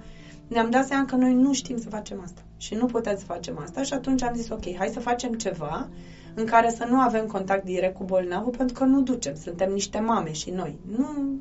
ne-am 0.48 0.70
dat 0.70 0.86
seama 0.86 1.04
că 1.04 1.14
noi 1.14 1.34
nu 1.34 1.52
știm 1.52 1.78
să 1.78 1.88
facem 1.88 2.20
asta 2.22 2.42
și 2.56 2.74
nu 2.74 2.86
putem 2.86 3.16
să 3.16 3.24
facem 3.24 3.58
asta 3.58 3.82
și 3.82 3.92
atunci 3.92 4.22
am 4.22 4.34
zis 4.34 4.48
ok, 4.48 4.76
hai 4.76 4.88
să 4.88 5.00
facem 5.00 5.32
ceva 5.32 5.88
în 6.34 6.44
care 6.44 6.70
să 6.70 6.84
nu 6.84 6.96
avem 6.96 7.26
contact 7.26 7.64
direct 7.64 7.94
cu 7.94 8.04
bolnavul 8.04 8.54
pentru 8.56 8.78
că 8.78 8.84
nu 8.84 9.02
ducem, 9.02 9.34
suntem 9.34 9.72
niște 9.72 9.98
mame 9.98 10.32
și 10.32 10.50
noi. 10.50 10.78
Nu, 10.96 11.38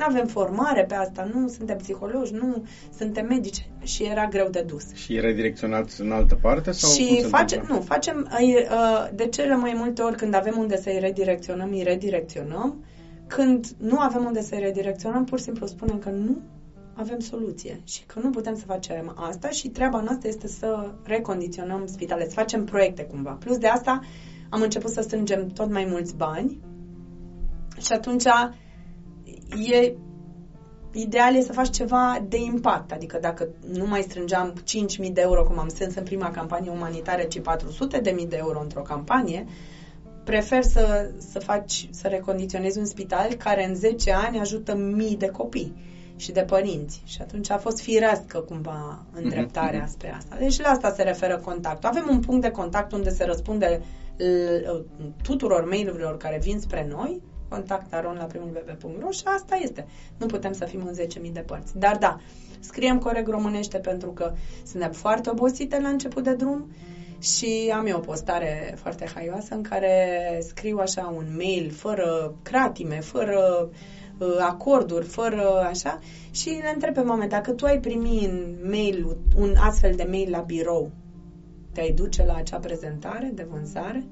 nu 0.00 0.06
avem 0.08 0.26
formare 0.26 0.84
pe 0.84 0.94
asta, 0.94 1.28
nu 1.32 1.48
suntem 1.48 1.76
psihologi, 1.76 2.32
nu 2.32 2.64
suntem 2.96 3.26
medici 3.26 3.68
și 3.82 4.02
era 4.02 4.26
greu 4.26 4.48
de 4.48 4.64
dus. 4.66 4.94
Și 4.94 5.20
redirecționați 5.20 6.00
în 6.00 6.12
altă 6.12 6.34
parte? 6.34 6.70
Sau 6.70 6.90
și 6.90 7.22
face, 7.22 7.64
nu, 7.68 7.80
facem, 7.80 8.28
uh, 8.40 9.08
de 9.14 9.26
cele 9.26 9.56
mai 9.56 9.72
multe 9.76 10.02
ori 10.02 10.16
când 10.16 10.34
avem 10.34 10.58
unde 10.58 10.76
să-i 10.76 10.98
redirecționăm, 11.00 11.70
îi 11.70 11.82
redirecționăm. 11.82 12.84
Când 13.26 13.66
nu 13.78 13.98
avem 13.98 14.24
unde 14.24 14.42
să-i 14.42 14.58
redirecționăm, 14.58 15.24
pur 15.24 15.38
și 15.38 15.44
simplu 15.44 15.66
spunem 15.66 15.98
că 15.98 16.08
nu 16.08 16.42
avem 16.94 17.18
soluție 17.18 17.80
și 17.84 18.04
că 18.06 18.20
nu 18.22 18.30
putem 18.30 18.54
să 18.56 18.64
facem 18.66 19.14
asta 19.16 19.48
și 19.48 19.68
treaba 19.68 20.00
noastră 20.00 20.28
este 20.28 20.46
să 20.46 20.90
recondiționăm 21.04 21.86
spitale, 21.86 22.24
să 22.24 22.34
facem 22.34 22.64
proiecte 22.64 23.02
cumva. 23.02 23.30
Plus 23.30 23.58
de 23.58 23.66
asta 23.66 24.00
am 24.48 24.62
început 24.62 24.90
să 24.90 25.00
strângem 25.00 25.48
tot 25.48 25.70
mai 25.70 25.86
mulți 25.90 26.16
bani 26.16 26.60
și 27.80 27.92
atunci 27.92 28.24
e 29.58 29.94
ideal 30.92 31.34
e 31.34 31.40
să 31.40 31.52
faci 31.52 31.70
ceva 31.70 32.24
de 32.28 32.36
impact, 32.36 32.92
adică 32.92 33.18
dacă 33.20 33.48
nu 33.72 33.86
mai 33.86 34.02
strângeam 34.02 34.54
5.000 35.02 35.12
de 35.12 35.20
euro, 35.20 35.44
cum 35.44 35.58
am 35.58 35.68
strâns 35.68 35.94
în 35.94 36.04
prima 36.04 36.30
campanie 36.30 36.70
umanitară, 36.70 37.22
ci 37.22 37.38
400.000 37.38 38.28
de 38.28 38.36
euro 38.36 38.60
într-o 38.60 38.82
campanie, 38.82 39.46
prefer 40.24 40.62
să, 40.62 41.10
să 41.30 41.38
faci, 41.38 41.88
să 41.90 42.08
recondiționezi 42.08 42.78
un 42.78 42.84
spital 42.84 43.32
care 43.32 43.66
în 43.66 43.74
10 43.74 44.12
ani 44.12 44.38
ajută 44.38 44.74
mii 44.74 45.16
de 45.16 45.26
copii 45.26 45.74
și 46.16 46.32
de 46.32 46.40
părinți. 46.40 47.02
Și 47.04 47.18
atunci 47.20 47.50
a 47.50 47.56
fost 47.56 47.80
firească 47.80 48.38
cumva 48.38 49.04
îndreptarea 49.12 49.84
mm-hmm. 49.84 49.90
spre 49.90 50.14
asta. 50.16 50.36
Deci 50.38 50.60
la 50.60 50.68
asta 50.68 50.92
se 50.92 51.02
referă 51.02 51.38
contactul. 51.38 51.88
Avem 51.88 52.06
un 52.10 52.20
punct 52.20 52.42
de 52.42 52.50
contact 52.50 52.92
unde 52.92 53.10
se 53.10 53.24
răspunde 53.24 53.80
tuturor 55.22 55.64
mail-urilor 55.64 56.16
care 56.16 56.38
vin 56.42 56.60
spre 56.60 56.86
noi 56.90 57.22
contact 57.50 57.94
aron 57.94 58.16
la 58.16 58.24
primul 58.24 58.50
bebe.ro 58.52 59.10
și 59.10 59.22
asta 59.24 59.54
este. 59.54 59.86
Nu 60.18 60.26
putem 60.26 60.52
să 60.52 60.64
fim 60.64 60.82
în 60.86 60.94
10.000 61.26 61.32
de 61.32 61.40
părți. 61.40 61.78
Dar 61.78 61.96
da, 61.96 62.20
scriem 62.60 62.98
corect 62.98 63.28
românește 63.28 63.78
pentru 63.78 64.10
că 64.10 64.32
suntem 64.66 64.92
foarte 64.92 65.30
obosite 65.30 65.80
la 65.80 65.88
început 65.88 66.22
de 66.22 66.34
drum 66.34 66.70
și 67.20 67.72
am 67.74 67.86
eu 67.86 67.96
o 67.96 68.00
postare 68.00 68.74
foarte 68.76 69.06
haioasă 69.14 69.54
în 69.54 69.62
care 69.62 70.38
scriu 70.42 70.78
așa 70.78 71.14
un 71.16 71.26
mail 71.36 71.70
fără 71.70 72.34
cratime, 72.42 73.00
fără 73.00 73.68
uh, 74.18 74.36
acorduri, 74.40 75.06
fără 75.06 75.64
așa, 75.68 75.98
și 76.30 76.48
le 76.48 76.70
întreb 76.74 76.94
pe 76.94 77.00
mame, 77.00 77.26
dacă 77.26 77.52
tu 77.52 77.64
ai 77.64 77.80
primi 77.80 78.24
în 78.24 78.56
mail 78.70 79.16
un 79.36 79.54
astfel 79.56 79.94
de 79.94 80.06
mail 80.10 80.30
la 80.30 80.40
birou, 80.40 80.90
te-ai 81.72 81.92
duce 81.92 82.24
la 82.24 82.34
acea 82.34 82.58
prezentare 82.58 83.30
de 83.34 83.46
vânzare? 83.50 84.04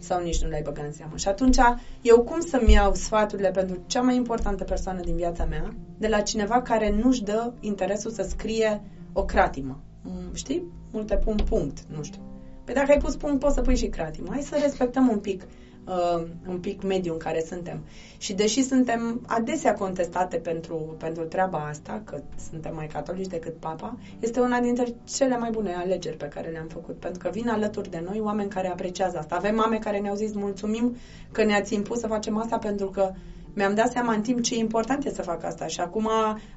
Sau 0.00 0.20
nici 0.20 0.42
nu 0.42 0.48
le-ai 0.48 0.62
băgat 0.62 0.84
în 0.84 0.92
seamă? 0.92 1.16
Și 1.16 1.28
atunci, 1.28 1.56
eu 2.00 2.20
cum 2.20 2.40
să-mi 2.40 2.72
iau 2.72 2.94
sfaturile 2.94 3.50
pentru 3.50 3.80
cea 3.86 4.00
mai 4.00 4.16
importantă 4.16 4.64
persoană 4.64 5.00
din 5.00 5.16
viața 5.16 5.44
mea 5.44 5.72
de 5.98 6.06
la 6.06 6.20
cineva 6.20 6.60
care 6.60 6.88
nu-și 6.88 7.22
dă 7.22 7.50
interesul 7.60 8.10
să 8.10 8.22
scrie 8.22 8.80
o 9.12 9.22
cratimă? 9.22 9.78
Mm, 10.02 10.34
știi? 10.34 10.62
Multe 10.90 11.16
pun 11.16 11.36
punct, 11.48 11.78
nu 11.86 12.02
știu. 12.02 12.20
Păi 12.64 12.74
dacă 12.74 12.90
ai 12.90 12.98
pus 12.98 13.16
punct, 13.16 13.38
poți 13.38 13.54
să 13.54 13.60
pui 13.60 13.76
și 13.76 13.86
cratimă. 13.86 14.28
Hai 14.30 14.42
să 14.42 14.58
respectăm 14.60 15.08
un 15.08 15.18
pic 15.18 15.46
uh, 15.90 16.26
un 16.48 16.58
pic 16.58 16.82
mediu 16.82 17.12
în 17.12 17.18
care 17.18 17.44
suntem. 17.48 17.80
Și 18.18 18.32
deși 18.32 18.62
suntem 18.62 19.20
adesea 19.26 19.74
contestate 19.74 20.36
pentru, 20.36 20.94
pentru 20.98 21.22
treaba 21.22 21.58
asta, 21.58 22.02
că 22.04 22.22
suntem 22.50 22.74
mai 22.74 22.86
catolici 22.86 23.26
decât 23.26 23.54
papa, 23.58 23.98
este 24.20 24.40
una 24.40 24.60
dintre 24.60 24.94
cele 25.04 25.38
mai 25.38 25.50
bune 25.50 25.74
alegeri 25.74 26.16
pe 26.16 26.28
care 26.28 26.48
le-am 26.48 26.68
făcut, 26.68 26.96
pentru 26.96 27.18
că 27.18 27.30
vin 27.32 27.48
alături 27.48 27.90
de 27.90 28.02
noi 28.04 28.20
oameni 28.20 28.50
care 28.50 28.68
apreciază 28.68 29.18
asta. 29.18 29.34
Avem 29.34 29.54
mame 29.54 29.78
care 29.78 29.98
ne-au 29.98 30.14
zis 30.14 30.32
mulțumim 30.32 30.96
că 31.32 31.44
ne-ați 31.44 31.74
impus 31.74 31.98
să 31.98 32.06
facem 32.06 32.36
asta 32.36 32.58
pentru 32.58 32.86
că 32.86 33.12
mi-am 33.54 33.74
dat 33.74 33.90
seama 33.90 34.12
în 34.12 34.22
timp 34.22 34.42
ce 34.42 34.56
important 34.56 35.04
e 35.04 35.10
să 35.10 35.22
fac 35.22 35.44
asta 35.44 35.66
și 35.66 35.80
acum 35.80 36.08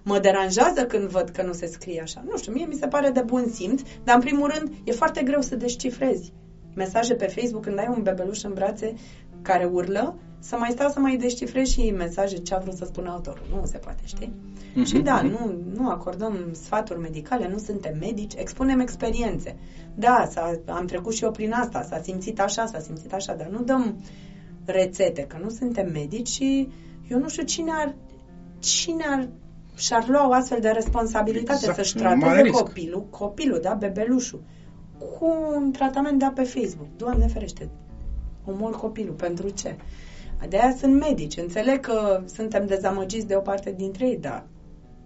mă 0.04 0.20
deranjează 0.20 0.86
când 0.86 1.08
văd 1.08 1.30
că 1.30 1.44
nu 1.44 1.54
se 1.54 1.66
scrie 1.66 2.02
așa. 2.02 2.24
Nu 2.30 2.38
știu, 2.38 2.54
mie 2.54 2.66
mi 2.66 2.78
se 2.80 2.88
pare 2.88 3.10
de 3.10 3.22
bun 3.22 3.50
simț, 3.50 3.82
dar 4.04 4.16
în 4.16 4.22
primul 4.22 4.52
rând 4.56 4.72
e 4.84 4.92
foarte 4.92 5.24
greu 5.24 5.42
să 5.42 5.56
descifrezi 5.56 6.34
mesaje 6.76 7.14
pe 7.14 7.28
Facebook 7.28 7.64
când 7.64 7.80
ai 7.80 7.94
un 7.96 8.04
bebeluș 8.04 8.44
în 8.44 8.54
brațe 8.54 8.94
care 9.44 9.66
urlă, 9.66 10.16
să 10.40 10.56
mai 10.56 10.70
stau 10.72 10.90
să 10.90 11.00
mai 11.00 11.16
descifrez 11.16 11.68
și 11.68 11.92
mesaje 11.92 12.38
ce 12.38 12.54
a 12.54 12.58
vrut 12.58 12.76
să 12.76 12.86
spună 12.86 13.10
autorul. 13.10 13.46
Nu 13.50 13.66
se 13.66 13.78
poate, 13.78 14.02
știi? 14.06 14.34
Mm-hmm. 14.72 14.86
Și 14.86 14.98
da, 14.98 15.22
nu, 15.22 15.56
nu 15.74 15.90
acordăm 15.90 16.36
sfaturi 16.52 17.00
medicale, 17.00 17.48
nu 17.48 17.58
suntem 17.58 17.98
medici, 18.00 18.34
expunem 18.36 18.80
experiențe. 18.80 19.56
Da, 19.96 20.28
s-a, 20.32 20.60
am 20.68 20.86
trecut 20.86 21.14
și 21.14 21.24
eu 21.24 21.32
prin 21.32 21.52
asta, 21.52 21.82
s-a 21.82 22.00
simțit 22.04 22.40
așa, 22.42 22.66
s-a 22.66 22.80
simțit 22.80 23.14
așa, 23.14 23.34
dar 23.34 23.48
nu 23.48 23.64
dăm 23.64 24.04
rețete, 24.66 25.22
că 25.22 25.38
nu 25.42 25.50
suntem 25.50 25.92
medici 25.92 26.28
și 26.28 26.70
eu 27.08 27.20
nu 27.20 27.30
știu 27.30 27.44
cine 27.44 27.72
ar, 27.74 27.96
cine 28.60 29.04
ar 29.08 29.30
și-ar 29.76 30.08
lua 30.08 30.28
o 30.28 30.32
astfel 30.32 30.60
de 30.60 30.70
responsabilitate 30.70 31.60
exact. 31.60 31.76
să-și 31.76 31.96
trateze 31.96 32.50
copilul, 32.50 33.08
copilul, 33.10 33.60
da, 33.62 33.74
bebelușul, 33.74 34.44
cu 34.98 35.36
un 35.56 35.72
tratament 35.72 36.20
dat 36.20 36.34
pe 36.34 36.44
Facebook. 36.44 36.88
Doamne 36.98 37.28
ferește, 37.28 37.70
omor 38.46 38.76
copilul. 38.76 39.14
Pentru 39.14 39.50
ce? 39.50 39.76
De 40.50 40.58
aia 40.58 40.76
sunt 40.78 41.00
medici. 41.00 41.38
Înțeleg 41.38 41.80
că 41.80 42.24
suntem 42.26 42.66
dezamăgiți 42.66 43.28
de 43.28 43.36
o 43.36 43.40
parte 43.40 43.74
dintre 43.78 44.08
ei, 44.08 44.18
dar 44.18 44.44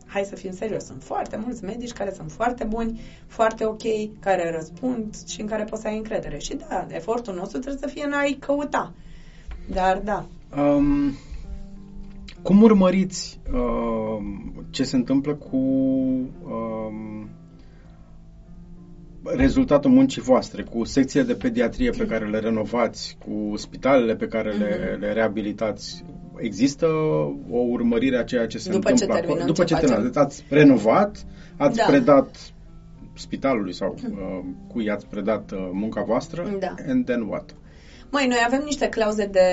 hai 0.05 0.23
să 0.23 0.35
fim 0.35 0.51
serios, 0.51 0.83
sunt 0.85 1.03
foarte 1.03 1.39
mulți 1.43 1.63
medici 1.63 1.91
care 1.91 2.13
sunt 2.15 2.31
foarte 2.31 2.63
buni, 2.63 2.99
foarte 3.27 3.65
ok, 3.65 3.81
care 4.19 4.51
răspund 4.51 5.15
și 5.27 5.41
în 5.41 5.47
care 5.47 5.63
poți 5.63 5.81
să 5.81 5.87
ai 5.87 5.97
încredere. 5.97 6.37
Și 6.37 6.55
da, 6.55 6.87
efortul 6.89 7.33
nostru 7.33 7.59
trebuie 7.59 7.81
să 7.81 7.93
fie 7.93 8.05
în 8.05 8.13
a-i 8.13 8.37
căuta. 8.39 8.93
Dar 9.73 10.01
da. 10.03 10.25
Um, 10.57 11.13
cum 12.41 12.61
urmăriți 12.61 13.39
uh, 13.53 14.23
ce 14.69 14.83
se 14.83 14.95
întâmplă 14.95 15.33
cu 15.33 15.57
uh, 15.57 17.25
rezultatul 19.35 19.91
muncii 19.91 20.21
voastre, 20.21 20.63
cu 20.63 20.83
secțiile 20.83 21.25
de 21.25 21.33
pediatrie 21.33 21.89
pe 21.89 22.05
care 22.05 22.29
le 22.29 22.39
renovați, 22.39 23.17
cu 23.25 23.57
spitalele 23.57 24.15
pe 24.15 24.27
care 24.27 24.51
le, 24.51 24.89
mhm. 24.91 24.99
le 24.99 25.13
reabilitați, 25.13 26.03
există 26.37 26.85
o 27.51 27.57
urmărire 27.57 28.17
a 28.17 28.23
ceea 28.23 28.47
ce 28.47 28.57
se 28.57 28.69
După 28.69 28.89
întâmplă 28.89 29.15
ce 29.15 29.21
terminăm, 29.21 29.45
După 29.45 29.63
ce, 29.63 29.73
ce 29.73 29.79
terminăm, 29.79 30.03
deci 30.03 30.17
ați 30.23 30.43
renovat, 30.49 31.25
ați 31.57 31.77
Da. 31.77 31.83
predat 31.87 32.35
spitalului 33.13 33.73
sau 33.73 33.95
uh, 34.11 34.45
cui 34.67 34.89
ați 34.89 35.05
predat 35.05 35.51
uh, 35.51 35.69
munca 35.71 36.01
voastră, 36.01 36.57
Da. 36.59 36.75
and 36.87 37.05
then 37.05 37.21
what? 37.21 37.55
Măi, 38.11 38.25
noi 38.27 38.43
avem 38.45 38.61
niște 38.63 38.89
clauze 38.89 39.25
de 39.25 39.49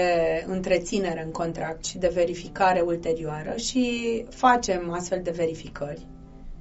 întreținere 0.47 1.23
în 1.25 1.31
contract 1.31 1.85
și 1.85 1.99
de 1.99 2.11
verificare 2.15 2.81
ulterioară 2.81 3.57
și 3.57 4.25
facem 4.29 4.91
astfel 4.91 5.21
de 5.23 5.33
verificări. 5.37 6.07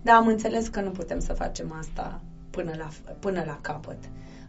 Dar 0.01 0.15
am 0.15 0.27
înțeles 0.27 0.67
că 0.67 0.81
nu 0.81 0.89
putem 0.89 1.19
să 1.19 1.33
facem 1.33 1.75
asta 1.79 2.21
până 2.55 2.73
la, 2.77 2.87
până 3.19 3.43
la 3.45 3.57
capăt. 3.61 3.97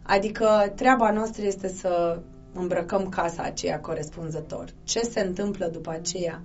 Adică 0.03 0.73
treaba 0.75 1.11
noastră 1.11 1.45
este 1.45 1.67
să 1.67 2.21
îmbrăcăm 2.53 3.09
casa 3.09 3.43
aceea 3.43 3.79
corespunzător. 3.79 4.65
Ce 4.83 4.99
se 4.99 5.19
întâmplă 5.19 5.65
după 5.65 5.89
aceea 5.89 6.41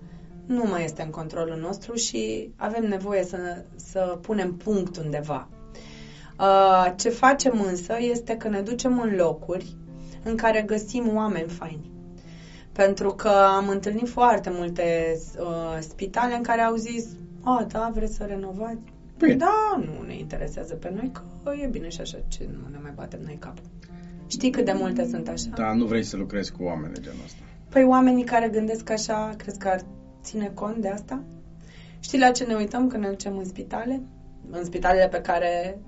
nu 0.47 0.65
mai 0.65 0.85
este 0.85 1.03
în 1.03 1.11
controlul 1.11 1.59
nostru 1.61 1.95
și 1.95 2.53
avem 2.57 2.85
nevoie 2.85 3.25
să, 3.25 3.65
să 3.77 4.19
punem 4.21 4.55
punct 4.55 4.97
undeva. 4.97 5.49
Uh, 6.39 6.93
Ce 6.97 7.09
facem 7.09 7.61
însă 7.61 7.97
este 7.99 8.37
că 8.37 8.49
ne 8.49 8.61
ducem 8.61 9.01
în 9.01 9.15
locuri 9.17 9.77
în 10.25 10.37
care 10.37 10.63
găsim 10.63 11.17
oameni 11.17 11.49
faini. 11.49 11.91
Pentru 12.73 13.11
că 13.11 13.29
am 13.29 13.69
întâlnit 13.69 14.09
foarte 14.09 14.51
multe 14.53 15.17
uh, 15.39 15.79
spitale 15.81 16.35
în 16.35 16.43
care 16.43 16.61
au 16.61 16.75
zis, 16.75 17.07
a, 17.43 17.67
da, 17.69 17.91
vreți 17.95 18.15
să 18.15 18.25
renovați? 18.25 18.90
Bine. 19.27 19.37
Da, 19.37 19.83
nu 19.85 20.07
ne 20.07 20.19
interesează 20.19 20.75
pe 20.75 20.91
noi, 20.95 21.13
că 21.13 21.53
e 21.63 21.67
bine 21.67 21.89
și 21.89 22.01
așa, 22.01 22.19
ce 22.29 22.49
nu 22.53 22.69
ne 22.71 22.79
mai 22.83 22.93
batem 22.95 23.21
noi 23.25 23.37
capul. 23.41 23.65
Știi 24.27 24.51
cât 24.51 24.65
de 24.65 24.73
multe 24.73 25.07
sunt 25.07 25.29
așa? 25.29 25.49
Da, 25.55 25.73
nu 25.73 25.85
vrei 25.85 26.03
să 26.03 26.17
lucrezi 26.17 26.53
cu 26.53 26.63
oameni 26.63 26.93
de 26.95 27.01
genul 27.01 27.21
ăsta. 27.25 27.43
Păi 27.69 27.85
oamenii 27.85 28.25
care 28.25 28.49
gândesc 28.49 28.91
așa, 28.91 29.35
crezi 29.37 29.59
că 29.59 29.69
ar 29.69 29.81
ține 30.23 30.51
cont 30.55 30.77
de 30.77 30.89
asta? 30.89 31.23
Știi 32.01 32.19
la 32.19 32.31
ce 32.31 32.45
ne 32.45 32.55
uităm 32.55 32.87
când 32.89 33.03
ne 33.03 33.09
ducem 33.09 33.37
în 33.37 33.45
spitale? 33.45 34.03
În 34.51 34.65
spitalele 34.65 35.09
pe 35.09 35.21
care 35.21 35.79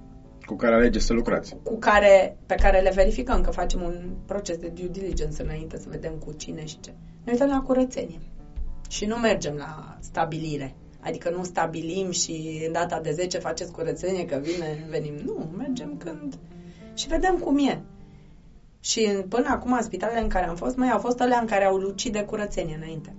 Cu 0.46 0.54
care 0.56 0.74
alegeți 0.74 1.04
să 1.04 1.12
lucrați. 1.12 1.56
cu 1.62 1.78
care, 1.78 2.36
pe 2.46 2.54
care 2.54 2.80
le 2.80 2.90
verificăm, 2.94 3.40
că 3.40 3.50
facem 3.50 3.82
un 3.82 4.10
proces 4.26 4.56
de 4.56 4.68
due 4.68 4.88
diligence 4.88 5.42
înainte 5.42 5.78
să 5.78 5.86
vedem 5.90 6.12
cu 6.12 6.32
cine 6.32 6.64
și 6.64 6.80
ce. 6.80 6.92
Ne 7.24 7.32
uităm 7.32 7.48
la 7.48 7.60
curățenie. 7.60 8.20
Și 8.88 9.04
nu 9.06 9.16
mergem 9.16 9.54
la 9.54 9.96
stabilire. 10.00 10.74
Adică 11.04 11.30
nu 11.36 11.44
stabilim 11.44 12.10
și 12.10 12.62
în 12.66 12.72
data 12.72 13.00
de 13.00 13.10
10 13.10 13.38
faceți 13.38 13.72
curățenie 13.72 14.24
că 14.24 14.40
vine, 14.42 14.86
venim. 14.90 15.14
Nu, 15.24 15.48
mergem 15.56 15.94
când... 15.98 16.34
Și 16.94 17.06
vedem 17.08 17.36
cum 17.36 17.58
e. 17.58 17.80
Și 18.80 19.04
în- 19.14 19.22
până 19.28 19.48
acum, 19.48 19.72
în 19.72 19.82
spitalele 19.82 20.20
în 20.20 20.28
care 20.28 20.46
am 20.46 20.56
fost, 20.56 20.76
mai 20.76 20.90
au 20.90 20.98
fost 20.98 21.20
alea 21.20 21.38
în 21.38 21.46
care 21.46 21.64
au 21.64 21.76
lucit 21.76 22.12
de 22.12 22.22
curățenie 22.22 22.74
înainte. 22.82 23.14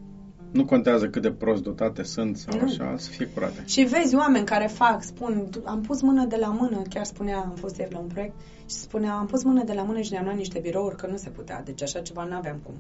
Nu 0.52 0.66
contează 0.66 1.08
cât 1.10 1.22
de 1.22 1.32
prost 1.32 1.64
dotate 1.64 2.04
sunt 2.04 2.38
sau 2.38 2.60
Nu. 2.60 2.64
așa, 2.64 2.96
să 2.98 3.10
fie 3.10 3.26
curate. 3.26 3.64
Și 3.66 3.82
vezi 3.84 4.16
oameni 4.16 4.46
care 4.46 4.66
fac, 4.68 5.04
spun, 5.04 5.50
am 5.64 5.82
pus 5.82 6.02
mână 6.02 6.26
de 6.26 6.36
la 6.36 6.48
mână, 6.48 6.82
chiar 6.90 7.06
spunea, 7.06 7.38
am 7.38 7.56
fost 7.56 7.78
ieri 7.78 7.94
la 7.94 8.00
un 8.00 8.08
proiect 8.08 8.34
și 8.60 8.76
spunea, 8.76 9.14
am 9.14 9.26
pus 9.26 9.44
mână 9.44 9.64
de 9.64 9.74
la 9.74 9.82
mână 9.84 10.02
și 10.02 10.12
ne-am 10.12 10.24
luat 10.24 10.36
niște 10.36 10.60
birouri 10.60 10.96
că 10.96 11.08
nu 11.08 11.18
se 11.18 11.30
putea, 11.30 11.62
deci 11.66 11.82
așa 11.82 12.00
ceva 12.00 12.24
nu 12.24 12.36
aveam 12.36 12.60
cum. 12.64 12.74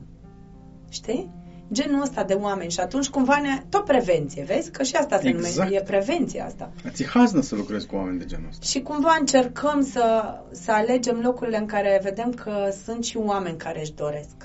Știi? 0.89 1.30
Genul 1.72 2.01
ăsta 2.01 2.24
de 2.24 2.34
oameni 2.34 2.72
și 2.72 2.80
atunci 2.80 3.09
cumva 3.09 3.39
ne... 3.39 3.64
tot 3.70 3.86
prevenție, 3.86 4.43
vezi? 4.43 4.72
Că 4.72 4.84
și 4.84 4.95
asta 4.95 5.20
se 5.20 5.28
Exact. 5.28 5.55
numește, 5.55 5.76
e 5.76 5.82
prevenția 5.82 6.45
asta. 6.45 6.72
Ți 6.89 7.05
haznă 7.05 7.41
să 7.41 7.55
lucrezi 7.55 7.88
cu 7.88 7.95
oameni 7.95 8.20
de 8.20 8.26
genul 8.26 8.47
ăsta. 8.49 8.66
Și 8.66 8.82
cumva 8.82 9.18
încercăm 9.20 9.82
să, 9.91 10.36
să 10.51 10.72
alegem 10.72 11.20
locurile 11.24 11.57
în 11.57 11.66
care 11.66 11.99
vedem 12.03 12.32
că 12.32 12.74
sunt 12.84 13.03
și 13.03 13.18
oameni 13.18 13.57
care 13.57 13.80
își 13.80 13.93
doresc. 13.93 14.36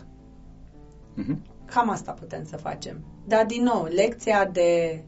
Mhm. 1.15 1.43
Cam 1.65 1.91
asta 1.91 2.13
putem 2.13 2.45
să 2.45 2.57
facem. 2.57 3.05
Dar, 3.27 3.47
din 3.47 3.63
nou, 3.63 3.89
lecția 3.95 4.45
de 4.53 5.03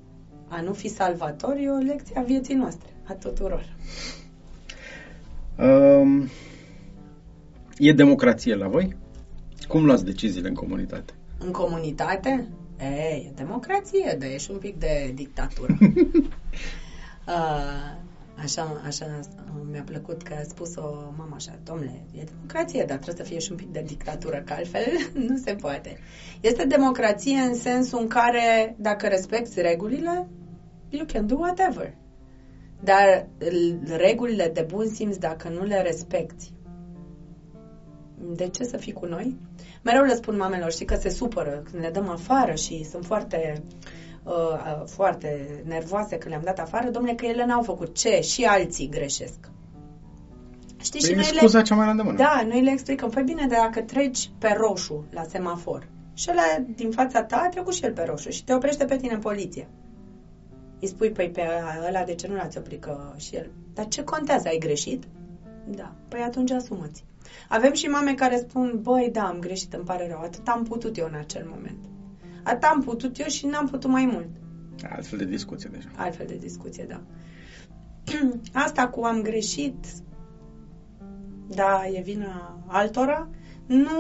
a 0.48 0.60
nu 0.60 0.72
fi 0.72 0.88
salvator 0.88 1.56
e 1.56 1.70
o 1.70 1.76
lecție 1.76 2.18
a 2.18 2.22
vieții 2.22 2.54
noastre, 2.54 2.88
a 3.04 3.12
tuturor. 3.12 3.76
Um, 5.58 6.28
e 7.78 7.92
democrație 7.92 8.54
la 8.54 8.68
voi? 8.68 8.96
Cum 9.68 9.84
luați 9.84 10.04
deciziile 10.04 10.48
în 10.48 10.54
comunitate? 10.54 11.12
În 11.42 11.52
comunitate, 11.52 12.48
e, 12.78 13.14
e 13.14 13.32
democrație, 13.34 14.16
dar 14.18 14.28
e 14.28 14.38
și 14.38 14.50
un 14.50 14.58
pic 14.58 14.78
de 14.78 15.12
dictatură. 15.14 15.78
uh, 17.26 18.00
așa, 18.42 18.80
așa 18.86 19.20
mi-a 19.70 19.82
plăcut 19.82 20.22
că 20.22 20.34
a 20.34 20.42
spus-o 20.42 21.12
mama 21.16 21.34
așa, 21.34 21.58
domnule, 21.64 22.04
e 22.18 22.24
democrație, 22.24 22.84
dar 22.86 22.96
trebuie 22.96 23.24
să 23.24 23.30
fie 23.30 23.38
și 23.38 23.50
un 23.50 23.56
pic 23.56 23.72
de 23.72 23.82
dictatură, 23.86 24.42
că 24.46 24.52
altfel 24.52 24.86
nu 25.28 25.36
se 25.36 25.54
poate. 25.54 25.98
Este 26.40 26.64
democrație 26.64 27.38
în 27.38 27.54
sensul 27.54 28.00
în 28.00 28.08
care, 28.08 28.74
dacă 28.78 29.06
respecti 29.06 29.60
regulile, 29.60 30.28
you 30.88 31.04
can 31.12 31.26
do 31.26 31.36
whatever. 31.36 31.94
Dar 32.80 33.26
l- 33.38 33.96
regulile 33.96 34.50
de 34.54 34.62
bun 34.62 34.86
simț, 34.86 35.16
dacă 35.16 35.48
nu 35.48 35.64
le 35.64 35.82
respecti, 35.82 36.52
de 38.36 38.48
ce 38.48 38.64
să 38.64 38.76
fii 38.76 38.92
cu 38.92 39.06
noi? 39.06 39.36
Mereu 39.82 40.02
le 40.04 40.14
spun 40.14 40.36
mamelor, 40.36 40.70
știi 40.72 40.86
că 40.86 40.94
se 40.94 41.08
supără 41.08 41.62
când 41.70 41.82
le 41.82 41.90
dăm 41.90 42.08
afară 42.08 42.54
și 42.54 42.84
sunt 42.84 43.04
foarte 43.04 43.62
uh, 44.22 44.32
uh, 44.32 44.82
foarte 44.86 45.62
nervoase 45.66 46.16
că 46.18 46.28
le-am 46.28 46.42
dat 46.44 46.58
afară, 46.58 46.90
domnule, 46.90 47.14
că 47.14 47.26
ele 47.26 47.44
n-au 47.44 47.62
făcut 47.62 47.94
ce 47.96 48.20
și 48.20 48.44
alții 48.44 48.88
greșesc. 48.88 49.38
Știi, 50.82 51.00
Păi 51.00 51.08
și 51.08 51.12
e 51.12 51.14
noi 51.14 51.24
scuza 51.24 51.58
le, 51.58 51.64
cea 51.64 51.74
mai 51.74 51.84
la 51.84 51.90
îndemână. 51.90 52.16
da, 52.16 52.44
noi 52.48 52.62
le 52.62 52.70
explicăm, 52.70 53.10
păi 53.10 53.22
bine, 53.22 53.46
dar 53.46 53.60
dacă 53.60 53.80
treci 53.80 54.30
pe 54.38 54.54
roșu 54.56 55.04
la 55.10 55.22
semafor 55.22 55.88
și 56.14 56.28
ăla 56.30 56.64
din 56.74 56.90
fața 56.90 57.22
ta 57.22 57.36
a 57.36 57.48
trecut 57.48 57.74
și 57.74 57.84
el 57.84 57.92
pe 57.92 58.02
roșu 58.02 58.30
și 58.30 58.44
te 58.44 58.54
oprește 58.54 58.84
pe 58.84 58.96
tine 58.96 59.12
în 59.14 59.20
poliție. 59.20 59.68
Îi 60.80 60.88
spui, 60.88 61.10
păi 61.10 61.28
pe 61.30 61.42
ăla 61.88 62.04
de 62.04 62.14
ce 62.14 62.28
nu 62.28 62.34
l-ați 62.34 62.58
oprit 62.58 62.80
că 62.80 63.12
și 63.16 63.36
el. 63.36 63.50
Dar 63.74 63.88
ce 63.88 64.04
contează, 64.04 64.48
ai 64.48 64.58
greșit? 64.58 65.04
Da. 65.66 65.92
Păi 66.08 66.20
atunci 66.20 66.50
asumați. 66.50 67.04
Avem 67.48 67.72
și 67.72 67.86
mame 67.86 68.14
care 68.14 68.36
spun, 68.36 68.78
băi, 68.82 69.10
da, 69.12 69.22
am 69.22 69.38
greșit, 69.38 69.72
îmi 69.72 69.84
pare 69.84 70.08
rău, 70.08 70.20
atât 70.20 70.48
am 70.48 70.62
putut 70.62 70.96
eu 70.96 71.06
în 71.06 71.18
acel 71.18 71.46
moment. 71.50 71.78
Atât 72.42 72.62
am 72.62 72.80
putut 72.80 73.18
eu 73.18 73.26
și 73.26 73.46
n-am 73.46 73.66
putut 73.66 73.90
mai 73.90 74.08
mult. 74.12 74.28
Altfel 74.88 75.18
de 75.18 75.24
discuție 75.24 75.70
deja. 75.72 75.88
Altfel 75.96 76.26
de 76.26 76.36
discuție, 76.36 76.86
da. 76.88 77.00
Asta 78.66 78.88
cu 78.88 79.04
am 79.04 79.22
greșit, 79.22 79.86
da, 81.46 81.82
e 81.92 82.00
vina 82.00 82.64
altora, 82.66 83.28
nu 83.66 83.90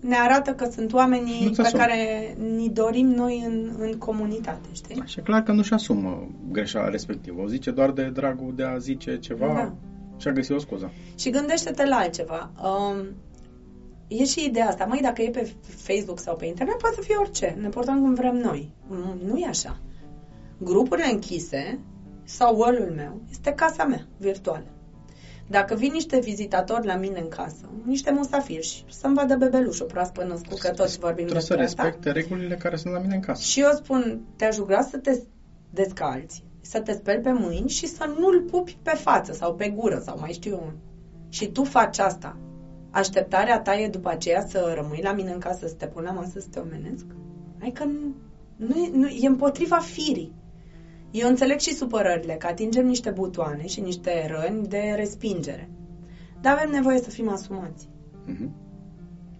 ne 0.00 0.16
arată 0.16 0.50
că 0.50 0.68
sunt 0.70 0.92
oamenii 0.92 1.50
pe 1.56 1.62
asum. 1.62 1.78
care 1.78 2.34
ni 2.56 2.68
dorim 2.68 3.06
noi 3.06 3.44
în, 3.46 3.70
în 3.78 3.98
comunitate, 3.98 4.68
știi? 4.72 5.02
Și 5.04 5.18
e 5.18 5.22
clar 5.22 5.42
că 5.42 5.52
nu-și 5.52 5.72
asumă 5.72 6.28
greșeala 6.50 6.88
respectivă. 6.88 7.42
O 7.42 7.46
zice 7.46 7.70
doar 7.70 7.90
de 7.90 8.10
dragul 8.14 8.52
de 8.56 8.62
a 8.62 8.78
zice 8.78 9.18
ceva 9.18 9.46
Da. 9.46 9.72
Și 10.24 10.30
a 10.30 10.32
găsit 10.32 10.56
o 10.56 10.58
scuză. 10.58 10.92
Și 11.18 11.30
gândește-te 11.30 11.84
la 11.84 11.96
altceva. 11.96 12.50
Um, 12.62 13.06
e 14.08 14.24
și 14.24 14.44
ideea 14.44 14.68
asta. 14.68 14.84
Măi, 14.84 15.00
dacă 15.02 15.22
e 15.22 15.30
pe 15.30 15.52
Facebook 15.66 16.18
sau 16.18 16.36
pe 16.36 16.46
internet, 16.46 16.76
poate 16.76 16.94
să 16.94 17.02
fie 17.02 17.16
orice. 17.16 17.56
Ne 17.60 17.68
portăm 17.68 18.00
cum 18.00 18.14
vrem 18.14 18.36
noi. 18.36 18.70
Mm, 18.86 19.18
Nu 19.24 19.38
e 19.38 19.46
așa. 19.46 19.78
Grupurile 20.58 21.10
închise 21.12 21.78
sau 22.24 22.56
wall 22.58 22.92
meu 22.96 23.20
este 23.30 23.50
casa 23.52 23.84
mea 23.84 24.06
virtuală. 24.18 24.64
Dacă 25.46 25.74
vin 25.74 25.92
niște 25.92 26.18
vizitatori 26.18 26.86
la 26.86 26.96
mine 26.96 27.18
în 27.20 27.28
casă, 27.28 27.68
niște 27.86 28.10
musafiri, 28.12 28.84
să-mi 28.90 29.14
vadă 29.14 29.36
bebelușul 29.36 29.86
proaspăt 29.86 30.26
născut, 30.28 30.58
că 30.58 30.70
toți 30.70 30.98
vorbim 30.98 31.24
Trebuie 31.24 31.40
să 31.44 31.54
despre 31.56 31.64
asta. 31.64 31.82
respecte 31.82 32.10
regulile 32.20 32.54
care 32.54 32.76
sunt 32.76 32.92
la 32.92 32.98
mine 32.98 33.14
în 33.14 33.20
casă. 33.20 33.42
Și 33.42 33.60
eu 33.60 33.70
spun, 33.74 34.20
te-aș 34.36 34.56
ruga 34.56 34.82
să 34.90 34.96
te 34.96 35.20
descalți, 35.70 36.44
să 36.66 36.80
te 36.80 36.92
speli 36.92 37.20
pe 37.20 37.32
mâini 37.32 37.68
și 37.68 37.86
să 37.86 38.14
nu-l 38.18 38.40
pupi 38.50 38.78
pe 38.82 38.90
față 38.90 39.32
sau 39.32 39.54
pe 39.54 39.68
gură 39.68 39.98
sau 40.04 40.18
mai 40.20 40.32
știu 40.32 40.50
eu. 40.50 40.72
Și 41.28 41.48
tu 41.48 41.64
faci 41.64 41.98
asta. 41.98 42.36
Așteptarea 42.90 43.60
ta 43.60 43.78
e 43.78 43.88
după 43.88 44.08
aceea 44.08 44.46
să 44.46 44.72
rămâi 44.74 45.00
la 45.02 45.12
mine 45.12 45.32
în 45.32 45.38
casă, 45.38 45.66
să 45.66 45.74
te 45.74 45.86
pun 45.86 46.02
la 46.02 46.10
masă, 46.10 46.40
să 46.40 46.46
te 46.50 46.58
omenesc? 46.58 47.04
Adică 47.60 47.84
nu, 47.84 48.14
nu, 48.56 48.76
e, 48.76 48.90
nu, 48.92 49.06
e 49.06 49.26
împotriva 49.26 49.76
firii. 49.76 50.32
Eu 51.10 51.28
înțeleg 51.28 51.58
și 51.58 51.74
supărările, 51.74 52.34
că 52.34 52.46
atingem 52.46 52.86
niște 52.86 53.10
butoane 53.10 53.66
și 53.66 53.80
niște 53.80 54.26
răni 54.26 54.66
de 54.66 54.92
respingere. 54.96 55.70
Dar 56.40 56.56
avem 56.56 56.70
nevoie 56.70 56.98
să 56.98 57.10
fim 57.10 57.28
asumați. 57.28 57.88
Mhm. 58.26 58.54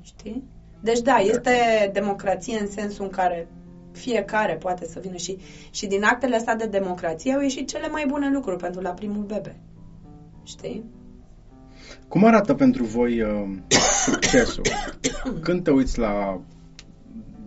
Știi? 0.01 0.45
Deci 0.81 1.01
da, 1.01 1.17
este 1.17 1.51
democrație 1.93 2.59
în 2.61 2.67
sensul 2.67 3.05
în 3.05 3.11
care 3.11 3.49
fiecare 3.97 4.55
poate 4.55 4.87
să 4.87 5.01
vină 5.01 5.17
și, 5.17 5.39
și 5.71 5.87
din 5.87 6.05
actele 6.05 6.37
astea 6.37 6.57
de 6.57 6.67
democrație 6.67 7.33
au 7.33 7.41
ieșit 7.41 7.69
cele 7.69 7.89
mai 7.89 8.05
bune 8.09 8.31
lucruri 8.31 8.57
pentru 8.57 8.81
la 8.81 8.91
primul 8.91 9.23
bebe. 9.23 9.57
Știi? 10.43 10.85
Cum 12.09 12.25
arată 12.25 12.55
pentru 12.55 12.85
voi 12.85 13.21
uh, 13.21 13.49
succesul? 14.05 14.65
Când 15.43 15.63
te 15.63 15.71
uiți 15.71 15.99
la 15.99 16.41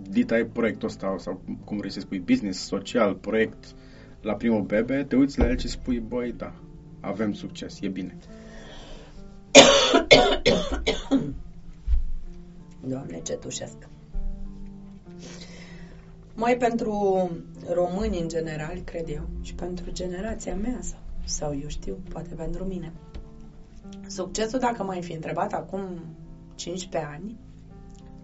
dita 0.09 0.35
ai 0.35 0.45
proiectul 0.45 0.87
ăsta 0.87 1.15
sau 1.19 1.41
cum 1.63 1.77
vrei 1.77 1.91
să 1.91 1.99
spui, 1.99 2.19
business, 2.19 2.65
social, 2.65 3.13
proiect, 3.13 3.75
la 4.21 4.33
primul 4.33 4.61
bebe, 4.61 5.03
te 5.03 5.15
uiți 5.15 5.39
la 5.39 5.49
el 5.49 5.57
și 5.57 5.67
spui, 5.67 5.99
băi, 5.99 6.33
da, 6.37 6.53
avem 6.99 7.33
succes, 7.33 7.77
e 7.81 7.87
bine. 7.87 8.17
Doamne, 12.89 13.19
ce 13.23 13.33
tușesc. 13.33 13.77
Mai 16.39 16.57
pentru 16.57 17.29
români 17.73 18.19
în 18.19 18.27
general, 18.27 18.77
cred 18.83 19.09
eu, 19.09 19.27
și 19.41 19.55
pentru 19.55 19.91
generația 19.91 20.55
mea 20.55 20.79
sau, 20.81 20.99
sau 21.25 21.59
eu 21.61 21.67
știu, 21.67 21.97
poate 22.09 22.33
pentru 22.35 22.63
mine. 22.63 22.93
Succesul, 24.07 24.59
dacă 24.59 24.83
m-ai 24.83 25.01
fi 25.01 25.13
întrebat 25.13 25.53
acum 25.53 25.81
15 26.55 27.11
ani, 27.11 27.37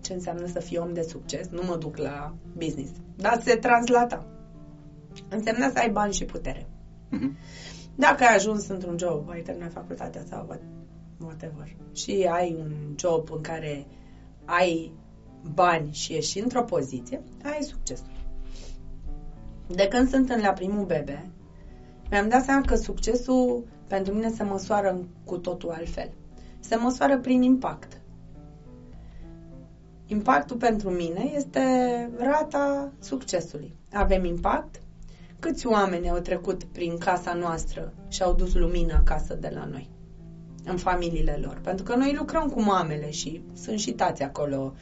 ce 0.01 0.13
înseamnă 0.13 0.45
să 0.45 0.59
fii 0.59 0.77
om 0.77 0.93
de 0.93 1.01
succes, 1.01 1.47
nu 1.47 1.61
mă 1.67 1.75
duc 1.75 1.97
la 1.97 2.33
business, 2.57 2.91
dar 3.15 3.41
se 3.41 3.55
translata. 3.55 4.25
Înseamnă 5.29 5.69
să 5.71 5.79
ai 5.79 5.89
bani 5.89 6.13
și 6.13 6.25
putere. 6.25 6.67
Mhm. 7.09 7.37
Dacă 7.95 8.23
ai 8.23 8.35
ajuns 8.35 8.67
într-un 8.67 8.97
job, 8.97 9.29
ai 9.29 9.41
terminat 9.41 9.71
facultatea 9.71 10.23
sau 10.29 10.47
what- 10.53 11.23
whatever, 11.23 11.75
și 11.93 12.27
ai 12.31 12.55
un 12.59 12.71
job 12.97 13.31
în 13.31 13.41
care 13.41 13.85
ai 14.45 14.91
bani 15.53 15.93
și 15.93 16.13
ești 16.13 16.39
într-o 16.39 16.63
poziție, 16.63 17.21
ai 17.43 17.61
succes. 17.61 18.03
De 19.67 19.87
când 19.87 20.09
sunt 20.09 20.29
în 20.29 20.41
la 20.41 20.51
primul 20.51 20.85
bebe, 20.85 21.29
mi-am 22.09 22.29
dat 22.29 22.43
seama 22.43 22.61
că 22.65 22.75
succesul 22.75 23.63
pentru 23.87 24.13
mine 24.13 24.29
se 24.29 24.43
măsoară 24.43 25.07
cu 25.25 25.37
totul 25.37 25.69
altfel. 25.69 26.09
Se 26.59 26.75
măsoară 26.75 27.17
prin 27.17 27.41
impact. 27.41 28.01
Impactul 30.05 30.57
pentru 30.57 30.89
mine 30.89 31.31
este 31.35 31.61
rata 32.17 32.91
succesului. 32.99 33.75
Avem 33.93 34.25
impact? 34.25 34.81
Câți 35.39 35.67
oameni 35.67 36.09
au 36.09 36.19
trecut 36.19 36.63
prin 36.63 36.97
casa 36.97 37.33
noastră 37.33 37.93
și 38.07 38.23
au 38.23 38.33
dus 38.33 38.53
lumină 38.53 38.93
acasă 38.93 39.33
de 39.33 39.51
la 39.53 39.65
noi? 39.65 39.89
În 40.65 40.77
familiile 40.77 41.39
lor. 41.41 41.59
Pentru 41.63 41.83
că 41.83 41.95
noi 41.95 42.15
lucrăm 42.17 42.49
cu 42.49 42.61
mamele 42.61 43.11
și 43.11 43.43
sunt 43.53 43.79
și 43.79 43.91
tați 43.91 44.23
acolo, 44.23 44.73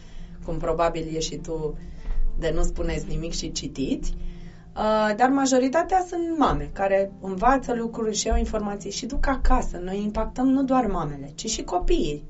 cum 0.45 0.57
probabil 0.57 1.15
e 1.15 1.19
și 1.19 1.37
tu 1.37 1.77
de 2.39 2.51
nu 2.55 2.63
spuneți 2.63 3.07
nimic 3.07 3.31
și 3.31 3.51
citiți. 3.51 4.13
Uh, 4.75 5.15
dar 5.15 5.29
majoritatea 5.29 6.05
sunt 6.07 6.37
mame 6.37 6.69
care 6.73 7.11
învață 7.21 7.73
lucruri 7.73 8.15
și 8.15 8.29
au 8.29 8.37
informații 8.37 8.91
și 8.91 9.05
duc 9.05 9.27
acasă. 9.27 9.77
Noi 9.77 10.01
impactăm 10.03 10.47
nu 10.47 10.63
doar 10.63 10.85
mamele, 10.85 11.31
ci 11.35 11.49
și 11.49 11.63
copiii 11.63 12.23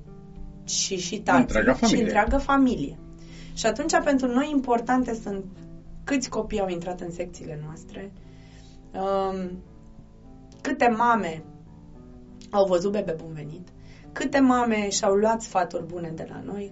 și, 0.64 0.98
și 0.98 1.20
tații 1.20 1.42
Întreaga 1.42 1.74
și 1.74 1.80
familie. 1.80 2.04
întreaga 2.04 2.38
familie. 2.38 2.98
Și 3.54 3.66
atunci 3.66 3.98
pentru 4.04 4.28
noi 4.28 4.50
importante 4.52 5.14
sunt 5.14 5.46
câți 6.04 6.30
copii 6.30 6.60
au 6.60 6.68
intrat 6.70 7.02
în 7.02 7.12
secțiile 7.12 7.62
noastre, 7.66 8.12
um, 8.94 9.64
câte 10.62 10.88
mame 10.88 11.44
au 12.50 12.66
văzut 12.66 12.92
bebe 12.92 13.16
bun 13.24 13.34
venit, 13.34 13.68
câte 14.12 14.40
mame 14.40 14.90
și-au 14.90 15.14
luat 15.14 15.42
sfaturi 15.42 15.86
bune 15.86 16.12
de 16.16 16.28
la 16.30 16.42
noi 16.46 16.72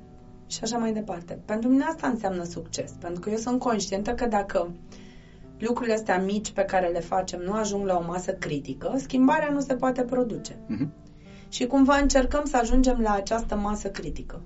și 0.49 0.59
așa 0.63 0.77
mai 0.77 0.93
departe. 0.93 1.39
Pentru 1.45 1.69
mine 1.69 1.83
asta 1.83 2.07
înseamnă 2.07 2.43
succes, 2.43 2.91
pentru 2.91 3.19
că 3.19 3.29
eu 3.29 3.37
sunt 3.37 3.59
conștientă 3.59 4.11
că 4.11 4.25
dacă 4.25 4.71
lucrurile 5.59 5.95
astea 5.95 6.19
mici 6.19 6.51
pe 6.51 6.61
care 6.61 6.87
le 6.87 6.99
facem 6.99 7.39
nu 7.39 7.53
ajung 7.53 7.85
la 7.85 7.97
o 7.97 8.05
masă 8.07 8.31
critică, 8.31 8.93
schimbarea 8.97 9.49
nu 9.49 9.59
se 9.59 9.75
poate 9.75 10.03
produce. 10.03 10.57
Mhm. 10.67 10.93
Și 11.49 11.65
cumva 11.67 11.97
încercăm 11.97 12.45
să 12.45 12.57
ajungem 12.57 12.99
la 12.99 13.13
această 13.13 13.55
masă 13.55 13.89
critică. 13.89 14.41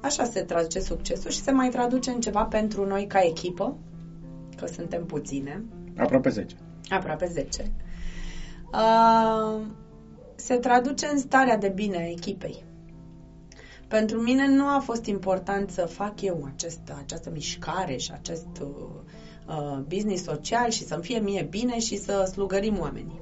Așa 0.00 0.24
se 0.24 0.42
traduce 0.42 0.80
succesul 0.80 1.30
și 1.30 1.42
se 1.42 1.50
mai 1.50 1.68
traduce 1.68 2.10
în 2.10 2.20
ceva 2.20 2.44
pentru 2.44 2.86
noi 2.86 3.06
ca 3.06 3.20
echipă, 3.20 3.76
că 4.56 4.66
suntem 4.66 5.04
puține, 5.04 5.62
Aproape 5.96 6.28
10. 6.28 6.56
aproape 6.88 7.26
10. 7.26 7.72
Uh, 8.72 9.60
se 10.34 10.56
traduce 10.56 11.06
în 11.06 11.18
starea 11.18 11.56
de 11.56 11.68
bine 11.68 11.96
a 11.96 12.08
echipei. 12.10 12.64
Pentru 13.88 14.20
mine 14.20 14.46
nu 14.48 14.66
a 14.66 14.78
fost 14.84 15.04
important 15.06 15.70
să 15.70 15.86
fac 15.86 16.20
eu 16.20 16.48
acest, 16.54 16.80
această 17.02 17.30
mișcare 17.30 17.96
și 17.96 18.10
acest 18.12 18.46
uh, 18.60 18.68
uh, 19.48 19.78
business 19.88 20.22
social 20.22 20.70
și 20.70 20.84
să-mi 20.84 21.02
fie 21.02 21.18
mie 21.18 21.46
bine 21.50 21.78
și 21.78 21.96
să 21.96 22.28
slugărim 22.32 22.78
oamenii. 22.80 23.20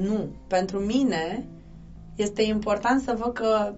Nu. 0.00 0.28
Pentru 0.46 0.78
mine 0.78 1.46
este 2.16 2.42
important 2.42 3.02
să 3.02 3.14
văd 3.18 3.32
că 3.32 3.74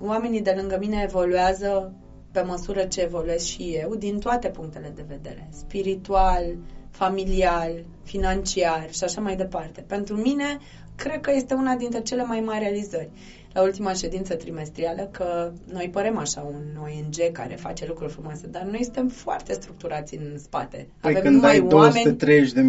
oamenii 0.00 0.40
de 0.42 0.54
lângă 0.56 0.76
mine 0.80 1.02
evoluează 1.02 1.92
pe 2.32 2.40
măsură 2.40 2.82
ce 2.84 3.00
evoluez 3.00 3.42
și 3.42 3.62
eu, 3.62 3.94
din 3.94 4.18
toate 4.18 4.48
punctele 4.48 4.92
de 4.94 5.04
vedere. 5.08 5.48
Spiritual, 5.50 6.44
familial, 6.90 7.84
financiar 8.02 8.92
și 8.92 9.04
așa 9.04 9.20
mai 9.20 9.36
departe. 9.36 9.80
Pentru 9.80 10.16
mine, 10.16 10.58
cred 10.96 11.20
că 11.20 11.32
este 11.34 11.54
una 11.54 11.74
dintre 11.74 12.00
cele 12.00 12.24
mai 12.24 12.40
mari 12.40 12.60
realizări. 12.60 13.10
La 13.52 13.62
ultima 13.62 13.92
ședință 13.92 14.34
trimestrială, 14.34 15.08
că 15.10 15.52
noi 15.72 15.88
părem 15.92 16.18
așa 16.18 16.40
un 16.40 16.82
ONG 16.82 17.32
care 17.32 17.54
face 17.54 17.86
lucruri 17.86 18.12
frumoase, 18.12 18.46
dar 18.46 18.62
noi 18.62 18.82
suntem 18.82 19.08
foarte 19.08 19.52
structurați 19.52 20.14
în 20.14 20.38
spate. 20.38 20.88
Păi 21.00 21.10
Avem 21.10 21.22
când 21.22 21.34
numai 21.34 21.50
ai 21.50 21.66
oameni... 21.70 22.16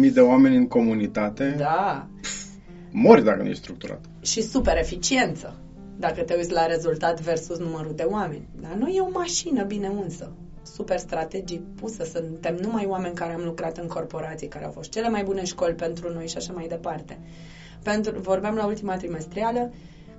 230.000 0.08 0.12
de 0.12 0.20
oameni 0.20 0.56
în 0.56 0.68
comunitate, 0.68 1.54
Da, 1.58 2.08
mori 2.90 3.24
dacă 3.24 3.42
nu 3.42 3.48
ești 3.48 3.62
structurat. 3.62 4.00
și 4.20 4.42
super 4.42 4.76
eficiență 4.76 5.58
dacă 5.98 6.22
te 6.22 6.34
uiți 6.36 6.52
la 6.52 6.66
rezultat 6.66 7.20
versus 7.20 7.58
numărul 7.58 7.92
de 7.94 8.02
oameni. 8.02 8.48
Dar 8.60 8.72
nu 8.72 8.88
e 8.88 9.00
o 9.00 9.10
mașină 9.12 9.64
bine 9.64 9.88
unsă, 9.88 10.32
super 10.62 10.98
strategic 10.98 11.60
pusă, 11.60 12.04
suntem 12.04 12.58
numai 12.62 12.86
oameni 12.88 13.14
care 13.14 13.32
am 13.32 13.44
lucrat 13.44 13.78
în 13.78 13.86
corporații, 13.86 14.48
care 14.48 14.64
au 14.64 14.70
fost 14.70 14.90
cele 14.90 15.08
mai 15.08 15.22
bune 15.22 15.44
școli 15.44 15.74
pentru 15.74 16.12
noi 16.12 16.28
și 16.28 16.36
așa 16.36 16.52
mai 16.52 16.66
departe. 16.68 17.18
Pentru, 17.82 18.20
vorbeam 18.20 18.54
la 18.54 18.66
ultima 18.66 18.96
trimestrială 18.96 19.72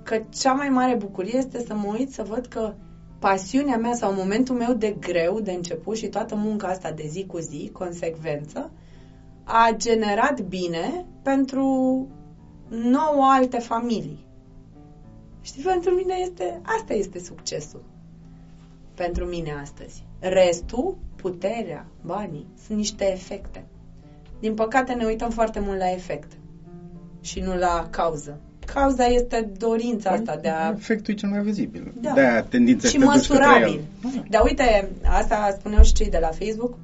că 0.06 0.22
cea 0.28 0.52
mai 0.52 0.68
mare 0.68 0.94
bucurie 0.94 1.36
este 1.36 1.64
să 1.66 1.74
mă 1.74 1.94
uit 1.98 2.12
să 2.12 2.22
văd 2.22 2.46
că 2.46 2.74
pasiunea 3.18 3.76
mea 3.76 3.94
sau 3.94 4.12
momentul 4.14 4.56
meu 4.56 4.74
de 4.74 4.96
greu 5.00 5.40
de 5.40 5.52
început 5.52 5.96
și 5.96 6.08
toată 6.08 6.34
munca 6.34 6.68
asta 6.68 6.90
de 6.90 7.06
zi 7.06 7.26
cu 7.26 7.38
zi, 7.38 7.70
consecvență, 7.72 8.70
a 9.44 9.70
generat 9.76 10.40
bine 10.40 11.04
pentru 11.22 11.64
nouă 12.68 13.24
alte 13.24 13.58
familii. 13.58 14.26
Știi, 15.40 15.62
pentru 15.62 15.90
mine 15.90 16.14
este, 16.20 16.60
asta 16.62 16.92
este 16.92 17.18
succesul. 17.18 17.82
Pentru 18.94 19.24
mine 19.24 19.52
astăzi. 19.62 20.04
Restul, 20.18 20.96
puterea, 21.16 21.86
banii, 22.04 22.46
sunt 22.66 22.78
niște 22.78 23.12
efecte. 23.12 23.64
Din 24.40 24.54
păcate 24.54 24.92
ne 24.92 25.04
uităm 25.04 25.30
foarte 25.30 25.60
mult 25.60 25.78
la 25.78 25.90
efect 25.90 26.32
și 27.20 27.40
nu 27.40 27.56
la 27.56 27.88
cauză. 27.90 28.40
Cauza 28.74 29.04
este 29.04 29.50
dorința 29.58 30.10
asta 30.10 30.36
de 30.42 30.48
a... 30.48 30.68
Efectul 30.76 31.14
e 31.14 31.16
cel 31.16 31.28
mai 31.28 31.40
vizibil. 31.40 31.92
Da. 32.00 32.12
De-aia 32.12 32.42
tendința 32.42 32.88
și 32.88 32.98
măsurabil. 32.98 33.80
Dar 34.30 34.42
uite, 34.44 34.88
asta 35.04 35.56
spuneau 35.58 35.82
și 35.82 35.92
cei 35.92 36.10
de 36.10 36.18
la 36.20 36.28
Facebook, 36.28 36.78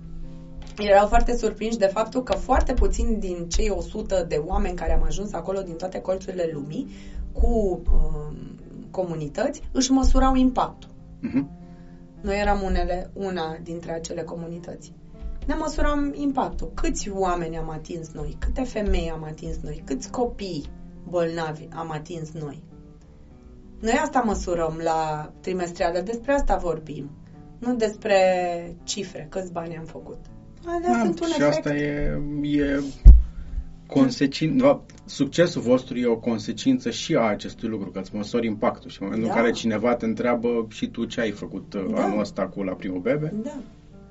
erau 0.78 1.06
foarte 1.06 1.36
surprinși 1.36 1.78
de 1.78 1.86
faptul 1.86 2.22
că 2.22 2.32
foarte 2.32 2.72
puțini 2.72 3.16
din 3.16 3.48
cei 3.48 3.68
100 3.70 4.24
de 4.28 4.42
oameni 4.46 4.76
care 4.76 4.92
am 4.92 5.02
ajuns 5.02 5.32
acolo 5.32 5.60
din 5.60 5.74
toate 5.74 6.00
colțurile 6.00 6.50
lumii 6.52 6.88
cu 7.32 7.80
uh, 7.84 8.36
comunități 8.90 9.62
își 9.72 9.90
măsurau 9.90 10.34
impactul. 10.34 10.90
Uh-huh. 11.28 11.44
Noi 12.20 12.40
eram 12.40 12.62
unele, 12.62 13.10
una 13.12 13.58
dintre 13.62 13.92
acele 13.92 14.22
comunități. 14.22 14.92
Ne 15.46 15.54
măsuram 15.54 16.12
impactul. 16.16 16.70
Câți 16.74 17.10
oameni 17.10 17.56
am 17.56 17.70
atins 17.70 18.10
noi? 18.12 18.36
Câte 18.38 18.62
femei 18.62 19.10
am 19.10 19.24
atins 19.24 19.56
noi? 19.62 19.82
Câți 19.84 20.10
copii 20.10 20.64
bolnavi 21.08 21.68
am 21.74 21.90
atins 21.90 22.32
noi? 22.32 22.62
Noi 23.80 23.98
asta 24.02 24.20
măsurăm 24.20 24.80
la 24.82 25.32
trimestrială, 25.40 26.00
despre 26.00 26.32
asta 26.32 26.56
vorbim. 26.56 27.10
Nu 27.58 27.74
despre 27.74 28.16
cifre, 28.84 29.26
câți 29.30 29.52
bani 29.52 29.76
am 29.76 29.84
făcut. 29.84 30.18
Da, 30.64 30.98
sunt 31.04 31.20
un 31.20 31.26
și 31.26 31.40
efect. 31.40 31.56
asta 31.56 31.74
e, 31.74 32.20
e 32.42 32.80
consecință, 33.86 34.82
succesul 35.04 35.62
vostru 35.62 35.98
e 35.98 36.06
o 36.06 36.16
consecință 36.16 36.90
și 36.90 37.14
a 37.14 37.20
acestui 37.20 37.68
lucru, 37.68 37.90
că 37.90 37.98
îți 37.98 38.14
măsori 38.14 38.46
impactul 38.46 38.90
și 38.90 39.02
în 39.02 39.06
momentul 39.06 39.30
da. 39.32 39.34
în 39.34 39.42
care 39.42 39.54
cineva 39.54 39.94
te 39.94 40.04
întreabă 40.04 40.66
și 40.68 40.86
tu 40.86 41.04
ce 41.04 41.20
ai 41.20 41.30
făcut 41.30 41.74
uh, 41.74 41.86
da. 41.94 42.04
anul 42.04 42.20
ăsta 42.20 42.46
cu 42.46 42.62
la 42.62 42.72
primul 42.72 43.00
bebe, 43.00 43.34
da. 43.42 43.56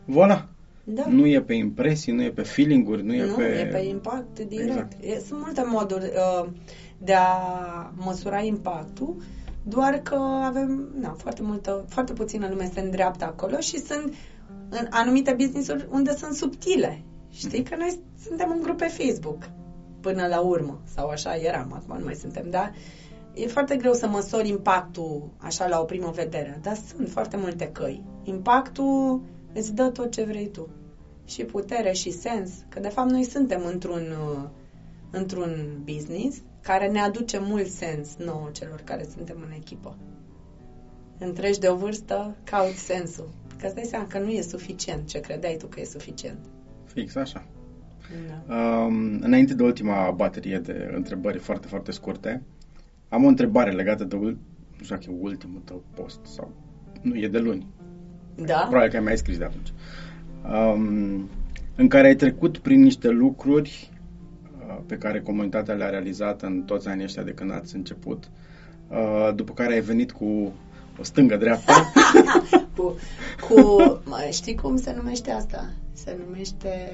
voilà. 0.07 0.50
Da. 0.83 1.03
Nu 1.07 1.25
e 1.25 1.41
pe 1.41 1.53
impresii, 1.53 2.13
nu 2.13 2.23
e 2.23 2.31
pe 2.31 2.41
feeling-uri, 2.41 3.03
nu 3.03 3.13
e 3.13 3.25
nu, 3.25 3.33
pe... 3.33 3.43
e 3.43 3.65
pe 3.65 3.77
impact 3.77 4.39
direct. 4.39 4.93
Exact. 4.99 5.25
Sunt 5.25 5.39
multe 5.39 5.63
moduri 5.65 6.05
uh, 6.05 6.49
de 6.97 7.13
a 7.13 7.93
măsura 7.95 8.39
impactul, 8.39 9.15
doar 9.63 9.93
că 9.93 10.15
avem 10.43 10.89
na, 10.99 11.13
foarte, 11.17 11.41
multă, 11.41 11.85
foarte 11.87 12.13
puțină 12.13 12.47
lume 12.49 12.69
se 12.73 12.79
îndreaptă 12.79 13.25
acolo 13.25 13.59
și 13.59 13.79
sunt 13.79 14.13
în 14.69 14.87
anumite 14.89 15.33
business-uri 15.37 15.87
unde 15.91 16.15
sunt 16.15 16.33
subtile. 16.33 17.01
Știi 17.29 17.63
că 17.63 17.75
noi 17.77 17.99
suntem 18.27 18.51
un 18.55 18.61
grup 18.61 18.77
pe 18.77 18.85
Facebook 18.85 19.49
până 19.99 20.27
la 20.27 20.39
urmă, 20.39 20.81
sau 20.95 21.07
așa 21.07 21.35
eram, 21.35 21.73
acum 21.73 21.97
nu 21.97 22.05
mai 22.05 22.15
suntem, 22.15 22.49
dar 22.49 22.73
e 23.33 23.47
foarte 23.47 23.75
greu 23.75 23.93
să 23.93 24.07
măsori 24.07 24.49
impactul 24.49 25.29
așa 25.37 25.67
la 25.67 25.79
o 25.79 25.83
primă 25.83 26.11
vedere, 26.15 26.59
dar 26.61 26.77
sunt 26.95 27.09
foarte 27.09 27.37
multe 27.37 27.67
căi. 27.67 28.03
Impactul 28.23 29.21
îți 29.53 29.73
dă 29.73 29.89
tot 29.89 30.11
ce 30.11 30.23
vrei 30.23 30.47
tu. 30.47 30.69
Și 31.25 31.43
putere 31.43 31.91
și 31.91 32.11
sens, 32.11 32.51
că 32.69 32.79
de 32.79 32.87
fapt 32.87 33.09
noi 33.09 33.23
suntem 33.23 33.61
într-un, 33.65 34.01
uh, 34.01 34.49
într-un 35.11 35.81
business 35.83 36.41
care 36.61 36.87
ne 36.87 36.99
aduce 36.99 37.39
mult 37.39 37.67
sens 37.67 38.15
nouă 38.15 38.49
celor 38.51 38.81
care 38.83 39.05
suntem 39.15 39.37
în 39.45 39.51
echipă. 39.55 39.97
Întregi 41.17 41.59
de 41.59 41.69
o 41.69 41.75
vârstă, 41.75 42.35
cauți 42.43 42.79
sensul. 42.79 43.29
Că 43.59 43.65
îți 43.65 43.75
dai 43.75 43.83
seama 43.83 44.07
că 44.07 44.19
nu 44.19 44.29
e 44.29 44.41
suficient 44.41 45.07
ce 45.07 45.19
credeai 45.19 45.55
tu 45.59 45.67
că 45.67 45.79
e 45.79 45.85
suficient. 45.85 46.39
Fix 46.85 47.15
așa. 47.15 47.45
Da. 48.27 48.55
Um, 48.55 49.19
înainte 49.21 49.53
de 49.53 49.63
ultima 49.63 50.11
baterie 50.11 50.57
de 50.57 50.91
întrebări 50.95 51.37
foarte, 51.37 51.67
foarte 51.67 51.91
scurte, 51.91 52.43
am 53.09 53.23
o 53.23 53.27
întrebare 53.27 53.71
legată 53.71 54.03
de, 54.03 54.15
nu 54.15 54.37
știu 54.81 54.95
dacă 54.95 55.05
e 55.09 55.17
ultimul 55.19 55.61
tău 55.61 55.83
post 55.95 56.19
sau 56.25 56.51
nu, 57.01 57.15
e 57.15 57.27
de 57.27 57.39
luni. 57.39 57.67
Da? 58.35 58.65
Probabil 58.69 58.89
că 58.89 58.97
ai 58.97 59.03
mai 59.03 59.17
scris 59.17 59.37
de 59.37 59.43
atunci. 59.43 59.73
Um, 60.43 61.29
în 61.75 61.87
care 61.87 62.07
ai 62.07 62.15
trecut 62.15 62.57
prin 62.57 62.81
niște 62.81 63.09
lucruri 63.09 63.89
uh, 64.67 64.77
pe 64.85 64.97
care 64.97 65.21
comunitatea 65.21 65.73
le-a 65.73 65.89
realizat 65.89 66.41
în 66.41 66.61
toți 66.61 66.87
anii 66.87 67.03
ăștia 67.03 67.23
de 67.23 67.31
când 67.31 67.51
ați 67.51 67.75
început, 67.75 68.29
uh, 68.87 69.35
după 69.35 69.53
care 69.53 69.73
ai 69.73 69.81
venit 69.81 70.11
cu 70.11 70.53
o 70.99 71.03
stângă 71.03 71.37
dreaptă. 71.37 71.71
cu, 72.75 72.95
cu 73.49 73.61
mă, 74.03 74.27
știi 74.31 74.55
cum 74.55 74.77
se 74.77 74.93
numește 74.95 75.31
asta? 75.31 75.69
Se 75.93 76.17
numește 76.25 76.93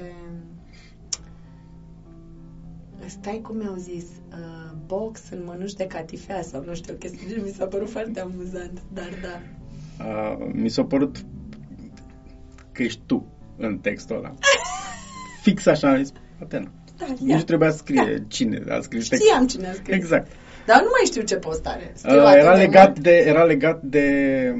stai 3.08 3.40
cum 3.42 3.56
mi-au 3.56 3.74
zis 3.76 4.04
uh, 4.04 4.72
box 4.86 5.20
în 5.30 5.42
mănuși 5.44 5.74
de 5.74 5.86
catifea 5.86 6.42
sau 6.42 6.64
nu 6.64 6.74
știu, 6.74 6.94
chestii 6.94 7.42
mi 7.42 7.54
s-a 7.56 7.66
părut 7.66 7.90
foarte 7.90 8.20
amuzant, 8.20 8.82
dar 8.92 9.08
da. 9.22 9.40
Uh, 10.00 10.46
mi 10.52 10.68
s-a 10.68 10.84
părut 10.84 11.16
că 12.72 12.82
ești 12.82 13.00
tu 13.06 13.26
în 13.56 13.78
textul 13.78 14.16
ăla. 14.16 14.34
Fix 15.42 15.66
așa 15.66 15.90
am 15.90 15.96
zis, 15.96 16.12
Atena. 16.42 16.70
Da, 16.96 17.06
Nici 17.20 17.34
nu 17.34 17.42
trebuia 17.42 17.70
să 17.70 17.76
scrie 17.76 18.16
da. 18.18 18.24
cine 18.28 18.62
a 18.68 18.80
scris 18.80 19.04
Știam 19.04 19.20
textul. 19.20 19.46
cine 19.46 19.68
a 19.68 19.72
scris. 19.72 19.94
Exact. 19.94 20.30
Dar 20.66 20.80
nu 20.80 20.88
mai 20.90 21.06
știu 21.06 21.22
ce 21.22 21.36
postare. 21.36 21.92
Uh, 22.04 22.12
era, 22.36 22.54
legat 22.54 22.98
de, 22.98 23.10
era 23.10 23.42
legat 23.44 23.82
de 23.82 24.54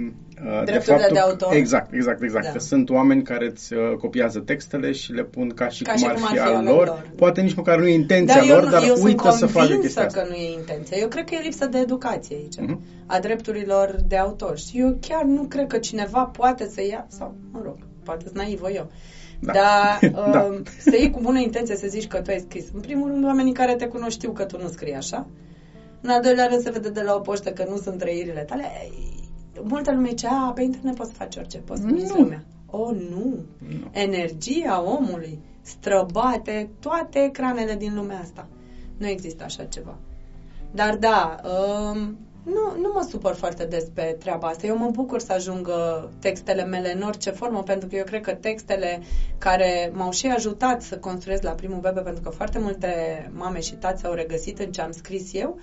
Uh, 0.45 0.65
de 0.65 0.73
faptul, 0.73 1.09
de 1.13 1.19
autor. 1.19 1.53
Exact, 1.53 1.93
exact, 1.93 2.23
exact. 2.23 2.45
Da. 2.45 2.51
Că 2.51 2.59
sunt 2.59 2.91
oameni 2.91 3.23
care 3.23 3.47
îți 3.47 3.73
uh, 3.75 3.97
copiază 3.99 4.39
textele 4.39 4.93
și 4.93 5.13
le 5.13 5.25
pun 5.25 5.49
ca 5.49 5.69
și 5.69 5.83
ca 5.83 5.93
cum, 5.93 6.01
și 6.01 6.07
ar, 6.07 6.15
cum 6.15 6.27
fi 6.33 6.39
al 6.39 6.65
lor. 6.65 6.87
lor. 6.87 7.11
Poate 7.17 7.41
nici 7.41 7.55
măcar 7.55 7.79
nu 7.79 7.87
e 7.87 7.95
intenția 7.95 8.35
dar 8.35 8.47
lor, 8.47 8.65
nu, 8.65 8.71
dar 8.71 8.83
uită 9.03 9.31
să 9.31 9.47
facă 9.47 9.75
chestia 9.75 10.05
asta. 10.05 10.21
că 10.21 10.27
nu 10.29 10.35
e 10.35 10.53
intenția. 10.53 10.97
Eu 10.97 11.09
cred 11.09 11.25
că 11.25 11.35
e 11.35 11.41
lipsă 11.43 11.67
de 11.67 11.79
educație 11.79 12.37
aici, 12.37 12.55
uh-huh. 12.55 12.79
a 13.07 13.19
drepturilor 13.19 13.97
de 14.07 14.17
autor. 14.17 14.59
Și 14.59 14.79
eu 14.79 14.99
chiar 15.01 15.23
nu 15.23 15.43
cred 15.43 15.67
că 15.67 15.79
cineva 15.79 16.25
poate 16.25 16.69
să 16.69 16.83
ia, 16.91 17.07
sau, 17.09 17.35
mă 17.53 17.61
rog, 17.65 17.77
poate 18.05 18.25
să 18.25 18.33
naivă 18.35 18.71
eu, 18.71 18.91
da. 19.41 19.53
Dar 19.53 19.99
uh, 20.03 20.33
da. 20.35 20.49
să 20.79 20.97
iei 20.99 21.11
cu 21.11 21.21
bună 21.21 21.39
intenție 21.39 21.77
să 21.77 21.87
zici 21.87 22.07
că 22.07 22.21
tu 22.21 22.31
ai 22.31 22.45
scris. 22.49 22.65
În 22.75 22.81
primul 22.81 23.09
rând, 23.09 23.25
oamenii 23.25 23.53
care 23.53 23.75
te 23.75 23.87
cunosc 23.87 24.11
știu 24.11 24.31
că 24.31 24.45
tu 24.45 24.59
nu 24.63 24.69
scrii 24.69 24.95
așa. 24.95 25.27
În 26.01 26.11
al 26.11 26.23
doilea 26.23 26.47
rând, 26.47 26.63
se 26.63 26.71
vede 26.71 26.89
de 26.89 27.03
la 27.03 27.15
o 27.15 27.19
poștă 27.19 27.51
că 27.51 27.67
nu 27.69 27.77
sunt 27.77 27.99
trăirile 27.99 28.41
tale 28.41 28.65
multă 29.63 29.93
lume 29.93 30.09
zice, 30.09 30.27
a, 30.27 30.53
pe 30.55 30.63
internet 30.63 30.95
poți 30.95 31.11
să 31.11 31.17
faci 31.17 31.37
orice, 31.37 31.59
poți 31.59 31.81
să 31.81 32.15
lumea. 32.17 32.45
O, 32.71 32.79
oh, 32.79 32.97
nu. 33.11 33.39
nu. 33.59 33.89
Energia 33.91 34.83
omului 34.83 35.39
străbate 35.63 36.71
toate 36.81 37.19
ecranele 37.19 37.75
din 37.75 37.95
lumea 37.95 38.19
asta. 38.19 38.47
Nu 38.97 39.07
există 39.07 39.45
așa 39.45 39.65
ceva. 39.65 39.97
Dar 40.71 40.97
da, 40.97 41.41
um, 41.45 42.17
nu, 42.43 42.81
nu 42.81 42.91
mă 42.95 43.07
supăr 43.09 43.35
foarte 43.35 43.65
des 43.65 43.85
pe 43.95 44.17
treaba 44.19 44.49
asta. 44.49 44.67
Eu 44.67 44.77
mă 44.77 44.91
bucur 44.93 45.21
să 45.21 45.33
ajungă 45.33 46.11
textele 46.21 46.65
mele 46.65 46.95
în 46.95 47.03
orice 47.03 47.31
formă, 47.31 47.63
pentru 47.63 47.89
că 47.89 47.97
eu 47.97 48.05
cred 48.05 48.21
că 48.21 48.33
textele 48.33 49.01
care 49.39 49.93
m-au 49.95 50.11
și 50.11 50.27
ajutat 50.27 50.83
să 50.83 50.99
construiesc 50.99 51.43
la 51.43 51.51
primul 51.51 51.81
bebe, 51.81 52.01
pentru 52.01 52.23
că 52.23 52.29
foarte 52.29 52.59
multe 52.59 52.91
mame 53.35 53.61
și 53.61 53.75
tați 53.75 54.07
au 54.07 54.13
regăsit 54.13 54.59
în 54.59 54.73
ce 54.73 54.81
am 54.81 54.93
scris 54.93 55.35
eu, 55.35 55.59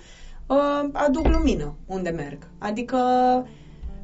uh, 0.46 0.88
aduc 0.92 1.26
lumină 1.26 1.74
unde 1.86 2.10
merg. 2.10 2.38
Adică 2.58 2.98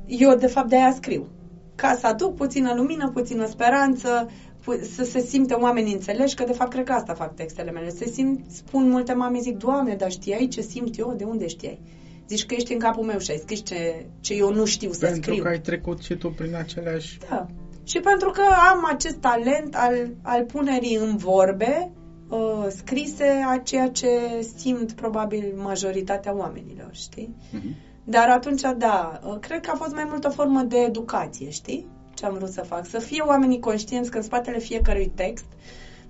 eu, 0.07 0.35
de 0.35 0.47
fapt, 0.47 0.69
de-aia 0.69 0.93
scriu. 0.93 1.29
Ca 1.75 1.97
să 2.01 2.07
aduc 2.07 2.35
puțină 2.35 2.75
lumină, 2.75 3.11
puțină 3.11 3.47
speranță, 3.47 4.31
pu- 4.61 4.81
să 4.95 5.05
se 5.05 5.21
simte 5.21 5.55
oamenii 5.55 5.93
înțelegi, 5.93 6.35
că 6.35 6.45
de 6.45 6.53
fapt 6.53 6.71
cred 6.71 6.85
că 6.85 6.93
asta 6.93 7.15
fac 7.15 7.35
textele 7.35 7.71
mele. 7.71 7.89
Se 7.89 8.07
simt, 8.07 8.51
spun 8.51 8.89
multe 8.89 9.13
mame, 9.13 9.39
zic, 9.41 9.57
Doamne, 9.57 9.95
dar 9.95 10.11
știai 10.11 10.49
ce 10.49 10.61
simt 10.61 10.99
eu? 10.99 11.15
De 11.17 11.25
unde 11.25 11.47
știai? 11.47 11.81
Zici 12.29 12.47
că 12.47 12.55
ești 12.55 12.73
în 12.73 12.79
capul 12.79 13.05
meu 13.05 13.19
și 13.19 13.31
ai 13.31 13.37
scris 13.37 13.65
ce, 13.65 14.07
ce 14.21 14.35
eu 14.35 14.53
nu 14.53 14.65
știu 14.65 14.93
să 14.93 14.99
pentru 14.99 15.21
scriu. 15.21 15.43
Pentru 15.43 15.45
că 15.45 15.49
ai 15.49 15.61
trecut 15.61 16.03
și 16.03 16.15
tu 16.15 16.31
prin 16.31 16.55
aceleași... 16.55 17.19
Da. 17.29 17.47
Și 17.85 18.01
pentru 18.01 18.31
că 18.31 18.43
am 18.73 18.87
acest 18.95 19.17
talent 19.17 19.75
al, 19.77 20.11
al 20.23 20.45
punerii 20.45 20.97
în 20.97 21.17
vorbe 21.17 21.93
uh, 22.29 22.67
scrise 22.69 23.45
a 23.49 23.59
ceea 23.59 23.89
ce 23.89 24.09
simt 24.57 24.93
probabil 24.93 25.53
majoritatea 25.57 26.37
oamenilor, 26.37 26.89
știi? 26.93 27.35
Uh-huh. 27.53 27.92
Dar 28.05 28.29
atunci, 28.29 28.61
da, 28.77 29.21
uh, 29.25 29.37
cred 29.41 29.61
că 29.61 29.71
a 29.71 29.77
fost 29.77 29.95
mai 29.95 30.07
mult 30.09 30.25
o 30.25 30.31
formă 30.31 30.63
de 30.63 30.77
educație, 30.79 31.51
știi? 31.51 31.87
Ce 32.15 32.27
am 32.27 32.35
vrut 32.35 32.51
să 32.51 32.63
fac. 32.63 32.87
Să 32.87 32.99
fie 32.99 33.23
oamenii 33.23 33.61
conștienți 33.61 34.11
că 34.11 34.17
în 34.17 34.23
spatele 34.23 34.59
fiecărui 34.59 35.13
text 35.15 35.45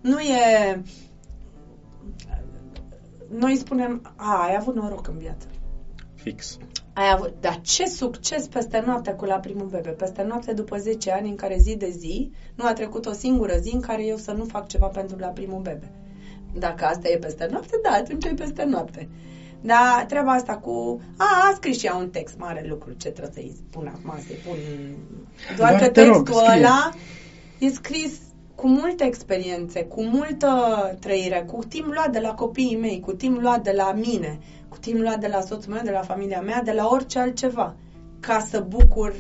nu 0.01 0.21
e... 0.21 0.83
Noi 3.29 3.57
spunem, 3.57 4.13
a, 4.17 4.43
ai 4.43 4.57
avut 4.59 4.75
noroc 4.75 5.09
în 5.09 5.19
viață. 5.19 5.47
Fix. 6.15 6.59
Ai 6.93 7.11
avut, 7.13 7.35
dar 7.41 7.61
ce 7.61 7.87
succes 7.87 8.47
peste 8.47 8.83
noapte 8.87 9.13
cu 9.13 9.25
la 9.25 9.39
primul 9.39 9.67
bebe, 9.67 9.91
peste 9.91 10.23
noapte 10.23 10.53
după 10.53 10.77
10 10.77 11.11
ani 11.11 11.29
în 11.29 11.37
care 11.37 11.57
zi 11.59 11.77
de 11.77 11.91
zi 11.91 12.31
nu 12.55 12.67
a 12.67 12.73
trecut 12.73 13.07
o 13.07 13.13
singură 13.13 13.57
zi 13.57 13.75
în 13.75 13.81
care 13.81 14.05
eu 14.05 14.17
să 14.17 14.33
nu 14.33 14.45
fac 14.45 14.69
ceva 14.69 14.87
pentru 14.87 15.19
la 15.19 15.27
primul 15.27 15.61
bebe. 15.61 15.91
Dacă 16.59 16.85
asta 16.85 17.09
e 17.09 17.17
peste 17.17 17.49
noapte, 17.51 17.79
da, 17.83 17.91
atunci 17.91 18.25
e 18.25 18.35
peste 18.35 18.65
noapte. 18.65 19.09
Dar 19.63 20.05
treaba 20.09 20.33
asta 20.33 20.57
cu... 20.57 21.01
A, 21.17 21.25
a 21.51 21.53
scris 21.55 21.79
și 21.79 21.87
ea 21.87 21.95
un 21.95 22.09
text, 22.09 22.39
mare 22.39 22.65
lucru, 22.69 22.93
ce 22.93 23.09
trebuie 23.09 23.35
să-i 23.35 23.57
spun 23.69 23.87
acum, 23.87 24.21
să-i 24.27 24.41
pun... 24.47 24.57
Doar, 25.57 25.71
Doar 25.71 25.83
că 25.83 25.89
te 25.89 26.05
rog, 26.05 26.15
textul 26.15 26.45
scrie. 26.45 26.59
ăla 26.59 26.91
e 27.59 27.69
scris 27.69 28.19
cu 28.55 28.69
multe 28.69 29.05
experiențe, 29.05 29.85
cu 29.85 30.03
multă 30.03 30.49
trăire, 31.01 31.45
cu 31.53 31.65
timp 31.65 31.93
luat 31.93 32.13
de 32.13 32.19
la 32.19 32.35
copiii 32.35 32.77
mei, 32.77 33.01
cu 33.01 33.13
timp 33.13 33.41
luat 33.41 33.63
de 33.63 33.73
la 33.77 33.93
mine, 33.93 34.39
cu 34.69 34.79
timp 34.79 35.01
luat 35.01 35.21
de 35.21 35.27
la 35.27 35.41
soțul 35.41 35.73
meu, 35.73 35.83
de 35.85 35.91
la 35.91 36.03
familia 36.03 36.41
mea, 36.41 36.63
de 36.63 36.73
la 36.73 36.89
orice 36.89 37.19
altceva, 37.19 37.75
ca 38.21 38.47
să 38.51 38.65
bucur 38.69 39.15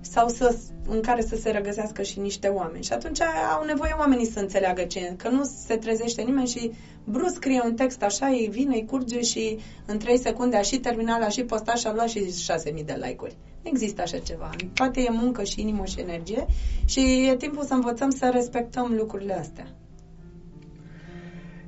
sau 0.00 0.28
să, 0.28 0.56
în 0.88 1.00
care 1.00 1.22
să 1.22 1.36
se 1.36 1.50
regăsească 1.50 2.02
și 2.02 2.18
niște 2.18 2.48
oameni. 2.48 2.84
Și 2.84 2.92
atunci 2.92 3.20
au 3.56 3.64
nevoie 3.64 3.94
oamenii 3.98 4.26
să 4.26 4.40
înțeleagă 4.40 4.82
ce 4.82 4.98
e, 4.98 5.14
că 5.16 5.28
nu 5.28 5.44
se 5.66 5.76
trezește 5.76 6.22
nimeni 6.22 6.48
și 6.48 6.72
brusc 7.10 7.34
scrie 7.34 7.60
un 7.64 7.74
text 7.74 8.02
așa, 8.02 8.26
îi 8.26 8.48
vine, 8.50 8.74
îi 8.74 8.84
curge 8.84 9.20
și 9.20 9.58
în 9.86 9.98
3 9.98 10.18
secunde 10.18 10.56
a 10.56 10.62
și 10.62 10.78
terminat, 10.78 11.22
a 11.22 11.28
și 11.28 11.42
postat 11.42 11.76
și 11.76 11.86
a 11.86 11.92
luat 11.92 12.08
și 12.08 12.20
6.000 12.20 12.84
de 12.84 12.98
like-uri. 13.00 13.36
Nu 13.62 13.70
există 13.70 14.02
așa 14.02 14.18
ceva. 14.18 14.50
În 14.62 14.68
toate 14.68 15.00
e 15.00 15.10
muncă 15.10 15.44
și 15.44 15.60
inimă 15.60 15.84
și 15.84 16.00
energie 16.00 16.46
și 16.84 17.28
e 17.30 17.36
timpul 17.36 17.64
să 17.64 17.74
învățăm 17.74 18.10
să 18.10 18.30
respectăm 18.32 18.94
lucrurile 18.96 19.38
astea. 19.38 19.66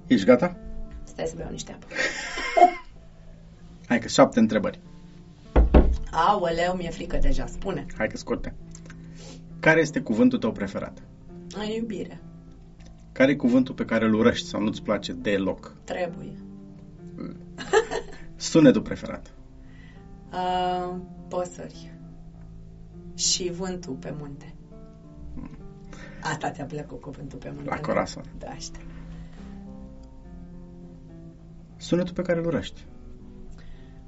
Ești 0.07 0.27
gata? 0.27 0.57
Stai 1.05 1.27
să 1.27 1.35
beau 1.37 1.51
niște 1.51 1.73
apă. 1.73 1.87
Hai 3.89 3.99
că 3.99 4.09
șapte 4.09 4.39
întrebări. 4.39 4.81
Aoleu, 6.11 6.75
mi-e 6.77 6.91
frică 6.91 7.19
deja, 7.21 7.47
spune. 7.47 7.87
Hai 7.97 8.07
că 8.07 8.17
scurte. 8.17 8.55
Care 9.61 9.81
este 9.81 10.01
cuvântul 10.01 10.39
tău 10.39 10.53
preferat? 10.53 11.03
În 11.55 11.71
iubire. 11.71 12.21
Care 13.21 13.33
e 13.33 13.37
cuvântul 13.37 13.75
pe 13.75 13.85
care 13.85 14.05
îl 14.05 14.15
urăști 14.15 14.49
sau 14.49 14.61
nu-ți 14.61 14.83
place 14.83 15.13
deloc? 15.13 15.75
Trebuie. 15.85 16.33
Sunetul 18.37 18.83
preferat. 18.83 19.33
Uh, 20.33 20.97
păsări. 21.29 21.95
Și 23.15 23.51
vântul 23.51 23.93
pe 23.95 24.15
munte. 24.19 24.55
Asta 26.23 26.51
ți-a 26.51 26.65
plăcut 26.65 27.01
cuvântul 27.01 27.39
pe 27.39 27.51
munte. 27.51 27.69
La 27.69 27.75
nu? 27.75 27.81
corazon. 27.81 28.25
Da, 28.39 28.55
știu. 28.55 28.83
Sunetul 31.77 32.15
pe 32.15 32.23
care 32.23 32.39
îl 32.39 32.47
urăști. 32.47 32.85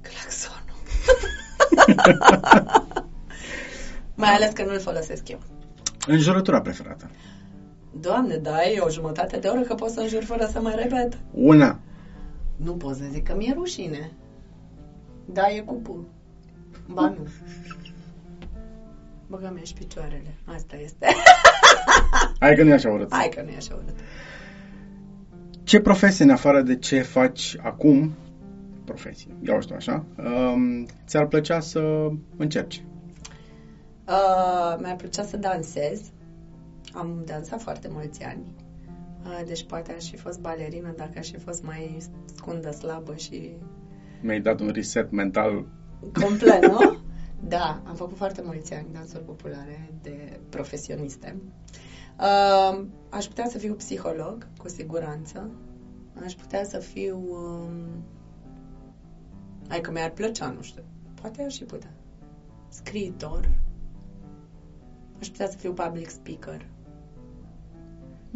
Claxonul. 0.01 0.77
Mai 4.23 4.29
ales 4.29 4.53
că 4.53 4.63
nu-l 4.63 4.79
folosesc 4.79 5.29
eu. 5.29 5.39
Înjurătura 6.07 6.61
preferată. 6.61 7.09
Doamne, 7.99 8.35
da, 8.35 8.63
e 8.63 8.79
o 8.79 8.89
jumătate 8.89 9.37
de 9.37 9.47
oră 9.47 9.61
că 9.61 9.75
pot 9.75 9.89
să 9.89 9.99
înjur 9.99 10.23
fără 10.23 10.45
să 10.51 10.61
mai 10.61 10.75
repet. 10.75 11.17
Una. 11.31 11.79
Nu 12.55 12.71
pot 12.71 12.95
să 12.95 13.03
zic 13.11 13.23
că 13.23 13.35
mi-e 13.35 13.53
rușine. 13.53 14.11
Da, 15.25 15.49
e 15.49 15.59
cu 15.59 15.73
pul. 15.73 16.05
Ba 16.87 17.09
nu. 17.09 17.27
Băga 19.27 19.49
mi 19.49 19.61
și 19.63 19.73
picioarele. 19.73 20.35
Asta 20.45 20.75
este. 20.75 21.07
Hai 22.39 22.55
că 22.55 22.63
nu 22.63 22.69
e 22.69 22.73
așa 22.73 22.89
urât. 22.89 23.13
Hai 23.13 23.29
că 23.35 23.41
nu 23.41 23.49
e 23.49 23.55
așa 23.55 23.73
urât. 23.75 23.95
Ce 25.63 25.79
profesie, 25.79 26.25
în 26.25 26.31
afară 26.31 26.61
de 26.61 26.75
ce 26.75 27.01
faci 27.01 27.55
acum, 27.61 28.13
profesie, 28.85 29.35
iau 29.41 29.61
știu 29.61 29.75
așa, 29.75 30.05
um, 30.17 30.85
ți-ar 31.07 31.25
plăcea 31.25 31.59
să 31.59 32.09
încerci? 32.37 32.83
Uh, 34.07 34.77
mi-ar 34.79 34.95
plăcea 34.95 35.23
să 35.23 35.37
dansez. 35.37 36.01
Am 36.93 37.23
dansat 37.25 37.61
foarte 37.61 37.87
mulți 37.91 38.23
ani. 38.23 38.55
Uh, 39.23 39.41
deci 39.45 39.65
poate 39.65 39.91
aș 39.91 40.09
fi 40.09 40.17
fost 40.17 40.39
balerină 40.39 40.93
dacă 40.97 41.19
aș 41.19 41.31
fi 41.31 41.37
fost 41.37 41.63
mai 41.63 41.97
scundă, 42.35 42.71
slabă 42.71 43.15
și 43.15 43.51
Mi-ai 44.21 44.41
dat 44.41 44.59
un 44.59 44.69
reset 44.69 45.11
mental. 45.11 45.65
complet, 46.13 46.65
nu? 46.65 46.77
Da, 47.47 47.81
am 47.85 47.95
făcut 47.95 48.17
foarte 48.17 48.41
mulți 48.45 48.73
ani 48.73 48.87
dansuri 48.93 49.23
populare 49.23 49.89
de 50.01 50.39
profesioniste. 50.49 51.41
Uh, 52.19 52.85
aș 53.09 53.25
putea 53.25 53.47
să 53.47 53.57
fiu 53.57 53.73
psiholog, 53.73 54.47
cu 54.57 54.69
siguranță. 54.69 55.49
Aș 56.23 56.33
putea 56.33 56.63
să 56.63 56.77
fiu... 56.79 57.17
Um, 57.29 58.03
hai 59.67 59.81
că 59.81 59.91
mi-ar 59.91 60.09
plăcea, 60.09 60.49
nu 60.49 60.61
știu. 60.61 60.83
Poate 61.21 61.43
aș 61.43 61.53
și 61.53 61.63
putea. 61.63 61.93
Scriitor. 62.69 63.49
Aș 65.19 65.27
putea 65.27 65.47
să 65.47 65.57
fiu 65.57 65.73
public 65.73 66.09
speaker. 66.09 66.65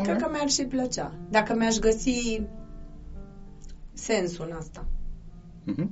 Cred 0.03 0.21
că 0.21 0.29
mi-ar 0.31 0.49
și 0.49 0.65
plăcea. 0.65 1.13
Dacă 1.29 1.55
mi-aș 1.55 1.77
găsi 1.77 2.41
sensul 3.93 4.47
în 4.49 4.55
asta. 4.55 4.85
Mhm. 5.63 5.91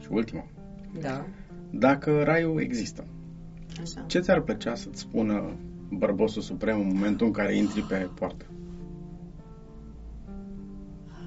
Și 0.00 0.08
ultima. 0.10 0.44
Da, 1.00 1.26
Dacă 1.70 2.22
raiul 2.22 2.60
există, 2.60 3.04
așa. 3.80 4.00
ce 4.06 4.20
ți-ar 4.20 4.40
plăcea 4.40 4.74
să-ți 4.74 5.00
spună 5.00 5.56
bărbosul 5.90 6.42
suprem 6.42 6.80
în 6.80 6.86
momentul 6.86 7.26
în 7.26 7.32
care 7.32 7.56
intri 7.56 7.80
pe 7.82 8.08
poartă? 8.14 8.44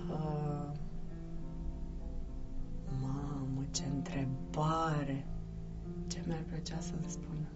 Uh, 0.09 0.71
mamă, 3.01 3.65
ce 3.71 3.83
întrebare! 3.95 5.25
Ce 6.07 6.23
mi-ar 6.27 6.43
plăcea 6.49 6.79
să-mi 6.79 7.05
spună? 7.07 7.47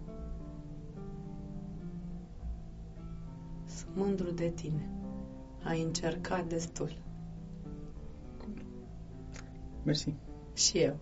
Sunt 3.80 3.96
mândru 3.96 4.30
de 4.30 4.48
tine. 4.48 4.90
Ai 5.62 5.82
încercat 5.82 6.46
destul. 6.48 6.96
Mersi. 9.82 10.14
Și 10.54 10.78
eu. 10.78 10.96